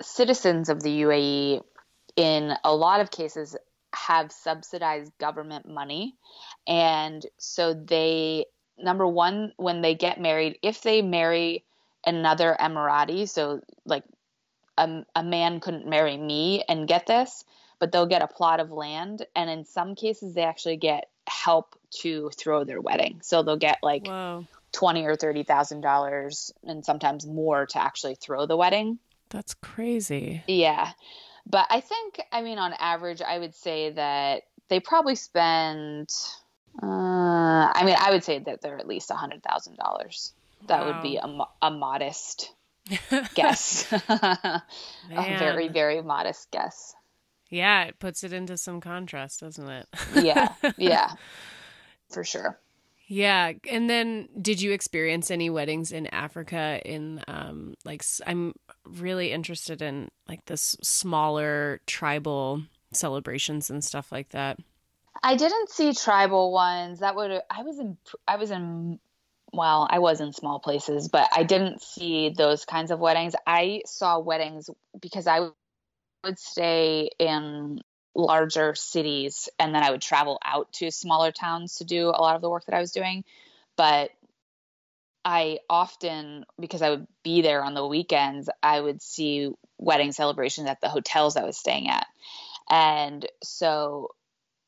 citizens 0.01 0.69
of 0.69 0.81
the 0.83 1.01
UAE 1.01 1.61
in 2.15 2.53
a 2.63 2.75
lot 2.75 2.99
of 3.01 3.11
cases 3.11 3.55
have 3.93 4.31
subsidized 4.31 5.11
government 5.19 5.67
money 5.67 6.15
and 6.67 7.25
so 7.37 7.73
they 7.73 8.45
number 8.77 9.07
1 9.07 9.53
when 9.57 9.81
they 9.81 9.95
get 9.95 10.19
married 10.19 10.59
if 10.61 10.81
they 10.81 11.01
marry 11.01 11.63
another 12.05 12.55
Emirati. 12.59 13.27
So, 13.27 13.61
like, 13.85 14.03
a, 14.77 15.03
a 15.15 15.23
man 15.23 15.59
couldn't 15.59 15.87
marry 15.87 16.17
me 16.17 16.63
and 16.67 16.87
get 16.87 17.07
this, 17.07 17.45
but 17.79 17.91
they'll 17.91 18.05
get 18.05 18.21
a 18.21 18.27
plot 18.27 18.59
of 18.59 18.71
land. 18.71 19.25
And 19.35 19.49
in 19.49 19.65
some 19.65 19.95
cases, 19.95 20.33
they 20.33 20.43
actually 20.43 20.77
get 20.77 21.09
help 21.27 21.77
to 22.01 22.29
throw 22.37 22.63
their 22.63 22.81
wedding. 22.81 23.19
So 23.23 23.43
they'll 23.43 23.57
get 23.57 23.79
like 23.81 24.07
Whoa. 24.07 24.45
twenty 24.71 25.05
or 25.05 25.15
thirty 25.15 25.43
thousand 25.43 25.81
dollars, 25.81 26.53
and 26.63 26.85
sometimes 26.85 27.25
more 27.25 27.65
to 27.67 27.81
actually 27.81 28.15
throw 28.15 28.45
the 28.45 28.57
wedding. 28.57 28.99
That's 29.29 29.53
crazy. 29.55 30.43
Yeah, 30.47 30.91
but 31.45 31.67
I 31.69 31.79
think, 31.79 32.19
I 32.31 32.41
mean, 32.41 32.57
on 32.57 32.73
average, 32.73 33.21
I 33.21 33.37
would 33.39 33.55
say 33.55 33.91
that 33.91 34.43
they 34.69 34.79
probably 34.79 35.15
spend. 35.15 36.09
Uh, 36.81 36.85
I 37.73 37.83
mean, 37.85 37.95
I 37.97 38.11
would 38.11 38.23
say 38.23 38.39
that 38.39 38.61
they're 38.61 38.77
at 38.77 38.87
least 38.87 39.11
a 39.11 39.15
hundred 39.15 39.43
thousand 39.43 39.77
dollars. 39.77 40.33
That 40.67 40.81
wow. 40.81 40.93
would 40.93 41.03
be 41.03 41.17
a, 41.17 41.45
a 41.61 41.71
modest 41.71 42.51
guess. 43.35 43.91
a 44.09 44.63
very, 45.11 45.67
very 45.67 46.01
modest 46.01 46.49
guess. 46.51 46.95
Yeah, 47.49 47.83
it 47.83 47.99
puts 47.99 48.23
it 48.23 48.33
into 48.33 48.57
some 48.57 48.81
contrast, 48.81 49.41
doesn't 49.41 49.69
it? 49.69 49.87
yeah, 50.15 50.53
yeah, 50.77 51.11
for 52.09 52.23
sure. 52.23 52.59
Yeah, 53.07 53.53
and 53.69 53.87
then 53.87 54.29
did 54.41 54.61
you 54.61 54.71
experience 54.71 55.29
any 55.29 55.49
weddings 55.49 55.91
in 55.91 56.07
Africa? 56.07 56.81
In 56.83 57.21
um, 57.27 57.75
like, 57.83 58.03
I'm 58.25 58.53
really 58.83 59.31
interested 59.31 59.81
in 59.81 60.09
like 60.27 60.45
this 60.45 60.75
smaller 60.81 61.81
tribal 61.85 62.63
celebrations 62.93 63.69
and 63.69 63.83
stuff 63.83 64.11
like 64.11 64.29
that. 64.29 64.57
I 65.21 65.35
didn't 65.35 65.69
see 65.69 65.93
tribal 65.93 66.51
ones. 66.51 66.99
That 66.99 67.15
would 67.15 67.41
I 67.49 67.61
was 67.61 67.79
in 67.79 67.97
I 68.27 68.37
was 68.37 68.49
in 68.49 68.99
well, 69.53 69.87
I 69.89 69.99
was 69.99 70.19
in 70.19 70.33
small 70.33 70.59
places, 70.59 71.07
but 71.07 71.29
I 71.35 71.43
didn't 71.43 71.81
see 71.81 72.33
those 72.35 72.65
kinds 72.65 72.91
of 72.91 72.99
weddings. 72.99 73.35
I 73.47 73.81
saw 73.85 74.19
weddings 74.19 74.69
because 74.99 75.27
I 75.27 75.49
would 76.23 76.39
stay 76.39 77.09
in 77.19 77.81
larger 78.15 78.73
cities 78.75 79.49
and 79.59 79.75
then 79.75 79.83
I 79.83 79.91
would 79.91 80.01
travel 80.01 80.39
out 80.43 80.71
to 80.73 80.89
smaller 80.89 81.31
towns 81.31 81.75
to 81.75 81.83
do 81.83 82.07
a 82.07 82.21
lot 82.21 82.35
of 82.35 82.41
the 82.41 82.49
work 82.49 82.65
that 82.65 82.75
I 82.75 82.79
was 82.79 82.91
doing. 82.91 83.23
But 83.75 84.11
I 85.25 85.59
often, 85.69 86.45
because 86.59 86.81
I 86.81 86.91
would 86.91 87.07
be 87.23 87.41
there 87.41 87.63
on 87.63 87.73
the 87.73 87.85
weekends, 87.85 88.49
I 88.63 88.79
would 88.79 89.01
see 89.01 89.51
wedding 89.77 90.11
celebrations 90.11 90.69
at 90.69 90.79
the 90.81 90.89
hotels 90.89 91.35
I 91.35 91.43
was 91.43 91.57
staying 91.57 91.89
at. 91.89 92.07
And 92.69 93.25
so 93.43 94.11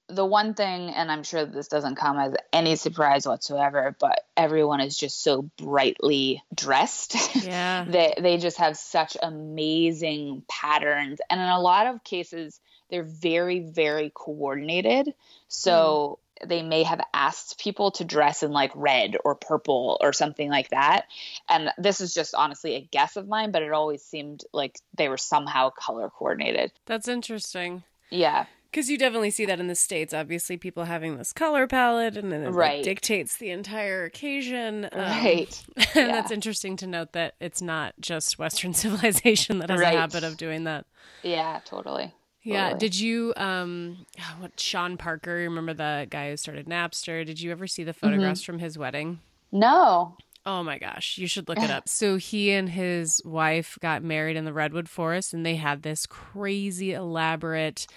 the 0.09 0.25
one 0.25 0.53
thing, 0.53 0.89
and 0.89 1.11
I'm 1.11 1.23
sure 1.23 1.45
this 1.45 1.67
doesn't 1.67 1.95
come 1.95 2.17
as 2.17 2.33
any 2.53 2.75
surprise 2.75 3.27
whatsoever, 3.27 3.95
but 3.99 4.21
everyone 4.35 4.79
is 4.79 4.97
just 4.97 5.21
so 5.21 5.49
brightly 5.57 6.41
dressed. 6.53 7.15
Yeah. 7.43 7.85
they, 7.87 8.13
they 8.19 8.37
just 8.37 8.57
have 8.57 8.77
such 8.77 9.17
amazing 9.21 10.43
patterns. 10.49 11.19
And 11.29 11.39
in 11.39 11.47
a 11.47 11.59
lot 11.59 11.87
of 11.87 12.03
cases, 12.03 12.59
they're 12.89 13.03
very, 13.03 13.59
very 13.59 14.11
coordinated. 14.13 15.13
So 15.47 16.19
mm. 16.41 16.49
they 16.49 16.61
may 16.61 16.83
have 16.83 17.01
asked 17.13 17.59
people 17.59 17.91
to 17.91 18.05
dress 18.05 18.43
in 18.43 18.51
like 18.51 18.71
red 18.75 19.15
or 19.23 19.35
purple 19.35 19.97
or 20.01 20.13
something 20.13 20.49
like 20.49 20.69
that. 20.69 21.05
And 21.49 21.71
this 21.77 22.01
is 22.01 22.13
just 22.13 22.33
honestly 22.35 22.75
a 22.75 22.81
guess 22.81 23.17
of 23.17 23.27
mine, 23.27 23.51
but 23.51 23.61
it 23.61 23.71
always 23.71 24.03
seemed 24.03 24.43
like 24.53 24.79
they 24.95 25.09
were 25.09 25.17
somehow 25.17 25.69
color 25.69 26.09
coordinated. 26.09 26.71
That's 26.85 27.07
interesting. 27.07 27.83
Yeah. 28.09 28.45
Because 28.71 28.89
you 28.89 28.97
definitely 28.97 29.31
see 29.31 29.45
that 29.45 29.59
in 29.59 29.67
the 29.67 29.75
States. 29.75 30.13
Obviously, 30.13 30.57
people 30.57 30.83
having 30.83 31.17
this 31.17 31.31
color 31.31 31.67
palette 31.67 32.17
and 32.17 32.31
then 32.31 32.43
it 32.43 32.49
right. 32.49 32.77
like, 32.77 32.83
dictates 32.83 33.37
the 33.37 33.49
entire 33.49 34.03
occasion. 34.03 34.89
Um, 34.91 34.99
right. 34.99 35.65
and 35.77 35.87
yeah. 35.95 36.07
that's 36.07 36.31
interesting 36.31 36.75
to 36.77 36.87
note 36.87 37.13
that 37.13 37.35
it's 37.39 37.61
not 37.61 37.93
just 37.99 38.37
Western 38.37 38.73
civilization 38.75 39.59
that 39.59 39.69
has 39.69 39.79
right. 39.79 39.95
a 39.95 39.99
habit 39.99 40.23
of 40.23 40.37
doing 40.37 40.65
that. 40.65 40.85
Yeah, 41.23 41.59
totally. 41.65 42.13
Yeah. 42.53 42.73
Did 42.73 42.97
you 42.97 43.33
um 43.37 44.05
what 44.39 44.59
Sean 44.59 44.97
Parker, 44.97 45.35
remember 45.35 45.73
the 45.73 46.07
guy 46.09 46.29
who 46.29 46.37
started 46.37 46.67
Napster? 46.67 47.25
Did 47.25 47.41
you 47.41 47.51
ever 47.51 47.67
see 47.67 47.83
the 47.83 47.93
photographs 47.93 48.41
mm-hmm. 48.41 48.53
from 48.53 48.59
his 48.59 48.77
wedding? 48.77 49.19
No. 49.51 50.17
Oh 50.45 50.63
my 50.63 50.77
gosh, 50.77 51.17
you 51.17 51.27
should 51.27 51.49
look 51.49 51.59
it 51.59 51.69
up. 51.71 51.89
So 51.89 52.15
he 52.15 52.51
and 52.51 52.69
his 52.69 53.21
wife 53.25 53.77
got 53.81 54.03
married 54.03 54.37
in 54.37 54.45
the 54.45 54.53
redwood 54.53 54.89
forest 54.89 55.33
and 55.33 55.45
they 55.45 55.55
had 55.55 55.83
this 55.83 56.05
crazy 56.05 56.93
elaborate 56.93 57.87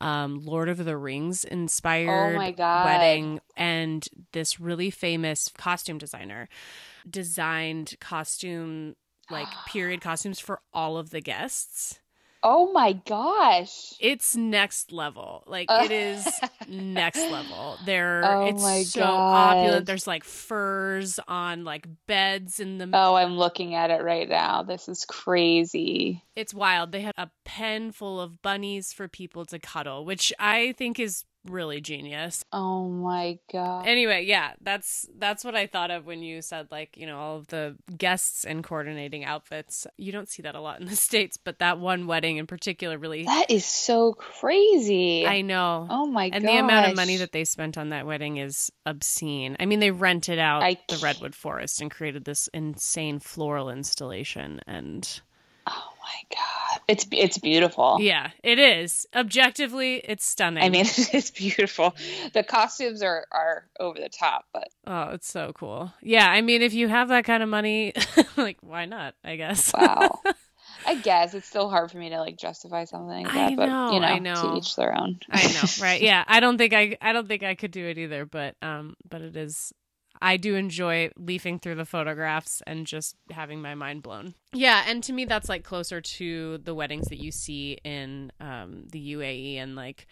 um, 0.00 0.44
Lord 0.44 0.68
of 0.68 0.84
the 0.84 0.96
Rings 0.96 1.44
inspired 1.44 2.36
oh 2.36 2.84
wedding 2.84 3.40
and 3.56 4.06
this 4.32 4.60
really 4.60 4.90
famous 4.90 5.50
costume 5.56 5.98
designer 5.98 6.48
designed 7.08 7.94
costume 8.00 8.96
like 9.30 9.48
period 9.66 10.00
costumes 10.00 10.38
for 10.38 10.60
all 10.72 10.98
of 10.98 11.10
the 11.10 11.20
guests. 11.20 12.00
Oh 12.46 12.70
my 12.72 12.92
gosh. 12.92 13.94
It's 14.00 14.36
next 14.36 14.92
level. 14.92 15.44
Like 15.46 15.70
uh. 15.70 15.80
it 15.86 15.90
is 15.90 16.28
next 16.68 17.18
level. 17.30 17.78
There 17.86 18.22
oh 18.22 18.46
it's 18.46 18.92
so 18.92 19.02
opulent. 19.02 19.86
There's 19.86 20.06
like 20.06 20.24
furs 20.24 21.18
on 21.26 21.64
like 21.64 21.88
beds 22.06 22.60
in 22.60 22.76
the 22.76 22.90
Oh, 22.92 23.14
I'm 23.14 23.38
looking 23.38 23.74
at 23.74 23.90
it 23.90 24.02
right 24.02 24.28
now. 24.28 24.62
This 24.62 24.90
is 24.90 25.06
crazy. 25.06 26.22
It's 26.36 26.52
wild. 26.52 26.92
They 26.92 27.00
had 27.00 27.14
a 27.16 27.30
pen 27.46 27.92
full 27.92 28.20
of 28.20 28.42
bunnies 28.42 28.92
for 28.92 29.08
people 29.08 29.46
to 29.46 29.58
cuddle, 29.58 30.04
which 30.04 30.30
I 30.38 30.72
think 30.72 31.00
is 31.00 31.24
really 31.46 31.80
genius. 31.80 32.44
Oh 32.52 32.88
my 32.88 33.38
god. 33.52 33.86
Anyway, 33.86 34.24
yeah, 34.24 34.52
that's 34.60 35.08
that's 35.18 35.44
what 35.44 35.54
I 35.54 35.66
thought 35.66 35.90
of 35.90 36.06
when 36.06 36.22
you 36.22 36.42
said 36.42 36.68
like, 36.70 36.96
you 36.96 37.06
know, 37.06 37.18
all 37.18 37.36
of 37.38 37.48
the 37.48 37.76
guests 37.96 38.44
and 38.44 38.64
coordinating 38.64 39.24
outfits. 39.24 39.86
You 39.96 40.12
don't 40.12 40.28
see 40.28 40.42
that 40.42 40.54
a 40.54 40.60
lot 40.60 40.80
in 40.80 40.86
the 40.86 40.96
states, 41.10 41.36
but 41.36 41.58
that 41.58 41.78
one 41.78 42.06
wedding 42.06 42.36
in 42.36 42.46
particular 42.46 42.98
really 42.98 43.24
That 43.24 43.50
is 43.50 43.64
so 43.64 44.12
crazy. 44.12 45.26
I 45.26 45.42
know. 45.42 45.86
Oh 45.90 46.06
my 46.06 46.30
god. 46.30 46.36
And 46.36 46.48
the 46.48 46.58
amount 46.58 46.88
of 46.88 46.96
money 46.96 47.18
that 47.18 47.32
they 47.32 47.44
spent 47.44 47.78
on 47.78 47.90
that 47.90 48.06
wedding 48.06 48.38
is 48.38 48.72
obscene. 48.86 49.56
I 49.60 49.66
mean, 49.66 49.80
they 49.80 49.90
rented 49.90 50.38
out 50.38 50.62
I... 50.62 50.78
the 50.88 50.98
redwood 50.98 51.34
forest 51.34 51.80
and 51.80 51.90
created 51.90 52.24
this 52.24 52.48
insane 52.48 53.18
floral 53.18 53.70
installation 53.70 54.60
and 54.66 55.20
Oh 55.66 55.92
my 55.98 56.36
god. 56.36 56.63
It's 56.86 57.06
it's 57.12 57.38
beautiful. 57.38 57.98
Yeah, 58.00 58.30
it 58.42 58.58
is. 58.58 59.06
Objectively, 59.14 59.96
it's 59.96 60.26
stunning. 60.26 60.62
I 60.62 60.68
mean, 60.68 60.84
it's 60.86 61.30
beautiful. 61.30 61.94
The 62.32 62.42
costumes 62.42 63.02
are 63.02 63.26
are 63.32 63.66
over 63.80 63.98
the 63.98 64.08
top, 64.08 64.44
but 64.52 64.68
Oh, 64.86 65.10
it's 65.10 65.28
so 65.28 65.52
cool. 65.54 65.92
Yeah, 66.02 66.28
I 66.28 66.40
mean, 66.40 66.62
if 66.62 66.74
you 66.74 66.88
have 66.88 67.08
that 67.08 67.24
kind 67.24 67.42
of 67.42 67.48
money, 67.48 67.94
like 68.36 68.58
why 68.60 68.84
not, 68.84 69.14
I 69.24 69.36
guess. 69.36 69.72
Wow. 69.72 70.20
I 70.86 70.96
guess 70.96 71.32
it's 71.32 71.48
still 71.48 71.70
hard 71.70 71.90
for 71.90 71.96
me 71.96 72.10
to 72.10 72.18
like 72.20 72.36
justify 72.36 72.84
something 72.84 73.24
like 73.24 73.32
that, 73.32 73.52
I 73.52 73.54
but 73.54 73.66
know, 73.66 73.92
you 73.92 74.00
know, 74.00 74.06
I 74.06 74.18
know. 74.18 74.34
to 74.34 74.56
each 74.58 74.76
their 74.76 74.94
own. 74.94 75.18
I 75.30 75.46
know, 75.52 75.62
right? 75.80 76.00
Yeah, 76.02 76.24
I 76.26 76.40
don't 76.40 76.58
think 76.58 76.74
I, 76.74 76.98
I 77.00 77.12
don't 77.14 77.26
think 77.26 77.42
I 77.42 77.54
could 77.54 77.70
do 77.70 77.86
it 77.86 77.96
either, 77.96 78.26
but 78.26 78.56
um, 78.60 78.94
but 79.08 79.22
it 79.22 79.34
is 79.36 79.72
I 80.24 80.38
do 80.38 80.54
enjoy 80.54 81.10
leafing 81.18 81.58
through 81.58 81.74
the 81.74 81.84
photographs 81.84 82.62
and 82.66 82.86
just 82.86 83.14
having 83.30 83.60
my 83.60 83.74
mind 83.74 84.02
blown. 84.02 84.34
Yeah, 84.54 84.82
and 84.86 85.04
to 85.04 85.12
me 85.12 85.26
that's 85.26 85.50
like 85.50 85.64
closer 85.64 86.00
to 86.00 86.56
the 86.58 86.74
weddings 86.74 87.08
that 87.08 87.22
you 87.22 87.30
see 87.30 87.76
in 87.84 88.32
um, 88.40 88.84
the 88.90 89.12
UAE 89.12 89.56
and 89.56 89.76
like 89.76 90.06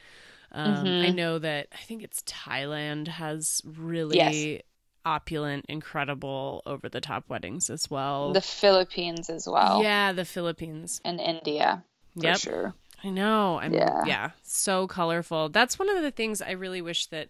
um, 0.52 0.84
mm-hmm. 0.84 1.06
I 1.06 1.08
know 1.08 1.38
that 1.38 1.68
I 1.72 1.78
think 1.78 2.02
it's 2.02 2.22
Thailand 2.24 3.08
has 3.08 3.62
really 3.64 4.18
yes. 4.18 4.62
opulent, 5.06 5.64
incredible, 5.70 6.60
over 6.66 6.90
the 6.90 7.00
top 7.00 7.24
weddings 7.30 7.70
as 7.70 7.90
well. 7.90 8.34
The 8.34 8.42
Philippines 8.42 9.30
as 9.30 9.48
well. 9.48 9.82
Yeah, 9.82 10.12
the 10.12 10.26
Philippines 10.26 11.00
and 11.06 11.20
India. 11.20 11.84
For 12.18 12.26
yep. 12.26 12.38
sure. 12.38 12.74
I 13.02 13.08
know. 13.08 13.58
I'm 13.60 13.72
yeah. 13.72 14.02
yeah, 14.04 14.30
so 14.42 14.86
colorful. 14.86 15.48
That's 15.48 15.78
one 15.78 15.88
of 15.88 16.02
the 16.02 16.10
things 16.10 16.42
I 16.42 16.50
really 16.50 16.82
wish 16.82 17.06
that 17.06 17.28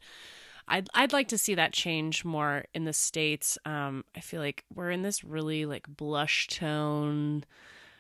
I'd 0.69 0.89
I'd 0.95 1.13
like 1.13 1.29
to 1.29 1.39
see 1.39 1.55
that 1.55 1.73
change 1.73 2.25
more 2.25 2.65
in 2.75 2.85
the 2.85 2.93
states. 2.93 3.59
Um, 3.65 4.05
I 4.17 4.21
feel 4.21 4.41
like 4.41 4.65
we're 4.75 4.91
in 4.91 5.03
this 5.03 5.25
really 5.25 5.67
like 5.67 5.87
blush 5.89 6.49
tone. 6.49 7.45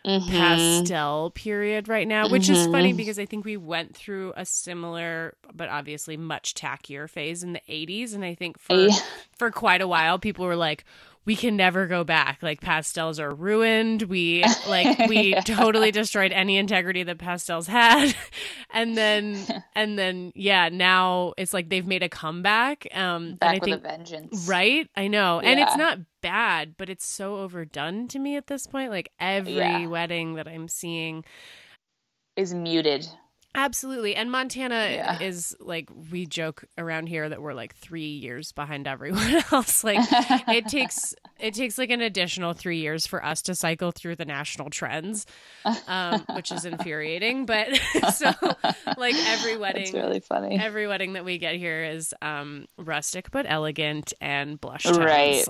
Mm-hmm. 0.04 0.30
pastel 0.30 1.30
period 1.30 1.86
right 1.86 2.08
now, 2.08 2.28
which 2.28 2.48
mm-hmm. 2.48 2.54
is 2.54 2.66
funny 2.66 2.88
mm-hmm. 2.88 2.96
because 2.96 3.20
I 3.20 3.24
think 3.24 3.44
we 3.44 3.56
went 3.56 3.94
through 3.94 4.32
a 4.36 4.44
similar 4.44 5.36
but 5.54 5.68
obviously 5.68 6.16
much 6.16 6.54
tackier 6.54 7.08
phase 7.08 7.44
in 7.44 7.52
the 7.52 7.62
80s 7.68 8.12
and 8.12 8.24
I 8.24 8.34
think 8.34 8.58
for 8.58 8.74
yeah. 8.74 8.96
for 9.38 9.52
quite 9.52 9.80
a 9.80 9.86
while 9.86 10.18
people 10.18 10.44
were 10.44 10.56
like 10.56 10.84
we 11.24 11.36
can 11.36 11.56
never 11.56 11.86
go 11.86 12.02
back. 12.04 12.38
Like 12.42 12.60
pastels 12.60 13.20
are 13.20 13.32
ruined. 13.32 14.02
We 14.02 14.44
like 14.68 15.08
we 15.08 15.32
yeah. 15.32 15.40
totally 15.40 15.90
destroyed 15.90 16.32
any 16.32 16.56
integrity 16.56 17.02
that 17.04 17.18
pastels 17.18 17.66
had. 17.66 18.14
and 18.72 18.96
then 18.96 19.38
and 19.74 19.98
then 19.98 20.32
yeah, 20.34 20.68
now 20.68 21.34
it's 21.36 21.54
like 21.54 21.68
they've 21.68 21.86
made 21.86 22.02
a 22.02 22.08
comeback. 22.08 22.86
Um 22.94 23.34
Back 23.34 23.40
and 23.40 23.50
I 23.50 23.54
with 23.54 23.64
think, 23.64 23.76
a 23.76 23.88
vengeance. 23.88 24.48
Right? 24.48 24.88
I 24.96 25.08
know. 25.08 25.40
Yeah. 25.42 25.50
And 25.50 25.60
it's 25.60 25.76
not 25.76 25.98
bad, 26.22 26.76
but 26.76 26.88
it's 26.88 27.06
so 27.06 27.36
overdone 27.36 28.08
to 28.08 28.18
me 28.18 28.36
at 28.36 28.46
this 28.48 28.66
point. 28.66 28.90
Like 28.90 29.12
every 29.20 29.54
yeah. 29.54 29.86
wedding 29.86 30.34
that 30.34 30.48
I'm 30.48 30.68
seeing 30.68 31.24
is 32.36 32.54
muted. 32.54 33.06
Absolutely. 33.54 34.16
And 34.16 34.30
Montana 34.30 34.88
yeah. 34.90 35.20
is 35.20 35.54
like 35.60 35.90
we 36.10 36.24
joke 36.24 36.64
around 36.78 37.08
here 37.08 37.28
that 37.28 37.42
we're 37.42 37.52
like 37.52 37.74
3 37.76 38.00
years 38.02 38.52
behind 38.52 38.86
everyone 38.86 39.42
else. 39.52 39.84
Like 39.84 39.98
it 40.48 40.68
takes 40.68 41.14
it 41.38 41.52
takes 41.54 41.76
like 41.76 41.90
an 41.90 42.00
additional 42.00 42.54
3 42.54 42.78
years 42.78 43.06
for 43.06 43.22
us 43.24 43.42
to 43.42 43.54
cycle 43.54 43.92
through 43.92 44.16
the 44.16 44.24
national 44.24 44.70
trends. 44.70 45.26
Um, 45.86 46.24
which 46.34 46.50
is 46.50 46.64
infuriating, 46.64 47.44
but 47.44 47.68
so 48.14 48.32
like 48.96 49.14
every 49.14 49.56
wedding 49.58 49.82
It's 49.82 49.92
really 49.92 50.20
funny. 50.20 50.58
Every 50.58 50.86
wedding 50.86 51.12
that 51.12 51.24
we 51.24 51.36
get 51.38 51.56
here 51.56 51.84
is 51.84 52.14
um 52.22 52.66
rustic 52.78 53.30
but 53.30 53.44
elegant 53.46 54.14
and 54.20 54.58
blush 54.60 54.84
tones. 54.84 54.98
Right. 54.98 55.44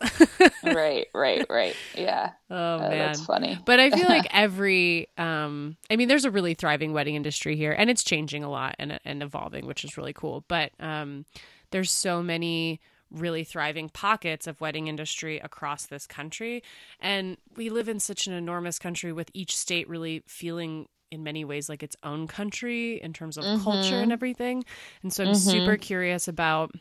right, 0.65 1.07
right, 1.15 1.47
right. 1.49 1.77
Yeah. 1.95 2.33
Oh, 2.51 2.79
man. 2.79 2.91
That's 2.91 3.25
funny. 3.25 3.59
But 3.65 3.79
I 3.79 3.91
feel 3.91 4.09
like 4.09 4.27
every 4.33 5.09
um 5.17 5.77
I 5.89 5.95
mean 5.97 6.09
there's 6.09 6.25
a 6.25 6.31
really 6.31 6.55
thriving 6.55 6.93
wedding 6.93 7.15
industry 7.15 7.57
here 7.57 7.73
and 7.73 7.92
it's 7.93 8.05
changing 8.05 8.43
a 8.43 8.51
lot 8.51 8.75
and 8.79 8.99
and 9.05 9.23
evolving, 9.23 9.67
which 9.67 9.85
is 9.85 9.97
really 9.97 10.13
cool. 10.13 10.45
But 10.49 10.73
um, 10.81 11.25
there's 11.71 11.91
so 11.91 12.23
many 12.23 12.81
really 13.11 13.45
thriving 13.45 13.91
pockets 13.91 14.47
of 14.47 14.61
wedding 14.61 14.89
industry 14.89 15.39
across 15.39 15.87
this 15.87 16.07
country, 16.07 16.63
and 16.99 17.37
we 17.57 17.71
live 17.71 17.89
in 17.89 18.01
such 18.01 18.27
an 18.27 18.33
enormous 18.33 18.79
country 18.79 19.13
with 19.13 19.31
each 19.35 19.57
state 19.57 19.89
really 19.89 20.23
feeling 20.27 20.89
in 21.13 21.23
many 21.23 21.45
ways 21.45 21.69
like 21.69 21.83
its 21.83 21.95
own 22.03 22.27
country 22.27 23.01
in 23.01 23.13
terms 23.13 23.37
of 23.37 23.45
mm-hmm. 23.45 23.63
culture 23.63 24.01
and 24.01 24.11
everything. 24.11 24.65
And 25.03 25.13
so 25.13 25.25
I'm 25.25 25.33
mm-hmm. 25.33 25.51
super 25.51 25.77
curious 25.77 26.27
about 26.27 26.73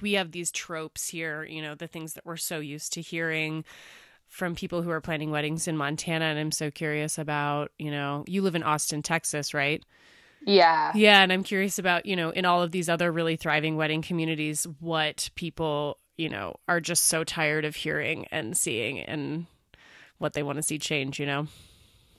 we 0.00 0.14
have 0.14 0.32
these 0.32 0.50
tropes 0.50 1.08
here, 1.08 1.44
you 1.44 1.62
know, 1.62 1.76
the 1.76 1.86
things 1.86 2.14
that 2.14 2.26
we're 2.26 2.36
so 2.36 2.58
used 2.58 2.92
to 2.94 3.00
hearing 3.00 3.64
from 4.26 4.56
people 4.56 4.82
who 4.82 4.90
are 4.90 5.00
planning 5.00 5.30
weddings 5.30 5.68
in 5.68 5.76
Montana 5.76 6.24
and 6.24 6.38
I'm 6.38 6.50
so 6.50 6.70
curious 6.70 7.18
about, 7.18 7.70
you 7.78 7.92
know, 7.92 8.24
you 8.26 8.42
live 8.42 8.56
in 8.56 8.64
Austin, 8.64 9.02
Texas, 9.02 9.54
right? 9.54 9.82
Yeah. 10.46 10.92
Yeah, 10.94 11.22
and 11.22 11.32
I'm 11.32 11.42
curious 11.42 11.78
about, 11.78 12.06
you 12.06 12.16
know, 12.16 12.30
in 12.30 12.44
all 12.44 12.62
of 12.62 12.70
these 12.70 12.88
other 12.88 13.10
really 13.10 13.36
thriving 13.36 13.76
wedding 13.76 14.02
communities, 14.02 14.66
what 14.80 15.30
people, 15.34 15.98
you 16.16 16.28
know, 16.28 16.56
are 16.68 16.80
just 16.80 17.04
so 17.04 17.24
tired 17.24 17.64
of 17.64 17.74
hearing 17.76 18.26
and 18.30 18.56
seeing 18.56 19.00
and 19.00 19.46
what 20.18 20.32
they 20.34 20.42
want 20.42 20.56
to 20.56 20.62
see 20.62 20.78
change, 20.78 21.18
you 21.18 21.26
know? 21.26 21.46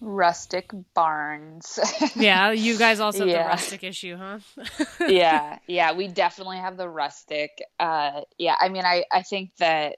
Rustic 0.01 0.71
barns. 0.93 1.79
yeah, 2.15 2.51
you 2.51 2.77
guys 2.77 2.99
also 2.99 3.19
have 3.19 3.27
Yeah. 3.29 3.43
the 3.43 3.49
rustic 3.49 3.83
issue, 3.83 4.17
huh? 4.17 4.39
yeah, 5.07 5.59
yeah, 5.67 5.93
we 5.93 6.07
definitely 6.09 6.57
have 6.57 6.75
the 6.77 6.89
rustic. 6.89 7.61
Uh, 7.79 8.21
yeah, 8.37 8.55
I 8.59 8.69
mean, 8.69 8.83
I 8.85 9.05
I 9.11 9.21
think 9.21 9.55
that 9.57 9.95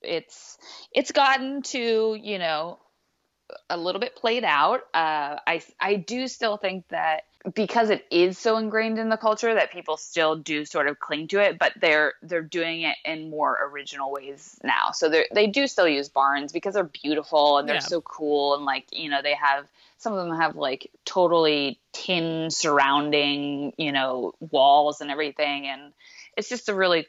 it's 0.00 0.56
it's 0.92 1.12
gotten 1.12 1.62
to 1.62 2.18
you 2.20 2.38
know 2.38 2.78
a 3.68 3.76
little 3.76 4.00
bit 4.00 4.16
played 4.16 4.44
out. 4.44 4.80
Uh, 4.94 5.36
I 5.46 5.62
I 5.78 5.96
do 5.96 6.26
still 6.26 6.56
think 6.56 6.88
that 6.88 7.24
because 7.54 7.90
it 7.90 8.06
is 8.10 8.38
so 8.38 8.56
ingrained 8.56 8.98
in 8.98 9.08
the 9.08 9.16
culture 9.16 9.54
that 9.54 9.72
people 9.72 9.96
still 9.96 10.36
do 10.36 10.64
sort 10.64 10.86
of 10.86 10.98
cling 11.00 11.28
to 11.28 11.40
it, 11.40 11.58
but 11.58 11.72
they're 11.80 12.14
they're 12.22 12.42
doing 12.42 12.82
it 12.82 12.96
in 13.04 13.30
more 13.30 13.58
original 13.72 14.12
ways 14.12 14.58
now. 14.62 14.90
So 14.92 15.08
they 15.08 15.26
they 15.34 15.46
do 15.48 15.66
still 15.66 15.88
use 15.88 16.08
barns 16.08 16.52
because 16.52 16.74
they're 16.74 16.84
beautiful 16.84 17.58
and 17.58 17.68
they're 17.68 17.76
Yeah. 17.76 17.80
so 17.80 18.00
cool 18.00 18.54
and 18.54 18.64
like 18.64 18.86
you 18.92 19.08
know 19.10 19.22
they 19.22 19.34
have 19.34 19.66
some 19.98 20.12
of 20.12 20.24
them 20.26 20.36
have 20.38 20.56
like 20.56 20.90
totally 21.04 21.78
tin 21.92 22.50
surrounding 22.50 23.72
you 23.76 23.92
know 23.92 24.34
walls 24.38 25.00
and 25.00 25.10
everything 25.10 25.66
and 25.66 25.92
it's 26.36 26.48
just 26.48 26.68
a 26.68 26.74
really 26.74 27.06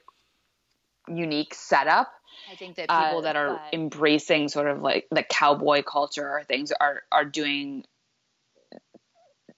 unique 1.08 1.54
setup. 1.54 2.12
I 2.52 2.56
think 2.56 2.76
that 2.76 2.90
people 2.90 3.20
Uh, 3.20 3.22
that 3.22 3.36
are 3.36 3.54
but- 3.56 3.74
embracing 3.74 4.50
sort 4.50 4.68
of 4.68 4.82
like 4.82 5.08
the 5.12 5.24
cowboy 5.24 5.84
culture 5.84 6.28
or 6.30 6.44
things 6.44 6.72
are 6.72 7.04
are 7.12 7.26
doing 7.26 7.86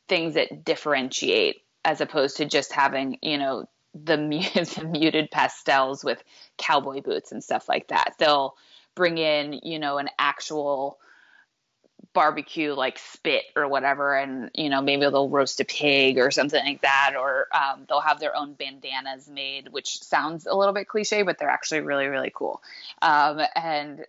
things 0.08 0.36
that 0.36 0.64
differentiate 0.64 1.62
as 1.84 2.02
opposed 2.02 2.38
to 2.38 2.46
just 2.46 2.72
having 2.72 3.18
you 3.22 3.38
know 3.38 3.68
the, 3.94 4.18
the 4.76 4.86
muted 4.86 5.32
pastels 5.32 6.04
with 6.04 6.24
cowboy 6.58 7.02
boots 7.02 7.32
and 7.32 7.44
stuff 7.44 7.70
like 7.70 7.88
that. 7.88 8.16
They'll 8.18 8.56
bring 8.96 9.18
in 9.18 9.60
you 9.64 9.80
know 9.80 9.98
an 9.98 10.10
actual 10.18 11.00
barbecue 12.14 12.74
like 12.74 12.98
spit 12.98 13.44
or 13.56 13.68
whatever 13.68 14.16
and 14.16 14.50
you 14.54 14.70
know 14.70 14.82
maybe 14.82 15.02
they'll 15.02 15.30
roast 15.30 15.60
a 15.60 15.66
pig 15.66 16.18
or 16.18 16.32
something 16.32 16.64
like 16.64 16.82
that 16.82 17.14
or 17.20 17.48
um, 17.54 17.86
they'll 17.90 18.00
have 18.00 18.20
their 18.22 18.36
own 18.36 18.54
bandanas 18.54 19.28
made 19.28 19.68
which 19.70 20.02
sounds 20.02 20.46
a 20.46 20.56
little 20.56 20.74
bit 20.74 20.88
cliche 20.88 21.24
but 21.24 21.38
they're 21.38 21.50
actually 21.50 21.82
really 21.82 22.08
really 22.08 22.32
cool 22.34 22.62
um, 23.02 23.42
and 23.56 24.06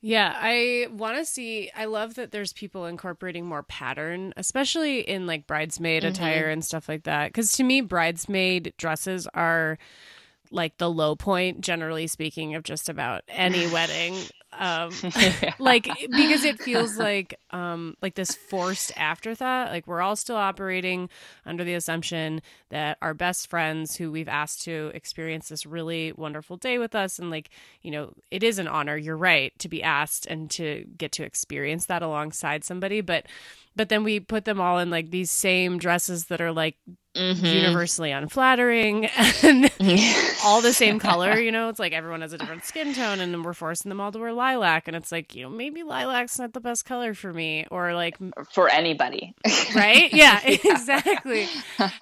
Yeah, 0.00 0.32
I 0.36 0.86
want 0.92 1.16
to 1.18 1.24
see. 1.24 1.70
I 1.76 1.86
love 1.86 2.14
that 2.14 2.30
there's 2.30 2.52
people 2.52 2.86
incorporating 2.86 3.44
more 3.46 3.64
pattern, 3.64 4.32
especially 4.36 5.00
in 5.00 5.26
like 5.26 5.46
bridesmaid 5.46 6.04
Mhm. 6.04 6.08
attire 6.08 6.48
and 6.50 6.64
stuff 6.64 6.88
like 6.88 7.02
that. 7.04 7.28
Because 7.28 7.50
to 7.52 7.64
me, 7.64 7.80
bridesmaid 7.80 8.74
dresses 8.76 9.26
are 9.34 9.76
like 10.50 10.78
the 10.78 10.90
low 10.90 11.16
point, 11.16 11.60
generally 11.62 12.06
speaking, 12.06 12.54
of 12.54 12.62
just 12.62 12.88
about 12.88 13.22
any 13.28 13.66
wedding. 13.72 14.14
Um, 14.58 14.90
like 15.60 15.88
because 16.10 16.44
it 16.44 16.60
feels 16.60 16.96
like 16.98 17.38
um 17.52 17.96
like 18.02 18.16
this 18.16 18.34
forced 18.34 18.92
afterthought 18.96 19.70
like 19.70 19.86
we're 19.86 20.02
all 20.02 20.16
still 20.16 20.36
operating 20.36 21.08
under 21.46 21.62
the 21.62 21.74
assumption 21.74 22.42
that 22.70 22.98
our 23.00 23.14
best 23.14 23.48
friends 23.48 23.96
who 23.96 24.10
we've 24.10 24.28
asked 24.28 24.62
to 24.62 24.90
experience 24.94 25.48
this 25.48 25.64
really 25.64 26.12
wonderful 26.12 26.56
day 26.56 26.78
with 26.78 26.96
us 26.96 27.20
and 27.20 27.30
like 27.30 27.50
you 27.82 27.92
know 27.92 28.12
it 28.32 28.42
is 28.42 28.58
an 28.58 28.66
honor 28.66 28.96
you're 28.96 29.16
right 29.16 29.56
to 29.60 29.68
be 29.68 29.80
asked 29.80 30.26
and 30.26 30.50
to 30.50 30.84
get 30.98 31.12
to 31.12 31.22
experience 31.22 31.86
that 31.86 32.02
alongside 32.02 32.64
somebody 32.64 33.00
but 33.00 33.26
but 33.76 33.90
then 33.90 34.02
we 34.02 34.18
put 34.18 34.44
them 34.44 34.60
all 34.60 34.78
in 34.78 34.90
like 34.90 35.10
these 35.10 35.30
same 35.30 35.78
dresses 35.78 36.26
that 36.26 36.40
are 36.40 36.52
like 36.52 36.76
Mhm. 37.16 37.52
universally 37.52 38.12
unflattering 38.12 39.06
and 39.42 39.70
all 40.44 40.60
the 40.60 40.72
same 40.72 40.98
color, 40.98 41.38
you 41.38 41.50
know, 41.50 41.68
it's 41.68 41.80
like 41.80 41.92
everyone 41.92 42.20
has 42.20 42.32
a 42.32 42.38
different 42.38 42.64
skin 42.64 42.94
tone 42.94 43.18
and 43.20 43.32
then 43.34 43.42
we're 43.42 43.54
forcing 43.54 43.88
them 43.88 44.00
all 44.00 44.12
to 44.12 44.18
wear 44.18 44.32
lilac 44.32 44.86
and 44.86 44.96
it's 44.96 45.10
like, 45.10 45.34
you 45.34 45.42
know, 45.42 45.48
maybe 45.50 45.82
lilac's 45.82 46.38
not 46.38 46.52
the 46.52 46.60
best 46.60 46.84
color 46.84 47.14
for 47.14 47.32
me 47.32 47.66
or 47.70 47.94
like 47.94 48.16
for 48.52 48.68
anybody 48.68 49.34
right? 49.74 50.12
Yeah, 50.12 50.40
exactly. 50.44 51.48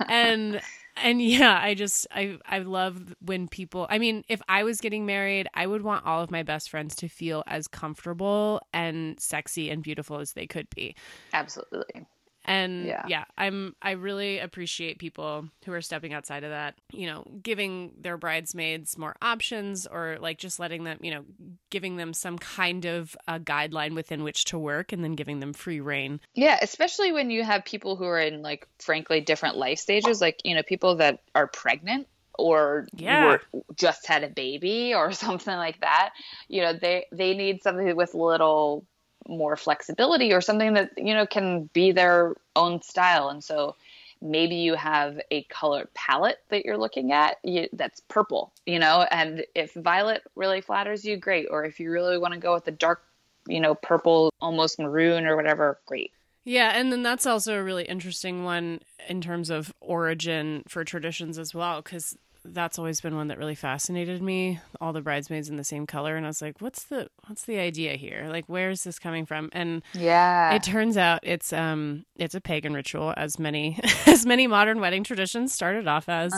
And 0.08 0.60
and 1.02 1.20
yeah, 1.22 1.58
I 1.62 1.74
just 1.74 2.06
I 2.10 2.38
I 2.46 2.58
love 2.60 3.14
when 3.20 3.48
people 3.48 3.86
I 3.88 3.98
mean, 3.98 4.24
if 4.28 4.40
I 4.48 4.64
was 4.64 4.80
getting 4.80 5.06
married, 5.06 5.46
I 5.54 5.66
would 5.66 5.82
want 5.82 6.04
all 6.04 6.22
of 6.22 6.30
my 6.30 6.42
best 6.42 6.68
friends 6.70 6.94
to 6.96 7.08
feel 7.08 7.42
as 7.46 7.68
comfortable 7.68 8.60
and 8.72 9.18
sexy 9.20 9.70
and 9.70 9.82
beautiful 9.82 10.18
as 10.18 10.32
they 10.32 10.46
could 10.46 10.68
be. 10.74 10.94
absolutely 11.32 12.06
And 12.46 12.86
Yeah. 12.86 13.02
yeah. 13.08 13.24
I'm 13.36 13.74
I 13.82 13.92
really 13.92 14.38
appreciate 14.38 14.98
people 14.98 15.48
who 15.64 15.72
are 15.72 15.82
stepping 15.82 16.12
outside 16.14 16.44
of 16.44 16.50
that, 16.50 16.76
you 16.92 17.06
know, 17.06 17.24
giving 17.42 17.92
their 18.00 18.16
bridesmaids 18.16 18.96
more 18.96 19.16
options 19.20 19.86
or 19.86 20.16
like 20.20 20.38
just 20.38 20.58
letting 20.60 20.84
them, 20.84 20.98
you 21.02 21.10
know, 21.10 21.24
giving 21.70 21.96
them 21.96 22.14
some 22.14 22.38
kind 22.38 22.84
of 22.86 23.16
a 23.26 23.38
guideline 23.40 23.94
within 23.94 24.22
which 24.22 24.44
to 24.46 24.58
work 24.58 24.92
and 24.92 25.02
then 25.02 25.14
giving 25.14 25.40
them 25.40 25.52
free 25.52 25.80
rein. 25.80 26.20
Yeah, 26.34 26.58
especially 26.62 27.12
when 27.12 27.30
you 27.30 27.42
have 27.44 27.64
people 27.64 27.96
who 27.96 28.04
are 28.04 28.20
in 28.20 28.42
like 28.42 28.68
frankly 28.78 29.20
different 29.20 29.56
life 29.56 29.78
stages, 29.78 30.20
like 30.20 30.40
you 30.44 30.54
know 30.54 30.62
people 30.62 30.96
that 30.96 31.20
are 31.34 31.48
pregnant 31.48 32.06
or 32.38 32.86
Yeah. 32.96 33.24
were, 33.24 33.40
just 33.74 34.06
had 34.06 34.22
a 34.22 34.28
baby 34.28 34.94
or 34.94 35.12
something 35.12 35.56
like 35.56 35.80
that. 35.80 36.10
You 36.48 36.62
know, 36.62 36.72
they 36.74 37.06
they 37.12 37.34
need 37.34 37.62
something 37.62 37.96
with 37.96 38.14
little 38.14 38.86
more 39.28 39.56
flexibility 39.56 40.32
or 40.32 40.40
something 40.40 40.74
that 40.74 40.90
you 40.96 41.14
know 41.14 41.26
can 41.26 41.68
be 41.72 41.92
their 41.92 42.34
own 42.54 42.82
style. 42.82 43.28
And 43.28 43.42
so 43.42 43.76
maybe 44.22 44.56
you 44.56 44.74
have 44.74 45.20
a 45.30 45.42
color 45.44 45.88
palette 45.94 46.38
that 46.48 46.64
you're 46.64 46.78
looking 46.78 47.12
at 47.12 47.36
you, 47.44 47.68
that's 47.74 48.00
purple, 48.08 48.52
you 48.64 48.78
know, 48.78 49.06
and 49.10 49.44
if 49.54 49.74
violet 49.74 50.22
really 50.34 50.60
flatters 50.60 51.04
you, 51.04 51.16
great. 51.16 51.46
Or 51.50 51.64
if 51.64 51.78
you 51.78 51.90
really 51.90 52.18
want 52.18 52.32
to 52.34 52.40
go 52.40 52.54
with 52.54 52.64
the 52.64 52.70
dark, 52.70 53.04
you 53.46 53.60
know, 53.60 53.74
purple, 53.74 54.32
almost 54.40 54.78
maroon 54.78 55.26
or 55.26 55.36
whatever, 55.36 55.78
great. 55.86 56.12
Yeah, 56.44 56.72
and 56.74 56.92
then 56.92 57.02
that's 57.02 57.26
also 57.26 57.58
a 57.58 57.62
really 57.62 57.84
interesting 57.84 58.44
one 58.44 58.80
in 59.08 59.20
terms 59.20 59.50
of 59.50 59.74
origin 59.80 60.62
for 60.68 60.84
traditions 60.84 61.38
as 61.38 61.54
well, 61.54 61.82
because 61.82 62.16
that's 62.52 62.78
always 62.78 63.00
been 63.00 63.16
one 63.16 63.28
that 63.28 63.38
really 63.38 63.54
fascinated 63.54 64.22
me. 64.22 64.60
All 64.80 64.92
the 64.92 65.00
bridesmaids 65.00 65.48
in 65.48 65.56
the 65.56 65.64
same 65.64 65.86
color, 65.86 66.16
and 66.16 66.26
I 66.26 66.28
was 66.28 66.42
like, 66.42 66.60
"What's 66.60 66.84
the 66.84 67.08
what's 67.26 67.44
the 67.44 67.58
idea 67.58 67.94
here? 67.96 68.26
Like, 68.28 68.46
where 68.46 68.70
is 68.70 68.84
this 68.84 68.98
coming 68.98 69.26
from?" 69.26 69.50
And 69.52 69.82
Yeah. 69.94 70.54
it 70.54 70.62
turns 70.62 70.96
out 70.96 71.20
it's 71.22 71.52
um 71.52 72.04
it's 72.16 72.34
a 72.34 72.40
pagan 72.40 72.74
ritual, 72.74 73.12
as 73.16 73.38
many 73.38 73.78
as 74.06 74.24
many 74.26 74.46
modern 74.46 74.80
wedding 74.80 75.04
traditions 75.04 75.52
started 75.52 75.86
off 75.88 76.08
as, 76.08 76.32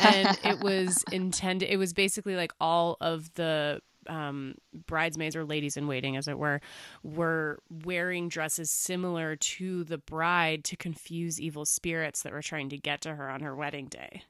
and 0.00 0.38
it 0.44 0.60
was 0.60 1.04
intended. 1.12 1.68
It 1.70 1.76
was 1.78 1.92
basically 1.92 2.36
like 2.36 2.52
all 2.60 2.96
of 3.00 3.32
the 3.34 3.80
um, 4.08 4.54
bridesmaids 4.86 5.34
or 5.34 5.44
ladies 5.44 5.76
in 5.76 5.88
waiting, 5.88 6.16
as 6.16 6.28
it 6.28 6.38
were, 6.38 6.60
were 7.02 7.58
wearing 7.84 8.28
dresses 8.28 8.70
similar 8.70 9.34
to 9.34 9.82
the 9.82 9.98
bride 9.98 10.62
to 10.64 10.76
confuse 10.76 11.40
evil 11.40 11.64
spirits 11.64 12.22
that 12.22 12.32
were 12.32 12.42
trying 12.42 12.68
to 12.68 12.78
get 12.78 13.00
to 13.00 13.16
her 13.16 13.28
on 13.28 13.40
her 13.40 13.56
wedding 13.56 13.86
day. 13.86 14.22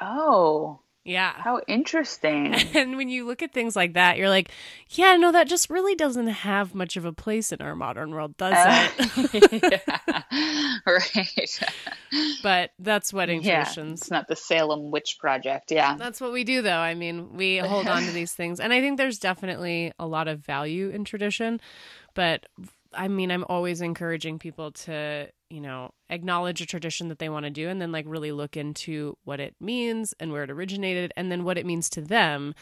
Oh, 0.00 0.80
Yeah. 1.04 1.32
how 1.36 1.60
interesting. 1.68 2.54
And 2.74 2.96
when 2.96 3.08
you 3.08 3.26
look 3.26 3.42
at 3.42 3.52
things 3.52 3.76
like 3.76 3.94
that, 3.94 4.16
you're 4.18 4.28
like, 4.28 4.50
yeah, 4.90 5.16
no, 5.16 5.32
that 5.32 5.48
just 5.48 5.70
really 5.70 5.94
doesn't 5.94 6.26
have 6.26 6.74
much 6.74 6.96
of 6.96 7.04
a 7.04 7.12
place 7.12 7.52
in 7.52 7.60
our 7.60 7.74
modern 7.76 8.10
world, 8.10 8.36
does 8.36 8.54
uh, 8.54 8.88
it? 8.98 9.82
yeah. 10.32 10.78
right. 10.86 11.60
but 12.42 12.70
that's 12.78 13.12
wedding 13.12 13.42
Yeah. 13.42 13.62
traditions. 13.64 14.02
It's 14.02 14.10
not 14.10 14.28
the 14.28 14.36
Salem 14.36 14.90
Witch 14.90 15.16
Project. 15.18 15.70
Yeah. 15.70 15.96
That's 15.96 16.20
what 16.20 16.32
we 16.32 16.44
do, 16.44 16.62
though. 16.62 16.78
I 16.78 16.94
mean, 16.94 17.36
we 17.36 17.58
hold 17.58 17.86
on 17.88 18.02
to 18.02 18.12
these 18.12 18.32
things. 18.32 18.60
And 18.60 18.72
I 18.72 18.80
think 18.80 18.98
there's 18.98 19.18
definitely 19.18 19.92
a 19.98 20.06
lot 20.06 20.28
of 20.28 20.40
value 20.40 20.90
in 20.90 21.04
tradition. 21.04 21.60
But 22.14 22.46
I 22.92 23.08
mean, 23.08 23.30
I'm 23.30 23.44
always 23.48 23.80
encouraging 23.80 24.38
people 24.38 24.72
to, 24.72 25.28
you 25.50 25.60
know, 25.60 25.90
acknowledge 26.10 26.60
a 26.60 26.66
tradition 26.66 27.08
that 27.08 27.18
they 27.18 27.28
want 27.28 27.44
to 27.44 27.50
do 27.50 27.68
and 27.68 27.80
then 27.80 27.92
like 27.92 28.04
really 28.08 28.32
look 28.32 28.56
into 28.56 29.16
what 29.24 29.38
it 29.40 29.54
means 29.60 30.14
and 30.18 30.32
where 30.32 30.42
it 30.44 30.50
originated 30.50 31.12
and 31.16 31.30
then 31.30 31.44
what 31.44 31.58
it 31.58 31.66
means 31.66 31.88
to 31.90 32.00
them. 32.00 32.54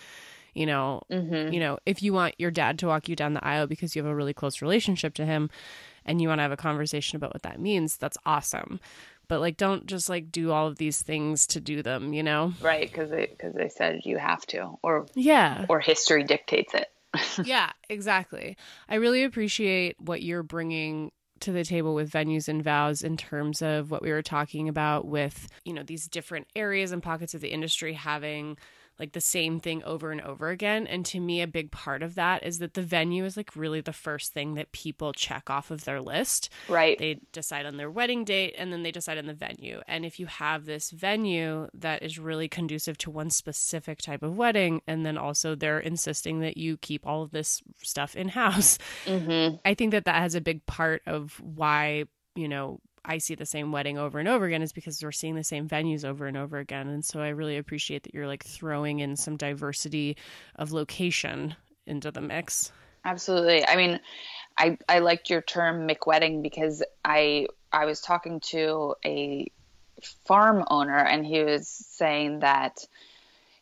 You 0.55 0.67
know, 0.67 1.03
Mm-hmm. 1.11 1.53
you 1.53 1.61
know, 1.61 1.79
if 1.85 2.03
you 2.03 2.13
want 2.13 2.35
your 2.39 2.51
dad 2.51 2.79
to 2.81 2.87
walk 2.87 3.09
you 3.09 3.17
down 3.17 3.35
the 3.35 3.45
aisle 3.45 3.67
because 3.67 3.97
you 3.97 4.03
have 4.03 4.11
a 4.11 4.15
really 4.15 4.35
close 4.35 4.63
relationship 4.63 5.15
to 5.15 5.25
him 5.27 5.51
and 6.05 6.21
you 6.21 6.29
want 6.29 6.39
to 6.39 6.43
have 6.43 6.53
a 6.53 6.57
conversation 6.57 7.17
about 7.17 7.35
what 7.35 7.43
that 7.43 7.59
means, 7.61 7.97
that's 7.97 8.19
awesome. 8.25 8.79
But 9.27 9.41
like 9.41 9.57
don't 9.57 9.87
just 9.87 10.09
like 10.11 10.31
do 10.31 10.53
all 10.53 10.67
of 10.69 10.77
these 10.77 11.01
things 11.03 11.47
to 11.49 11.61
do 11.61 11.83
them, 11.83 12.13
you 12.13 12.23
know? 12.23 12.53
Right, 12.61 12.89
because 12.89 13.11
they 13.11 13.27
because 13.27 13.55
they 13.55 13.69
said 13.71 14.03
you 14.05 14.19
have 14.19 14.45
to, 14.49 14.79
or 14.83 15.07
Yeah. 15.15 15.65
or 15.69 15.81
history 15.81 16.23
dictates 16.23 16.75
it. 16.75 16.89
yeah, 17.47 17.71
exactly. 17.89 18.57
I 18.89 18.97
really 18.97 19.25
appreciate 19.25 19.97
what 19.99 20.23
you're 20.23 20.43
bringing 20.43 21.11
to 21.41 21.53
the 21.53 21.65
table 21.65 21.95
with 21.95 22.11
venues 22.11 22.49
and 22.49 22.63
vows 22.63 23.03
in 23.03 23.17
terms 23.17 23.63
of 23.63 23.91
what 23.91 24.03
we 24.03 24.11
were 24.11 24.23
talking 24.23 24.69
about 24.69 25.07
with, 25.07 25.49
you 25.65 25.73
know, 25.73 25.83
these 25.83 26.09
different 26.09 26.47
areas 26.55 26.93
and 26.93 27.03
pockets 27.03 27.35
of 27.35 27.41
the 27.41 27.53
industry 27.53 27.93
having 27.93 28.57
like 28.99 29.13
the 29.13 29.21
same 29.21 29.61
thing 29.61 29.83
over 29.85 30.11
and 30.13 30.21
over 30.21 30.51
again. 30.51 30.87
And 30.87 31.05
to 31.07 31.21
me, 31.21 31.43
a 31.43 31.47
big 31.47 31.71
part 31.71 32.03
of 32.03 32.15
that 32.15 32.45
is 32.45 32.59
that 32.59 32.75
the 32.75 32.83
venue 32.83 33.25
is 33.25 33.37
like 33.37 33.57
really 33.57 33.81
the 33.81 33.93
first 33.93 34.33
thing 34.33 34.55
that 34.55 34.73
people 34.73 35.13
check 35.13 35.51
off 35.51 35.71
of 35.71 35.85
their 35.85 36.01
list. 36.01 36.49
Right. 36.69 36.99
They 36.99 37.21
decide 37.33 37.67
on 37.67 37.77
their 37.77 37.91
wedding 37.91 38.25
date 38.25 38.55
and 38.57 38.73
then 38.73 38.83
they 38.83 38.93
decide 38.93 39.19
on 39.19 39.27
the 39.27 39.35
venue. 39.35 39.81
And 39.89 40.05
if 40.05 40.19
you 40.21 40.27
have 40.27 40.65
this 40.65 40.91
venue 40.91 41.69
that 41.75 42.03
is 42.03 42.19
really 42.19 42.49
conducive 42.49 42.99
to 42.99 43.11
one 43.11 43.31
specific 43.31 43.99
type 43.99 44.23
of 44.23 44.37
wedding, 44.37 44.83
and 44.87 45.05
then 45.05 45.19
also 45.19 45.55
they're 45.55 45.79
insisting 45.79 46.41
that 46.41 46.57
you 46.57 46.77
keep 46.77 47.07
all 47.07 47.23
of 47.23 47.31
this 47.31 47.63
stuff 47.83 48.15
in 48.17 48.29
house, 48.29 48.79
Mm-hmm. 49.07 49.57
I 49.65 49.75
think 49.75 49.93
that 49.93 50.05
that 50.05 50.17
has 50.17 50.35
a 50.35 50.41
big 50.41 50.65
part 50.67 51.03
of 51.07 51.41
why, 51.41 52.05
you 52.35 52.49
know, 52.49 52.81
I 53.05 53.19
see 53.19 53.35
the 53.35 53.47
same 53.47 53.71
wedding 53.71 53.99
over 53.99 54.19
and 54.19 54.29
over 54.29 54.47
again 54.47 54.63
is 54.63 54.73
because 54.73 55.03
we're 55.03 55.13
seeing 55.13 55.35
the 55.35 55.45
same 55.45 55.69
venues 55.69 56.05
over 56.05 56.27
and 56.27 56.37
over 56.37 56.59
again. 56.59 56.89
And 56.89 57.05
so 57.05 57.21
I 57.21 57.29
really 57.29 57.59
appreciate 57.59 58.03
that 58.05 58.15
you're 58.15 58.27
like 58.27 58.45
throwing 58.45 59.01
in 59.01 59.17
some 59.17 59.37
diversity 59.37 60.17
of 60.57 60.73
location 60.73 61.55
into 61.87 62.11
the 62.11 62.21
mix. 62.21 62.73
Absolutely. 63.05 63.67
I 63.67 63.77
mean, 63.77 64.01
I 64.57 64.79
I 64.89 65.01
liked 65.01 65.29
your 65.29 65.43
term 65.43 65.87
McWedding 65.87 66.43
because 66.43 66.83
I 67.05 67.49
I 67.73 67.85
was 67.85 68.01
talking 68.01 68.41
to 68.41 68.95
a 69.05 69.51
farm 70.27 70.65
owner 70.69 70.99
and 70.99 71.27
he 71.27 71.43
was 71.43 71.69
saying 71.69 72.41
that 72.41 72.79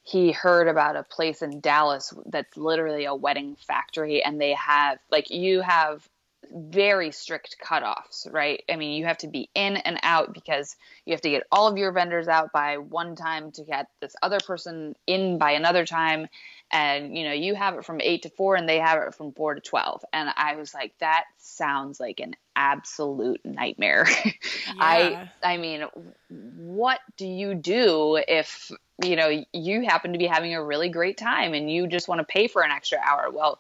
he 0.05 0.33
heard 0.33 0.69
about 0.69 0.97
a 0.97 1.03
place 1.03 1.43
in 1.43 1.61
Dallas 1.61 2.13
that's 2.27 2.57
literally 2.57 3.05
a 3.05 3.15
wedding 3.15 3.57
factory 3.57 4.23
and 4.23 4.41
they 4.41 4.53
have 4.55 4.99
like 5.11 5.31
you 5.31 5.61
have 5.61 6.09
very 6.51 7.11
strict 7.13 7.57
cutoffs, 7.63 8.31
right? 8.31 8.63
I 8.69 8.77
mean, 8.77 8.99
you 8.99 9.07
have 9.07 9.19
to 9.19 9.29
be 9.29 9.49
in 9.55 9.77
and 9.77 9.99
out 10.03 10.35
because 10.35 10.77
you 11.07 11.13
have 11.13 11.21
to 11.23 11.31
get 11.31 11.45
all 11.53 11.69
of 11.69 11.79
your 11.79 11.93
vendors 11.93 12.29
out 12.29 12.53
by 12.53 12.79
one 12.79 13.17
time 13.17 13.53
to 13.53 13.65
get 13.65 13.89
this 14.01 14.15
other 14.23 14.39
person 14.41 14.97
in 15.07 15.39
by 15.39 15.53
another 15.53 15.87
time. 15.87 16.29
And, 16.71 17.17
you 17.17 17.25
know, 17.25 17.33
you 17.33 17.55
have 17.55 17.75
it 17.75 17.85
from 17.85 18.01
eight 18.01 18.23
to 18.23 18.31
four 18.31 18.57
and 18.57 18.69
they 18.69 18.79
have 18.79 19.01
it 19.03 19.15
from 19.15 19.33
four 19.33 19.55
to 19.55 19.61
12. 19.61 20.05
And 20.13 20.31
I 20.37 20.57
was 20.57 20.75
like, 20.75 20.95
that 20.99 21.25
sounds 21.39 22.01
like 22.01 22.21
an 22.21 22.35
absolute 22.57 23.41
nightmare. 23.45 24.07
I, 24.81 25.29
I 25.43 25.59
mean, 25.59 25.85
what 26.29 27.01
do 27.17 27.27
you 27.27 27.55
do 27.55 28.23
if, 28.27 28.71
you 29.05 29.17
know, 29.17 29.45
you 29.53 29.83
happen 29.83 30.13
to 30.13 30.19
be 30.19 30.27
having 30.27 30.55
a 30.55 30.65
really 30.65 30.89
great 30.89 31.19
time 31.19 31.55
and 31.55 31.71
you 31.71 31.87
just 31.87 32.09
want 32.09 32.21
to 32.21 32.25
pay 32.25 32.49
for 32.49 32.63
an 32.63 32.71
extra 32.71 32.99
hour? 32.99 33.31
Well, 33.31 33.59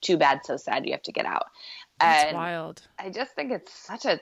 too 0.00 0.16
bad, 0.16 0.44
so 0.44 0.56
sad. 0.56 0.86
You 0.86 0.92
have 0.92 1.02
to 1.02 1.12
get 1.12 1.26
out. 1.26 1.46
That's 2.00 2.24
and 2.24 2.36
wild. 2.36 2.82
I 2.98 3.10
just 3.10 3.34
think 3.34 3.52
it's 3.52 3.72
such 3.72 4.04
a 4.04 4.20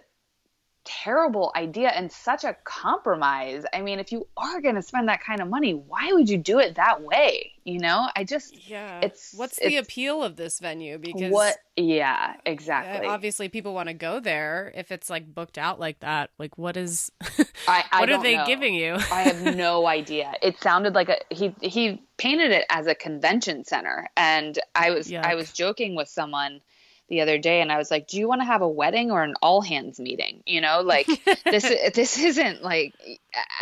terrible 0.88 1.52
idea 1.54 1.88
and 1.88 2.10
such 2.10 2.44
a 2.44 2.56
compromise. 2.64 3.64
I 3.74 3.82
mean, 3.82 3.98
if 3.98 4.10
you 4.10 4.26
are 4.36 4.60
going 4.62 4.74
to 4.76 4.82
spend 4.82 5.08
that 5.08 5.22
kind 5.22 5.40
of 5.40 5.48
money, 5.48 5.72
why 5.74 6.10
would 6.12 6.30
you 6.30 6.38
do 6.38 6.58
it 6.60 6.76
that 6.76 7.02
way? 7.02 7.52
You 7.64 7.78
know, 7.78 8.08
I 8.16 8.24
just 8.24 8.56
Yeah. 8.68 9.02
it's 9.02 9.34
What's 9.36 9.58
the 9.58 9.76
appeal 9.76 10.22
of 10.22 10.36
this 10.36 10.58
venue? 10.60 10.96
Because 10.96 11.30
what? 11.30 11.56
Yeah, 11.76 12.34
uh, 12.36 12.40
exactly. 12.46 13.06
obviously 13.06 13.50
people 13.50 13.74
want 13.74 13.88
to 13.88 13.94
go 13.94 14.18
there 14.18 14.72
if 14.74 14.90
it's 14.90 15.10
like 15.10 15.32
booked 15.32 15.58
out 15.58 15.78
like 15.78 16.00
that. 16.00 16.30
Like 16.38 16.56
what 16.56 16.78
is 16.78 17.12
I, 17.68 17.84
I 17.92 18.00
what 18.00 18.10
are 18.10 18.22
they 18.22 18.36
know. 18.36 18.46
giving 18.46 18.74
you? 18.74 18.94
I 19.12 19.22
have 19.22 19.42
no 19.42 19.86
idea. 19.98 20.32
It 20.42 20.58
sounded 20.60 20.94
like 20.94 21.10
a 21.10 21.18
he 21.30 21.54
he 21.60 22.02
painted 22.16 22.50
it 22.50 22.64
as 22.70 22.86
a 22.86 22.94
convention 22.94 23.64
center, 23.64 24.08
and 24.16 24.58
I 24.74 24.90
was 24.90 25.12
I 25.12 25.34
was 25.34 25.52
joking 25.52 25.94
with 25.94 26.08
someone 26.08 26.60
the 27.08 27.22
other 27.22 27.38
day, 27.38 27.60
and 27.60 27.72
I 27.72 27.78
was 27.78 27.90
like, 27.90 28.06
"Do 28.06 28.18
you 28.18 28.28
want 28.28 28.40
to 28.40 28.46
have 28.46 28.62
a 28.62 28.68
wedding 28.68 29.10
or 29.10 29.22
an 29.22 29.34
all 29.42 29.60
hands 29.60 29.98
meeting?" 29.98 30.42
You 30.46 30.60
know, 30.60 30.82
like 30.82 31.06
this 31.44 31.64
this 31.94 32.18
isn't 32.18 32.62
like 32.62 32.94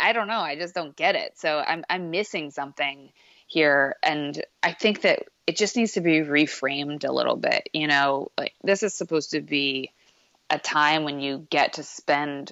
I 0.01 0.13
don't 0.13 0.27
know. 0.27 0.39
I 0.39 0.55
just 0.55 0.75
don't 0.75 0.95
get 0.95 1.15
it. 1.15 1.37
So 1.37 1.57
I'm 1.59 1.83
I'm 1.89 2.11
missing 2.11 2.51
something 2.51 3.11
here, 3.47 3.95
and 4.03 4.43
I 4.61 4.73
think 4.73 5.01
that 5.01 5.23
it 5.45 5.55
just 5.55 5.77
needs 5.77 5.93
to 5.93 6.01
be 6.01 6.19
reframed 6.19 7.07
a 7.07 7.11
little 7.11 7.37
bit. 7.37 7.69
You 7.73 7.87
know, 7.87 8.31
like 8.37 8.53
this 8.63 8.83
is 8.83 8.93
supposed 8.93 9.31
to 9.31 9.41
be 9.41 9.91
a 10.49 10.59
time 10.59 11.03
when 11.03 11.19
you 11.19 11.47
get 11.49 11.73
to 11.73 11.83
spend 11.83 12.51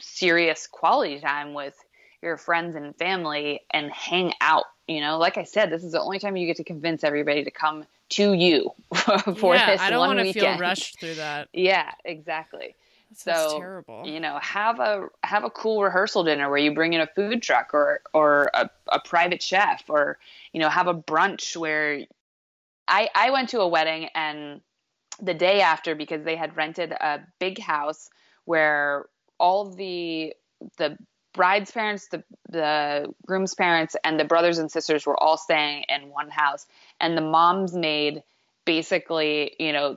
serious 0.00 0.66
quality 0.66 1.20
time 1.20 1.54
with 1.54 1.74
your 2.22 2.36
friends 2.36 2.74
and 2.74 2.96
family 2.96 3.60
and 3.70 3.90
hang 3.90 4.32
out. 4.40 4.64
You 4.88 5.00
know, 5.00 5.18
like 5.18 5.36
I 5.36 5.44
said, 5.44 5.70
this 5.70 5.84
is 5.84 5.92
the 5.92 6.00
only 6.00 6.18
time 6.18 6.36
you 6.36 6.46
get 6.46 6.56
to 6.56 6.64
convince 6.64 7.04
everybody 7.04 7.44
to 7.44 7.50
come 7.50 7.84
to 8.08 8.32
you 8.32 8.70
for 8.94 9.54
yeah, 9.54 9.72
this 9.72 9.80
I 9.80 9.90
don't 9.90 10.06
want 10.06 10.18
to 10.20 10.32
feel 10.32 10.58
rushed 10.58 11.00
through 11.00 11.14
that. 11.14 11.48
Yeah, 11.52 11.90
exactly. 12.04 12.74
That 13.10 13.18
So, 13.18 13.58
terrible. 13.58 14.02
You 14.06 14.20
know, 14.20 14.38
have 14.40 14.80
a 14.80 15.08
have 15.22 15.44
a 15.44 15.50
cool 15.50 15.82
rehearsal 15.82 16.24
dinner 16.24 16.48
where 16.48 16.58
you 16.58 16.74
bring 16.74 16.92
in 16.92 17.00
a 17.00 17.06
food 17.06 17.42
truck 17.42 17.70
or 17.72 18.00
or 18.12 18.50
a, 18.54 18.70
a 18.92 19.00
private 19.00 19.42
chef 19.42 19.84
or 19.88 20.18
you 20.52 20.60
know 20.60 20.68
have 20.68 20.86
a 20.86 20.94
brunch 20.94 21.56
where 21.56 22.04
I 22.88 23.08
I 23.14 23.30
went 23.30 23.48
to 23.50 23.60
a 23.60 23.68
wedding 23.68 24.08
and 24.14 24.60
the 25.20 25.34
day 25.34 25.60
after 25.60 25.94
because 25.94 26.24
they 26.24 26.36
had 26.36 26.56
rented 26.56 26.92
a 26.92 27.20
big 27.38 27.58
house 27.58 28.10
where 28.44 29.06
all 29.38 29.70
the 29.70 30.34
the 30.78 30.96
bride's 31.36 31.70
parents, 31.70 32.08
the 32.08 32.24
the 32.48 33.14
groom's 33.26 33.54
parents, 33.54 33.94
and 34.02 34.18
the 34.18 34.24
brothers 34.24 34.58
and 34.58 34.70
sisters 34.70 35.06
were 35.06 35.22
all 35.22 35.36
staying 35.36 35.84
in 35.88 36.10
one 36.10 36.30
house, 36.30 36.66
and 37.00 37.16
the 37.16 37.22
moms 37.22 37.74
made 37.74 38.22
basically, 38.64 39.54
you 39.60 39.72
know, 39.72 39.96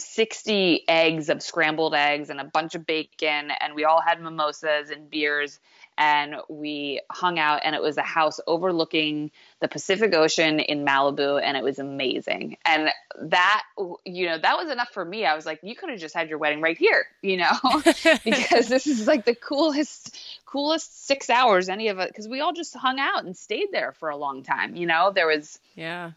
60 0.00 0.84
eggs 0.88 1.28
of 1.28 1.42
scrambled 1.42 1.94
eggs 1.94 2.30
and 2.30 2.40
a 2.40 2.44
bunch 2.44 2.74
of 2.74 2.86
bacon. 2.86 3.50
And 3.60 3.74
we 3.74 3.84
all 3.84 4.00
had 4.00 4.20
mimosas 4.20 4.90
and 4.90 5.10
beers 5.10 5.60
and 6.00 6.36
we 6.48 7.02
hung 7.10 7.38
out 7.38 7.60
and 7.62 7.76
it 7.76 7.82
was 7.82 7.98
a 7.98 8.02
house 8.02 8.40
overlooking 8.46 9.30
the 9.60 9.68
Pacific 9.68 10.14
Ocean 10.14 10.58
in 10.58 10.82
Malibu 10.82 11.38
and 11.42 11.58
it 11.58 11.62
was 11.62 11.78
amazing. 11.78 12.56
And 12.64 12.88
that 13.20 13.64
you 14.06 14.26
know, 14.26 14.38
that 14.38 14.56
was 14.56 14.70
enough 14.70 14.88
for 14.88 15.04
me. 15.04 15.26
I 15.26 15.36
was 15.36 15.44
like, 15.44 15.60
you 15.62 15.76
could 15.76 15.90
have 15.90 16.00
just 16.00 16.14
had 16.14 16.30
your 16.30 16.38
wedding 16.38 16.62
right 16.62 16.78
here, 16.78 17.04
you 17.20 17.36
know? 17.36 17.52
because 18.24 18.66
this 18.66 18.86
is 18.86 19.06
like 19.06 19.26
the 19.26 19.34
coolest 19.34 20.18
coolest 20.46 21.06
6 21.06 21.28
hours 21.28 21.68
any 21.68 21.88
of 21.88 21.98
it 21.98 22.12
cuz 22.14 22.26
we 22.26 22.40
all 22.40 22.54
just 22.54 22.74
hung 22.74 22.98
out 22.98 23.24
and 23.24 23.36
stayed 23.36 23.68
there 23.70 23.92
for 23.92 24.08
a 24.08 24.16
long 24.16 24.42
time, 24.42 24.76
you 24.76 24.86
know? 24.86 25.12
There 25.12 25.26
was 25.26 25.58
yeah. 25.74 26.12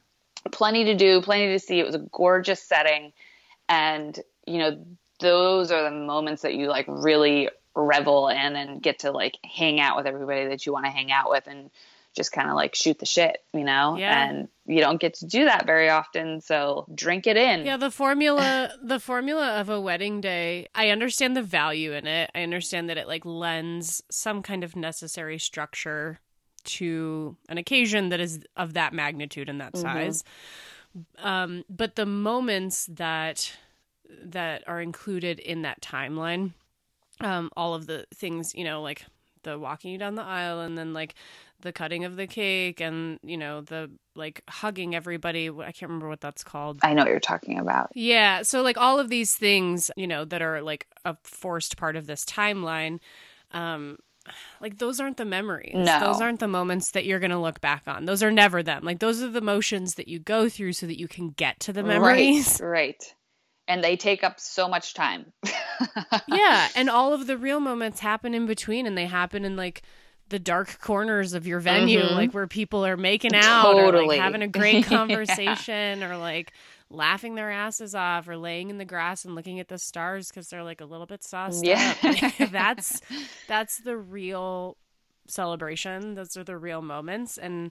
plenty 0.50 0.86
to 0.86 0.96
do, 0.96 1.22
plenty 1.22 1.52
to 1.52 1.60
see. 1.60 1.78
It 1.82 1.86
was 1.86 1.96
a 1.96 2.08
gorgeous 2.14 2.64
setting. 2.64 3.12
And, 3.68 4.18
you 4.48 4.60
know, 4.60 4.86
those 5.20 5.72
are 5.72 5.84
the 5.84 5.92
moments 5.92 6.44
that 6.44 6.54
you 6.54 6.68
like 6.68 6.86
really 6.88 7.50
revel 7.76 8.28
in 8.30 8.56
and 8.56 8.82
get 8.82 9.00
to 9.00 9.12
like 9.12 9.38
hang 9.44 9.80
out 9.80 9.98
with 9.98 10.06
everybody 10.08 10.48
that 10.48 10.66
you 10.66 10.74
want 10.74 10.86
to 10.86 10.92
hang 10.92 11.12
out 11.12 11.30
with 11.30 11.48
and 11.48 11.70
just 12.16 12.32
kind 12.32 12.48
of 12.48 12.56
like 12.56 12.76
shoot 12.76 13.00
the 13.00 13.06
shit, 13.08 13.38
you 13.54 13.64
know? 13.64 13.98
Yeah. 13.98 14.30
And 14.30 14.48
you 14.68 14.80
don't 14.82 15.02
get 15.02 15.16
to 15.16 15.26
do 15.26 15.46
that 15.46 15.66
very 15.66 15.90
often. 15.90 16.42
So 16.42 16.86
drink 16.94 17.26
it 17.26 17.38
in. 17.38 17.66
Yeah, 17.66 17.78
the 17.78 17.90
formula 17.90 18.70
the 18.84 19.00
formula 19.00 19.60
of 19.60 19.70
a 19.70 19.82
wedding 19.82 20.22
day, 20.22 20.68
I 20.76 20.90
understand 20.90 21.36
the 21.36 21.42
value 21.42 21.92
in 21.94 22.06
it. 22.06 22.30
I 22.36 22.44
understand 22.44 22.90
that 22.90 22.98
it 22.98 23.08
like 23.08 23.26
lends 23.26 24.04
some 24.12 24.44
kind 24.44 24.64
of 24.64 24.76
necessary 24.76 25.40
structure 25.40 26.20
to 26.66 27.36
an 27.50 27.58
occasion 27.58 28.10
that 28.10 28.20
is 28.20 28.40
of 28.56 28.74
that 28.76 28.94
magnitude 28.94 29.50
and 29.50 29.60
that 29.60 29.74
Mhm. 29.74 29.82
size. 29.82 30.24
Um, 31.18 31.66
but 31.70 31.96
the 31.96 32.06
moments 32.06 32.86
that 32.92 33.58
that 34.24 34.64
are 34.68 34.80
included 34.80 35.40
in 35.40 35.64
that 35.64 35.82
timeline, 35.82 36.52
um, 37.22 37.50
all 37.56 37.74
of 37.74 37.88
the 37.88 38.06
things, 38.14 38.54
you 38.56 38.64
know, 38.64 38.82
like 38.82 39.06
the 39.44 39.60
walking 39.60 39.92
you 39.92 39.98
down 39.98 40.16
the 40.16 40.24
aisle 40.24 40.62
and 40.62 40.78
then 40.78 40.94
like 40.94 41.16
the 41.62 41.72
cutting 41.72 42.04
of 42.06 42.16
the 42.16 42.28
cake 42.28 42.82
and 42.82 43.20
you 43.24 43.38
know 43.38 43.62
the 43.62 43.90
like 44.16 44.42
hugging 44.50 44.96
everybody 44.96 45.50
i 45.50 45.72
can't 45.72 45.84
remember 45.84 46.08
what 46.08 46.22
that's 46.22 46.44
called 46.44 46.80
I 46.82 46.94
know 46.94 47.04
what 47.04 47.10
you're 47.10 47.20
talking 47.20 47.60
about. 47.60 47.92
yeah. 47.96 48.42
So, 48.44 48.62
like, 48.62 48.78
all 48.78 49.00
of 49.00 49.10
these 49.10 49.36
things, 49.36 49.90
you 49.96 50.08
know, 50.08 50.26
that 50.26 50.42
are 50.42 50.62
like 50.62 50.88
a 51.06 51.16
forced 51.24 51.78
part 51.78 51.96
of 51.96 52.08
this 52.08 52.26
timeline, 52.26 53.00
um, 53.52 53.98
like, 54.62 54.78
those 54.78 55.00
aren't 55.00 55.18
the 55.18 55.26
memories. 55.26 55.74
No. 55.76 56.00
Those 56.00 56.22
aren't 56.22 56.40
the 56.40 56.48
moments 56.48 56.92
that 56.92 57.06
you're 57.06 57.20
going 57.20 57.32
to 57.32 57.40
look 57.40 57.62
back 57.62 57.84
on. 57.88 58.06
Those 58.06 58.24
are 58.24 58.32
never 58.32 58.64
them. 58.64 58.84
Like, 58.84 59.00
those 59.00 59.22
are 59.22 59.30
the 59.30 59.42
motions 59.42 59.96
that 59.96 60.08
you 60.08 60.20
go 60.20 60.50
through 60.50 60.74
so 60.74 60.86
that 60.88 61.00
you 61.00 61.08
can 61.08 61.30
get 61.30 61.60
to 61.62 61.74
the 61.74 61.84
memories. 61.84 62.60
Right. 62.62 62.70
Right. 62.70 63.16
And 63.68 63.84
they 63.84 63.96
take 63.96 64.24
up 64.24 64.40
so 64.40 64.68
much 64.68 64.94
time. 64.94 65.32
yeah. 66.28 66.68
And 66.76 66.90
all 66.90 67.14
of 67.14 67.28
the 67.28 67.38
real 67.38 67.60
moments 67.60 68.00
happen 68.02 68.34
in 68.34 68.46
between, 68.46 68.86
and 68.86 68.98
they 68.98 69.06
happen 69.06 69.46
in 69.46 69.56
like, 69.56 69.82
the 70.30 70.40
dark 70.40 70.80
corners 70.80 71.34
of 71.34 71.46
your 71.46 71.60
venue, 71.60 72.00
Mhm. 72.02 72.12
like 72.12 72.34
where 72.34 72.48
people 72.48 72.84
are 72.86 72.98
making 72.98 73.36
out 73.36 73.76
or 73.76 74.06
like 74.08 74.20
having 74.20 74.42
a 74.42 74.48
great 74.60 74.76
Yeah. 74.76 74.98
conversation 74.98 76.02
or 76.02 76.18
like 76.18 76.54
laughing 76.90 77.36
their 77.36 77.52
asses 77.52 77.94
off 77.94 78.28
or 78.28 78.38
laying 78.38 78.70
in 78.70 78.78
the 78.80 78.86
grass 78.86 79.26
and 79.26 79.36
looking 79.36 79.60
at 79.60 79.68
the 79.68 79.78
stars 79.78 80.30
because 80.30 80.48
they're 80.48 80.64
like 80.64 80.82
a 80.82 80.86
little 80.86 81.06
bit 81.06 81.24
sauced 81.24 81.64
Yeah. 81.64 81.94
that's 82.52 83.02
that's 83.48 83.78
the 83.80 83.96
real 83.98 84.78
celebration. 85.28 86.16
Those 86.16 86.36
are 86.38 86.44
the 86.44 86.58
real 86.58 86.82
moments. 86.82 87.38
And 87.38 87.70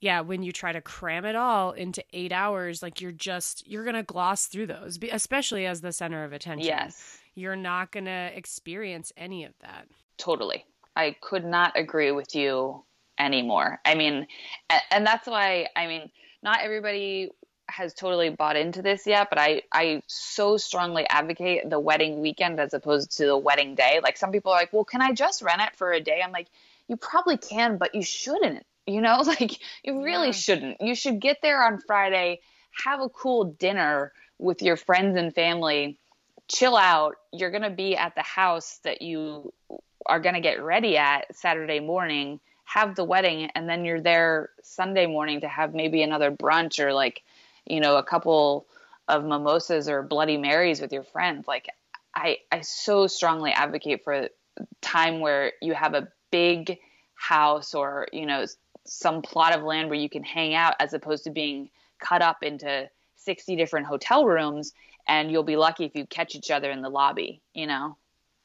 yeah, 0.00 0.20
when 0.20 0.42
you 0.42 0.52
try 0.52 0.72
to 0.72 0.80
cram 0.80 1.24
it 1.24 1.36
all 1.36 1.72
into 1.72 2.04
eight 2.12 2.32
hours, 2.32 2.82
like 2.82 3.00
you're 3.00 3.12
just 3.12 3.66
you're 3.66 3.84
gonna 3.84 4.02
gloss 4.02 4.46
through 4.46 4.66
those, 4.66 4.98
especially 5.10 5.66
as 5.66 5.80
the 5.80 5.92
center 5.92 6.24
of 6.24 6.32
attention. 6.32 6.66
yes. 6.66 7.18
you're 7.34 7.56
not 7.56 7.92
gonna 7.92 8.30
experience 8.34 9.12
any 9.16 9.44
of 9.44 9.52
that. 9.60 9.86
Totally. 10.18 10.64
I 10.94 11.16
could 11.20 11.44
not 11.44 11.72
agree 11.76 12.10
with 12.12 12.34
you 12.34 12.84
anymore. 13.18 13.80
I 13.84 13.94
mean, 13.94 14.26
and, 14.70 14.82
and 14.90 15.06
that's 15.06 15.26
why 15.26 15.68
I 15.74 15.86
mean, 15.86 16.10
not 16.42 16.60
everybody 16.62 17.30
has 17.68 17.94
totally 17.94 18.30
bought 18.30 18.56
into 18.56 18.82
this 18.82 19.06
yet, 19.06 19.28
but 19.30 19.38
I 19.38 19.62
I 19.72 20.02
so 20.08 20.58
strongly 20.58 21.06
advocate 21.08 21.68
the 21.68 21.80
wedding 21.80 22.20
weekend 22.20 22.60
as 22.60 22.74
opposed 22.74 23.16
to 23.16 23.26
the 23.26 23.36
wedding 23.36 23.74
day. 23.74 24.00
Like 24.02 24.18
some 24.18 24.30
people 24.30 24.52
are 24.52 24.58
like, 24.58 24.72
"Well, 24.74 24.84
can 24.84 25.00
I 25.00 25.12
just 25.12 25.40
rent 25.40 25.62
it 25.62 25.74
for 25.74 25.92
a 25.92 26.00
day?" 26.00 26.20
I'm 26.22 26.32
like, 26.32 26.48
"You 26.86 26.96
probably 26.96 27.38
can, 27.38 27.78
but 27.78 27.94
you 27.94 28.02
shouldn't." 28.02 28.64
You 28.86 29.00
know, 29.00 29.20
like 29.26 29.58
you 29.82 30.02
really 30.02 30.28
yeah. 30.28 30.32
shouldn't. 30.32 30.80
You 30.80 30.94
should 30.94 31.20
get 31.20 31.38
there 31.42 31.62
on 31.62 31.80
Friday, 31.86 32.40
have 32.84 33.00
a 33.00 33.08
cool 33.08 33.44
dinner 33.44 34.12
with 34.38 34.62
your 34.62 34.76
friends 34.76 35.16
and 35.16 35.34
family, 35.34 35.98
chill 36.48 36.76
out. 36.76 37.16
You're 37.32 37.50
going 37.50 37.62
to 37.62 37.70
be 37.70 37.96
at 37.96 38.14
the 38.14 38.22
house 38.22 38.78
that 38.84 39.02
you 39.02 39.52
are 40.04 40.20
going 40.20 40.34
to 40.34 40.40
get 40.40 40.62
ready 40.62 40.96
at 40.96 41.34
Saturday 41.34 41.80
morning, 41.80 42.40
have 42.64 42.94
the 42.94 43.04
wedding, 43.04 43.50
and 43.54 43.68
then 43.68 43.84
you're 43.84 44.00
there 44.00 44.50
Sunday 44.62 45.06
morning 45.06 45.40
to 45.40 45.48
have 45.48 45.74
maybe 45.74 46.02
another 46.02 46.30
brunch 46.30 46.78
or 46.78 46.92
like, 46.92 47.22
you 47.64 47.80
know, 47.80 47.96
a 47.96 48.02
couple 48.02 48.66
of 49.08 49.24
mimosas 49.24 49.88
or 49.88 50.02
Bloody 50.02 50.36
Marys 50.36 50.80
with 50.80 50.92
your 50.92 51.02
friends. 51.02 51.46
Like, 51.48 51.68
I, 52.14 52.38
I 52.50 52.60
so 52.60 53.06
strongly 53.06 53.52
advocate 53.52 54.04
for 54.04 54.28
time 54.80 55.20
where 55.20 55.52
you 55.60 55.74
have 55.74 55.94
a 55.94 56.08
big 56.30 56.78
house 57.14 57.74
or, 57.74 58.08
you 58.12 58.26
know, 58.26 58.46
some 58.86 59.22
plot 59.22 59.54
of 59.54 59.62
land 59.62 59.88
where 59.88 59.98
you 59.98 60.08
can 60.08 60.24
hang 60.24 60.54
out 60.54 60.74
as 60.80 60.92
opposed 60.92 61.24
to 61.24 61.30
being 61.30 61.70
cut 61.98 62.22
up 62.22 62.42
into 62.42 62.88
60 63.16 63.56
different 63.56 63.86
hotel 63.86 64.24
rooms 64.24 64.72
and 65.08 65.30
you'll 65.30 65.42
be 65.42 65.56
lucky 65.56 65.84
if 65.84 65.94
you 65.94 66.06
catch 66.06 66.34
each 66.34 66.50
other 66.50 66.70
in 66.70 66.82
the 66.82 66.88
lobby, 66.88 67.40
you 67.54 67.66
know? 67.66 67.96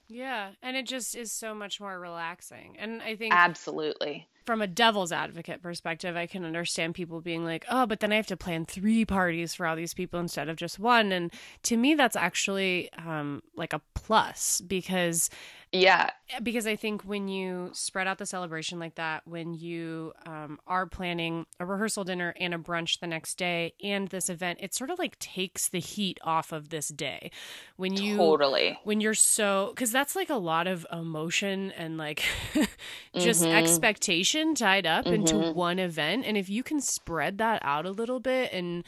Yeah, 0.08 0.52
and 0.62 0.76
it 0.76 0.86
just 0.86 1.16
is 1.16 1.32
so 1.32 1.56
much 1.56 1.80
more 1.80 1.98
relaxing. 1.98 2.76
And 2.78 3.02
I 3.02 3.16
think 3.16 3.34
Absolutely. 3.34 4.28
From 4.46 4.62
a 4.62 4.68
devil's 4.68 5.12
advocate 5.12 5.62
perspective, 5.62 6.18
I 6.18 6.26
can 6.26 6.44
understand 6.44 6.96
people 6.96 7.22
being 7.22 7.46
like, 7.46 7.64
"Oh, 7.70 7.86
but 7.86 8.00
then 8.02 8.12
I 8.12 8.16
have 8.16 8.28
to 8.28 8.36
plan 8.36 8.66
3 8.66 9.06
parties 9.06 9.54
for 9.54 9.66
all 9.68 9.76
these 9.76 9.94
people 9.94 10.20
instead 10.20 10.50
of 10.50 10.58
just 10.58 10.80
one." 10.80 11.12
And 11.12 11.32
to 11.64 11.78
me 11.78 11.94
that's 11.94 12.16
actually 12.16 12.92
um 12.94 13.42
like 13.56 13.72
a 13.72 13.82
plus 13.94 14.62
because 14.62 15.30
yeah. 15.72 16.09
Because 16.43 16.67
I 16.67 16.76
think 16.76 17.03
when 17.03 17.28
you 17.28 17.69
spread 17.74 18.07
out 18.07 18.17
the 18.17 18.26
celebration 18.26 18.80
like 18.80 18.95
that, 18.95 19.26
when 19.26 19.53
you 19.53 20.13
um, 20.26 20.59
are 20.67 20.86
planning 20.86 21.45
a 21.59 21.65
rehearsal 21.65 22.03
dinner 22.03 22.34
and 22.39 22.53
a 22.53 22.57
brunch 22.57 22.99
the 22.99 23.07
next 23.07 23.38
day 23.38 23.74
and 23.82 24.07
this 24.09 24.30
event, 24.30 24.59
it 24.61 24.74
sort 24.74 24.89
of 24.89 24.99
like 24.99 25.17
takes 25.19 25.69
the 25.69 25.80
heat 25.80 26.19
off 26.24 26.51
of 26.51 26.69
this 26.69 26.89
day. 26.89 27.32
When 27.78 27.95
you 27.95 28.17
totally, 28.17 28.80
when 28.84 29.01
you're 29.01 29.13
so, 29.13 29.72
because 29.74 29.91
that's 29.91 30.15
like 30.15 30.30
a 30.30 30.36
lot 30.36 30.67
of 30.67 30.86
emotion 30.91 31.72
and 31.72 31.97
like 31.97 32.24
just 33.15 33.43
mm-hmm. 33.43 33.55
expectation 33.55 34.55
tied 34.55 34.86
up 34.86 35.05
mm-hmm. 35.05 35.15
into 35.15 35.51
one 35.53 35.80
event. 35.80 36.26
And 36.26 36.38
if 36.38 36.49
you 36.49 36.63
can 36.63 36.82
spread 36.82 37.38
that 37.38 37.61
out 37.63 37.86
a 37.86 37.91
little 37.91 38.19
bit 38.19 38.51
and, 38.51 38.84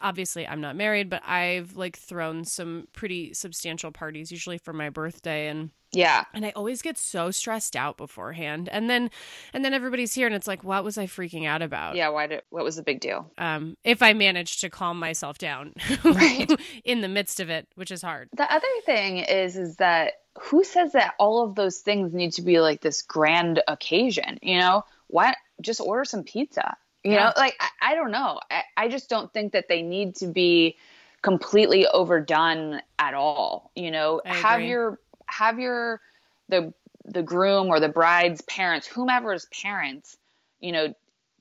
obviously 0.00 0.46
I'm 0.46 0.60
not 0.60 0.76
married, 0.76 1.10
but 1.10 1.22
I've 1.26 1.76
like 1.76 1.96
thrown 1.96 2.44
some 2.44 2.88
pretty 2.92 3.34
substantial 3.34 3.90
parties 3.90 4.30
usually 4.30 4.58
for 4.58 4.72
my 4.72 4.90
birthday 4.90 5.48
and 5.48 5.70
yeah. 5.92 6.24
And 6.34 6.44
I 6.44 6.50
always 6.50 6.82
get 6.82 6.98
so 6.98 7.30
stressed 7.30 7.74
out 7.74 7.96
beforehand. 7.96 8.68
And 8.70 8.90
then 8.90 9.10
and 9.52 9.64
then 9.64 9.72
everybody's 9.72 10.14
here 10.14 10.26
and 10.26 10.34
it's 10.34 10.46
like, 10.46 10.62
what 10.62 10.84
was 10.84 10.98
I 10.98 11.06
freaking 11.06 11.46
out 11.46 11.62
about? 11.62 11.96
Yeah, 11.96 12.08
why 12.10 12.26
did 12.26 12.42
what 12.50 12.64
was 12.64 12.76
the 12.76 12.82
big 12.82 13.00
deal? 13.00 13.30
Um, 13.38 13.76
if 13.84 14.02
I 14.02 14.12
managed 14.12 14.60
to 14.60 14.70
calm 14.70 14.98
myself 14.98 15.38
down 15.38 15.72
right. 16.04 16.50
in 16.84 17.00
the 17.00 17.08
midst 17.08 17.40
of 17.40 17.50
it, 17.50 17.68
which 17.76 17.90
is 17.90 18.02
hard. 18.02 18.28
The 18.36 18.52
other 18.52 18.66
thing 18.84 19.18
is 19.18 19.56
is 19.56 19.76
that 19.76 20.14
who 20.38 20.64
says 20.64 20.92
that 20.92 21.14
all 21.18 21.44
of 21.44 21.54
those 21.54 21.78
things 21.78 22.12
need 22.12 22.32
to 22.34 22.42
be 22.42 22.60
like 22.60 22.80
this 22.80 23.02
grand 23.02 23.62
occasion, 23.66 24.38
you 24.42 24.58
know? 24.58 24.84
Why 25.08 25.34
just 25.62 25.80
order 25.80 26.04
some 26.04 26.24
pizza? 26.24 26.76
You 27.06 27.12
yeah. 27.12 27.24
know, 27.24 27.32
like 27.36 27.54
I, 27.60 27.92
I 27.92 27.94
don't 27.94 28.10
know. 28.10 28.40
I, 28.50 28.62
I 28.76 28.88
just 28.88 29.08
don't 29.08 29.32
think 29.32 29.52
that 29.52 29.68
they 29.68 29.82
need 29.82 30.16
to 30.16 30.26
be 30.26 30.76
completely 31.22 31.86
overdone 31.86 32.80
at 32.98 33.14
all. 33.14 33.70
You 33.74 33.90
know, 33.90 34.20
have 34.24 34.60
your 34.60 34.98
have 35.26 35.58
your 35.58 36.00
the 36.48 36.72
the 37.04 37.22
groom 37.22 37.68
or 37.68 37.80
the 37.80 37.88
bride's 37.88 38.42
parents, 38.42 38.86
whomever's 38.86 39.46
parents, 39.46 40.16
you 40.60 40.72
know, 40.72 40.94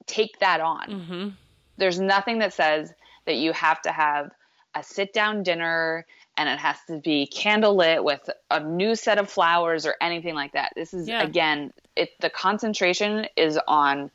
take 0.05 0.39
that 0.39 0.61
on. 0.61 0.88
Mm-hmm. 0.88 1.30
There's 1.78 1.99
nothing 1.99 2.39
that 2.39 2.53
says 2.53 2.93
that 3.26 3.36
you 3.36 3.51
have 3.53 3.82
to 3.82 3.91
have 3.91 4.32
a 4.76 4.84
sit 4.84 5.13
down 5.13 5.43
dinner 5.43 6.05
and 6.38 6.49
it 6.49 6.59
has 6.59 6.78
to 6.88 6.99
be 6.99 7.28
candlelit 7.34 8.03
with 8.03 8.30
a 8.51 8.59
new 8.59 8.95
set 8.95 9.18
of 9.18 9.30
flowers 9.30 9.86
or 9.86 9.95
anything 10.01 10.36
like 10.36 10.53
that. 10.53 10.74
This 10.76 10.93
is 10.93 11.07
yeah. 11.07 11.24
again, 11.24 11.74
it 11.95 12.09
the 12.20 12.30
concentration 12.30 13.28
is 13.36 13.57
on 13.68 14.11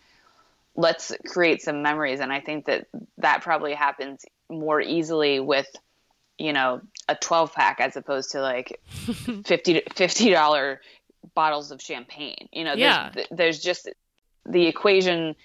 let's 0.76 1.12
create 1.26 1.62
some 1.62 1.82
memories. 1.82 2.20
And 2.20 2.32
I 2.32 2.40
think 2.40 2.66
that 2.66 2.86
that 3.18 3.42
probably 3.42 3.74
happens 3.74 4.24
more 4.48 4.80
easily 4.80 5.40
with 5.40 5.68
you 6.38 6.52
know 6.52 6.80
a 7.08 7.14
12 7.14 7.52
pack 7.52 7.80
as 7.80 7.96
opposed 7.96 8.32
to 8.32 8.40
like 8.40 8.80
50 9.44 9.82
50 9.94 10.30
dollar 10.30 10.80
bottles 11.34 11.70
of 11.70 11.80
champagne. 11.80 12.48
You 12.52 12.64
know 12.64 12.74
yeah. 12.74 13.10
there's, 13.14 13.26
there's 13.30 13.60
just 13.60 13.88
the 14.46 14.66
equation 14.66 15.36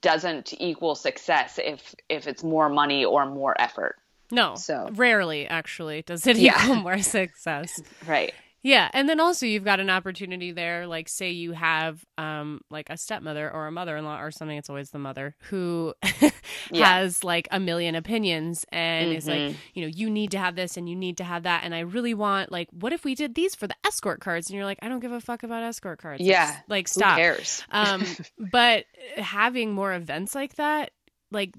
doesn't 0.00 0.52
equal 0.58 0.94
success 0.94 1.58
if 1.62 1.94
if 2.08 2.26
it's 2.26 2.42
more 2.42 2.68
money 2.68 3.04
or 3.04 3.26
more 3.26 3.58
effort. 3.60 3.96
No 4.30 4.56
so 4.56 4.88
rarely 4.92 5.46
actually 5.46 6.02
does 6.02 6.26
it 6.26 6.36
yeah. 6.36 6.62
equal 6.62 6.76
more 6.76 7.02
success. 7.02 7.80
Right 8.06 8.34
yeah, 8.62 8.90
and 8.92 9.08
then 9.08 9.20
also 9.20 9.46
you've 9.46 9.64
got 9.64 9.78
an 9.78 9.88
opportunity 9.88 10.50
there, 10.50 10.86
like 10.86 11.08
say 11.08 11.30
you 11.30 11.52
have 11.52 12.04
um 12.16 12.60
like 12.70 12.90
a 12.90 12.96
stepmother 12.96 13.50
or 13.50 13.66
a 13.66 13.72
mother-in-law 13.72 14.20
or 14.20 14.30
something, 14.30 14.56
it's 14.56 14.68
always 14.68 14.90
the 14.90 14.98
mother 14.98 15.36
who 15.42 15.94
yeah. 16.70 16.98
has 16.98 17.22
like 17.22 17.46
a 17.50 17.60
million 17.60 17.94
opinions 17.94 18.64
and 18.72 19.08
mm-hmm. 19.08 19.18
is 19.18 19.28
like, 19.28 19.56
you 19.74 19.82
know, 19.82 19.88
you 19.88 20.10
need 20.10 20.32
to 20.32 20.38
have 20.38 20.56
this 20.56 20.76
and 20.76 20.88
you 20.88 20.96
need 20.96 21.18
to 21.18 21.24
have 21.24 21.44
that 21.44 21.62
and 21.64 21.74
I 21.74 21.80
really 21.80 22.14
want 22.14 22.50
like 22.50 22.68
what 22.72 22.92
if 22.92 23.04
we 23.04 23.14
did 23.14 23.34
these 23.34 23.54
for 23.54 23.66
the 23.66 23.76
escort 23.86 24.20
cards 24.20 24.48
and 24.48 24.56
you're 24.56 24.66
like, 24.66 24.78
I 24.82 24.88
don't 24.88 25.00
give 25.00 25.12
a 25.12 25.20
fuck 25.20 25.44
about 25.44 25.62
escort 25.62 26.00
cards. 26.00 26.20
Yeah. 26.20 26.50
It's, 26.50 26.68
like 26.68 26.88
stop. 26.88 27.16
Who 27.16 27.22
cares? 27.22 27.62
um 27.70 28.04
but 28.38 28.86
having 29.16 29.72
more 29.72 29.94
events 29.94 30.34
like 30.34 30.56
that, 30.56 30.90
like 31.30 31.54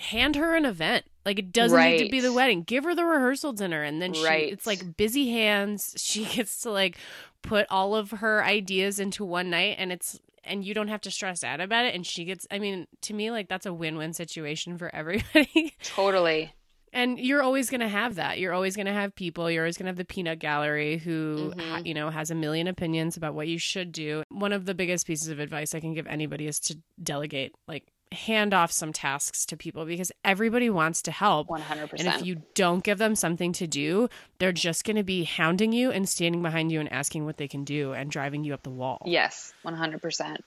hand 0.00 0.36
her 0.36 0.56
an 0.56 0.64
event. 0.64 1.04
Like 1.24 1.38
it 1.38 1.52
doesn't 1.52 1.76
right. 1.76 1.98
need 1.98 2.06
to 2.06 2.10
be 2.10 2.20
the 2.20 2.32
wedding. 2.32 2.62
Give 2.62 2.84
her 2.84 2.94
the 2.94 3.04
rehearsal 3.04 3.52
dinner 3.52 3.82
and 3.82 4.02
then 4.02 4.12
she 4.12 4.24
right. 4.24 4.52
it's 4.52 4.66
like 4.66 4.96
busy 4.96 5.30
hands. 5.30 5.94
She 6.12 6.24
gets 6.26 6.60
to 6.62 6.70
like 6.70 6.98
put 7.42 7.66
all 7.70 7.94
of 7.94 8.10
her 8.10 8.44
ideas 8.44 8.98
into 8.98 9.24
one 9.24 9.50
night 9.50 9.76
and 9.78 9.90
it's 9.92 10.20
and 10.44 10.64
you 10.64 10.74
don't 10.74 10.88
have 10.88 11.00
to 11.02 11.10
stress 11.10 11.42
out 11.42 11.60
about 11.60 11.86
it 11.86 11.94
and 11.94 12.06
she 12.06 12.24
gets 12.24 12.46
I 12.50 12.58
mean, 12.58 12.86
to 13.02 13.14
me 13.14 13.30
like 13.30 13.48
that's 13.48 13.66
a 13.66 13.72
win-win 13.72 14.12
situation 14.12 14.76
for 14.76 14.94
everybody. 14.94 15.74
Totally. 15.82 16.52
And 16.94 17.18
you're 17.18 17.42
always 17.42 17.70
going 17.70 17.80
to 17.80 17.88
have 17.88 18.16
that. 18.16 18.38
You're 18.38 18.52
always 18.52 18.76
going 18.76 18.86
to 18.86 18.92
have 18.92 19.14
people. 19.14 19.50
You're 19.50 19.62
always 19.62 19.78
going 19.78 19.86
to 19.86 19.90
have 19.90 19.96
the 19.96 20.04
peanut 20.04 20.40
gallery 20.40 20.98
who, 20.98 21.54
mm-hmm. 21.56 21.86
you 21.86 21.94
know, 21.94 22.10
has 22.10 22.30
a 22.30 22.34
million 22.34 22.66
opinions 22.66 23.16
about 23.16 23.32
what 23.32 23.48
you 23.48 23.58
should 23.58 23.92
do. 23.92 24.22
One 24.28 24.52
of 24.52 24.66
the 24.66 24.74
biggest 24.74 25.06
pieces 25.06 25.28
of 25.28 25.38
advice 25.38 25.74
I 25.74 25.80
can 25.80 25.94
give 25.94 26.06
anybody 26.06 26.46
is 26.46 26.60
to 26.60 26.78
delegate. 27.02 27.54
Like, 27.66 27.86
hand 28.12 28.54
off 28.54 28.72
some 28.72 28.92
tasks 28.92 29.44
to 29.46 29.56
people 29.56 29.84
because 29.84 30.12
everybody 30.24 30.70
wants 30.70 31.02
to 31.02 31.10
help. 31.10 31.48
100%. 31.48 31.92
And 31.98 32.08
if 32.08 32.24
you 32.24 32.42
don't 32.54 32.84
give 32.84 32.98
them 32.98 33.14
something 33.14 33.52
to 33.54 33.66
do, 33.66 34.08
they're 34.38 34.52
just 34.52 34.84
going 34.84 34.96
to 34.96 35.02
be 35.02 35.24
hounding 35.24 35.72
you 35.72 35.90
and 35.90 36.08
standing 36.08 36.42
behind 36.42 36.72
you 36.72 36.80
and 36.80 36.92
asking 36.92 37.24
what 37.24 37.36
they 37.36 37.48
can 37.48 37.64
do 37.64 37.92
and 37.92 38.10
driving 38.10 38.44
you 38.44 38.54
up 38.54 38.62
the 38.62 38.70
wall. 38.70 39.02
Yes, 39.06 39.52
100%. 39.64 40.38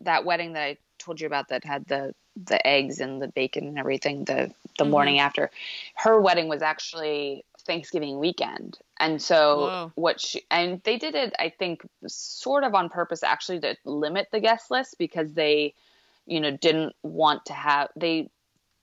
That 0.00 0.24
wedding 0.24 0.52
that 0.52 0.62
I 0.62 0.76
told 0.98 1.20
you 1.20 1.26
about 1.26 1.48
that 1.48 1.64
had 1.64 1.86
the 1.86 2.14
the 2.46 2.64
eggs 2.64 3.00
and 3.00 3.20
the 3.20 3.28
bacon 3.28 3.66
and 3.66 3.78
everything 3.78 4.24
the 4.24 4.52
the 4.78 4.84
mm-hmm. 4.84 4.90
morning 4.90 5.18
after, 5.18 5.50
her 5.94 6.20
wedding 6.20 6.48
was 6.48 6.62
actually 6.62 7.44
Thanksgiving 7.66 8.18
weekend. 8.18 8.78
And 9.00 9.20
so 9.20 9.60
Whoa. 9.60 9.92
what 9.94 10.20
she 10.20 10.42
and 10.50 10.80
they 10.84 10.98
did 10.98 11.14
it 11.14 11.34
I 11.38 11.50
think 11.50 11.86
sort 12.06 12.64
of 12.64 12.74
on 12.74 12.88
purpose 12.88 13.22
actually 13.22 13.60
to 13.60 13.76
limit 13.84 14.28
the 14.30 14.40
guest 14.40 14.70
list 14.70 14.96
because 14.98 15.32
they 15.32 15.74
you 16.28 16.40
know, 16.40 16.50
didn't 16.50 16.94
want 17.02 17.46
to 17.46 17.52
have, 17.52 17.88
they 17.96 18.30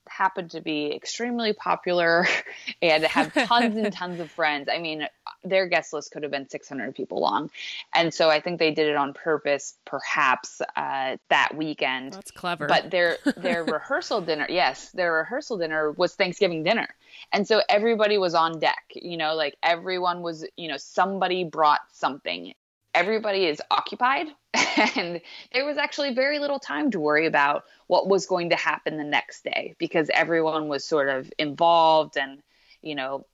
happened 0.08 0.52
to 0.52 0.62
be 0.62 0.94
extremely 0.94 1.54
popular 1.54 2.28
and 2.82 3.04
have 3.04 3.34
tons 3.34 3.76
and 3.76 3.92
tons 3.94 4.20
of 4.20 4.32
friends. 4.32 4.68
I 4.72 4.80
mean, 4.80 5.08
their 5.44 5.68
guest 5.68 5.94
list 5.94 6.12
could 6.12 6.24
have 6.24 6.32
been 6.32 6.50
600 6.50 6.96
people 6.96 7.20
long. 7.20 7.50
And 7.94 8.14
so 8.14 8.30
I 8.30 8.40
think 8.40 8.60
they 8.60 8.72
did 8.72 8.88
it 8.88 8.96
on 8.96 9.14
purpose, 9.14 9.76
perhaps 9.86 10.62
uh, 10.76 11.18
that 11.30 11.56
weekend. 11.56 12.14
That's 12.14 12.32
clever. 12.32 12.68
But 12.68 12.92
their 12.92 13.18
their 13.38 13.64
rehearsal 13.66 14.22
dinner, 14.22 14.48
yes, 14.50 14.90
their 14.92 15.14
rehearsal 15.14 15.58
dinner 15.58 15.92
was 15.92 16.16
Thanksgiving 16.16 16.64
dinner. 16.64 16.88
And 17.32 17.48
so 17.48 17.62
everybody 17.70 18.18
was 18.18 18.36
on 18.36 18.60
deck, 18.60 18.84
you 18.94 19.18
know, 19.18 19.36
like 19.36 19.56
everyone 19.64 20.22
was, 20.22 20.46
you 20.58 20.68
know, 20.68 20.78
somebody 20.78 21.44
brought 21.44 21.82
something 21.92 22.54
everybody 22.96 23.46
is 23.46 23.62
occupied 23.70 24.28
and 24.96 25.22
there 25.54 25.66
was 25.66 25.78
actually 25.78 26.14
very 26.14 26.40
little 26.40 26.60
time 26.60 26.90
to 26.92 27.00
worry 27.00 27.28
about 27.28 27.66
what 27.88 28.08
was 28.08 28.26
going 28.26 28.50
to 28.50 28.56
happen 28.56 28.98
the 28.98 29.04
next 29.04 29.44
day 29.44 29.76
because 29.78 30.10
everyone 30.14 30.68
was 30.68 30.84
sort 30.84 31.10
of 31.10 31.32
involved 31.38 32.18
and 32.18 32.42
you 32.82 32.96
know 32.96 33.26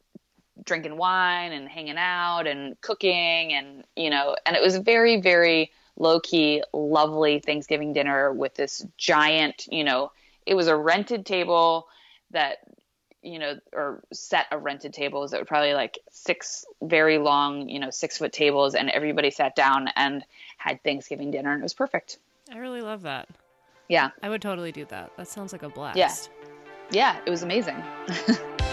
drinking 0.66 0.98
wine 0.98 1.54
and 1.54 1.70
hanging 1.70 1.98
out 1.98 2.48
and 2.48 2.80
cooking 2.82 3.54
and 3.54 3.84
you 3.96 4.10
know 4.10 4.36
and 4.46 4.56
it 4.56 4.62
was 4.62 4.76
a 4.76 4.82
very 4.82 5.22
very 5.22 5.72
low 5.98 6.20
key, 6.20 6.64
lovely 6.74 7.40
Thanksgiving 7.40 7.94
dinner 7.94 8.34
with 8.34 8.56
this 8.56 8.86
giant, 8.98 9.68
you 9.72 9.84
know, 9.84 10.12
it 10.46 10.56
was 10.56 10.68
a 10.68 10.76
rented 10.76 11.26
table 11.26 11.88
that 12.32 12.58
you 13.22 13.40
know, 13.40 13.60
or 13.74 14.02
set 14.12 14.48
of 14.52 14.64
rented 14.64 14.94
tables 14.94 15.32
that 15.32 15.40
were 15.40 15.46
probably 15.46 15.74
like 15.74 16.00
six 16.10 16.66
very 16.82 17.18
long, 17.18 17.70
you 17.70 17.80
know, 17.80 17.90
six 17.90 18.18
foot 18.18 18.34
tables, 18.34 18.76
and 18.76 18.90
everybody 18.90 19.32
sat 19.32 19.56
down 19.56 19.90
and 19.96 20.24
had 20.58 20.84
Thanksgiving 20.84 21.32
dinner, 21.32 21.52
and 21.52 21.62
it 21.62 21.64
was 21.64 21.74
perfect. 21.74 22.18
I 22.52 22.58
really 22.58 22.82
love 22.82 23.04
that. 23.04 23.30
Yeah. 23.88 24.12
I 24.24 24.30
would 24.30 24.42
totally 24.42 24.72
do 24.72 24.86
that. 24.86 25.12
That 25.18 25.28
sounds 25.28 25.52
like 25.52 25.64
a 25.64 25.70
blast. 25.70 25.98
Yeah. 25.98 26.14
Yeah, 26.92 27.20
it 27.26 27.30
was 27.30 27.44
amazing. 27.44 27.82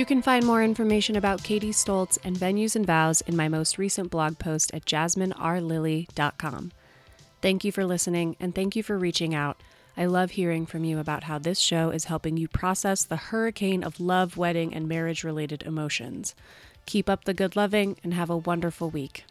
You 0.00 0.06
can 0.06 0.22
find 0.22 0.46
more 0.46 0.62
information 0.62 1.14
about 1.14 1.42
Katie 1.42 1.72
Stoltz 1.72 2.16
and 2.24 2.34
venues 2.34 2.74
and 2.74 2.86
vows 2.86 3.20
in 3.20 3.36
my 3.36 3.48
most 3.48 3.76
recent 3.76 4.10
blog 4.10 4.38
post 4.38 4.72
at 4.72 4.86
jasminerlily.com. 4.86 6.72
Thank 7.42 7.64
you 7.64 7.70
for 7.70 7.84
listening 7.84 8.34
and 8.40 8.54
thank 8.54 8.74
you 8.74 8.82
for 8.82 8.96
reaching 8.96 9.34
out. 9.34 9.60
I 9.98 10.06
love 10.06 10.30
hearing 10.30 10.64
from 10.64 10.84
you 10.84 10.98
about 10.98 11.24
how 11.24 11.38
this 11.38 11.58
show 11.58 11.90
is 11.90 12.06
helping 12.06 12.38
you 12.38 12.48
process 12.48 13.04
the 13.04 13.16
hurricane 13.16 13.84
of 13.84 14.00
love, 14.00 14.38
wedding, 14.38 14.72
and 14.72 14.88
marriage 14.88 15.22
related 15.22 15.64
emotions. 15.64 16.34
Keep 16.86 17.10
up 17.10 17.26
the 17.26 17.34
good 17.34 17.54
loving 17.54 17.98
and 18.02 18.14
have 18.14 18.30
a 18.30 18.38
wonderful 18.38 18.88
week. 18.88 19.26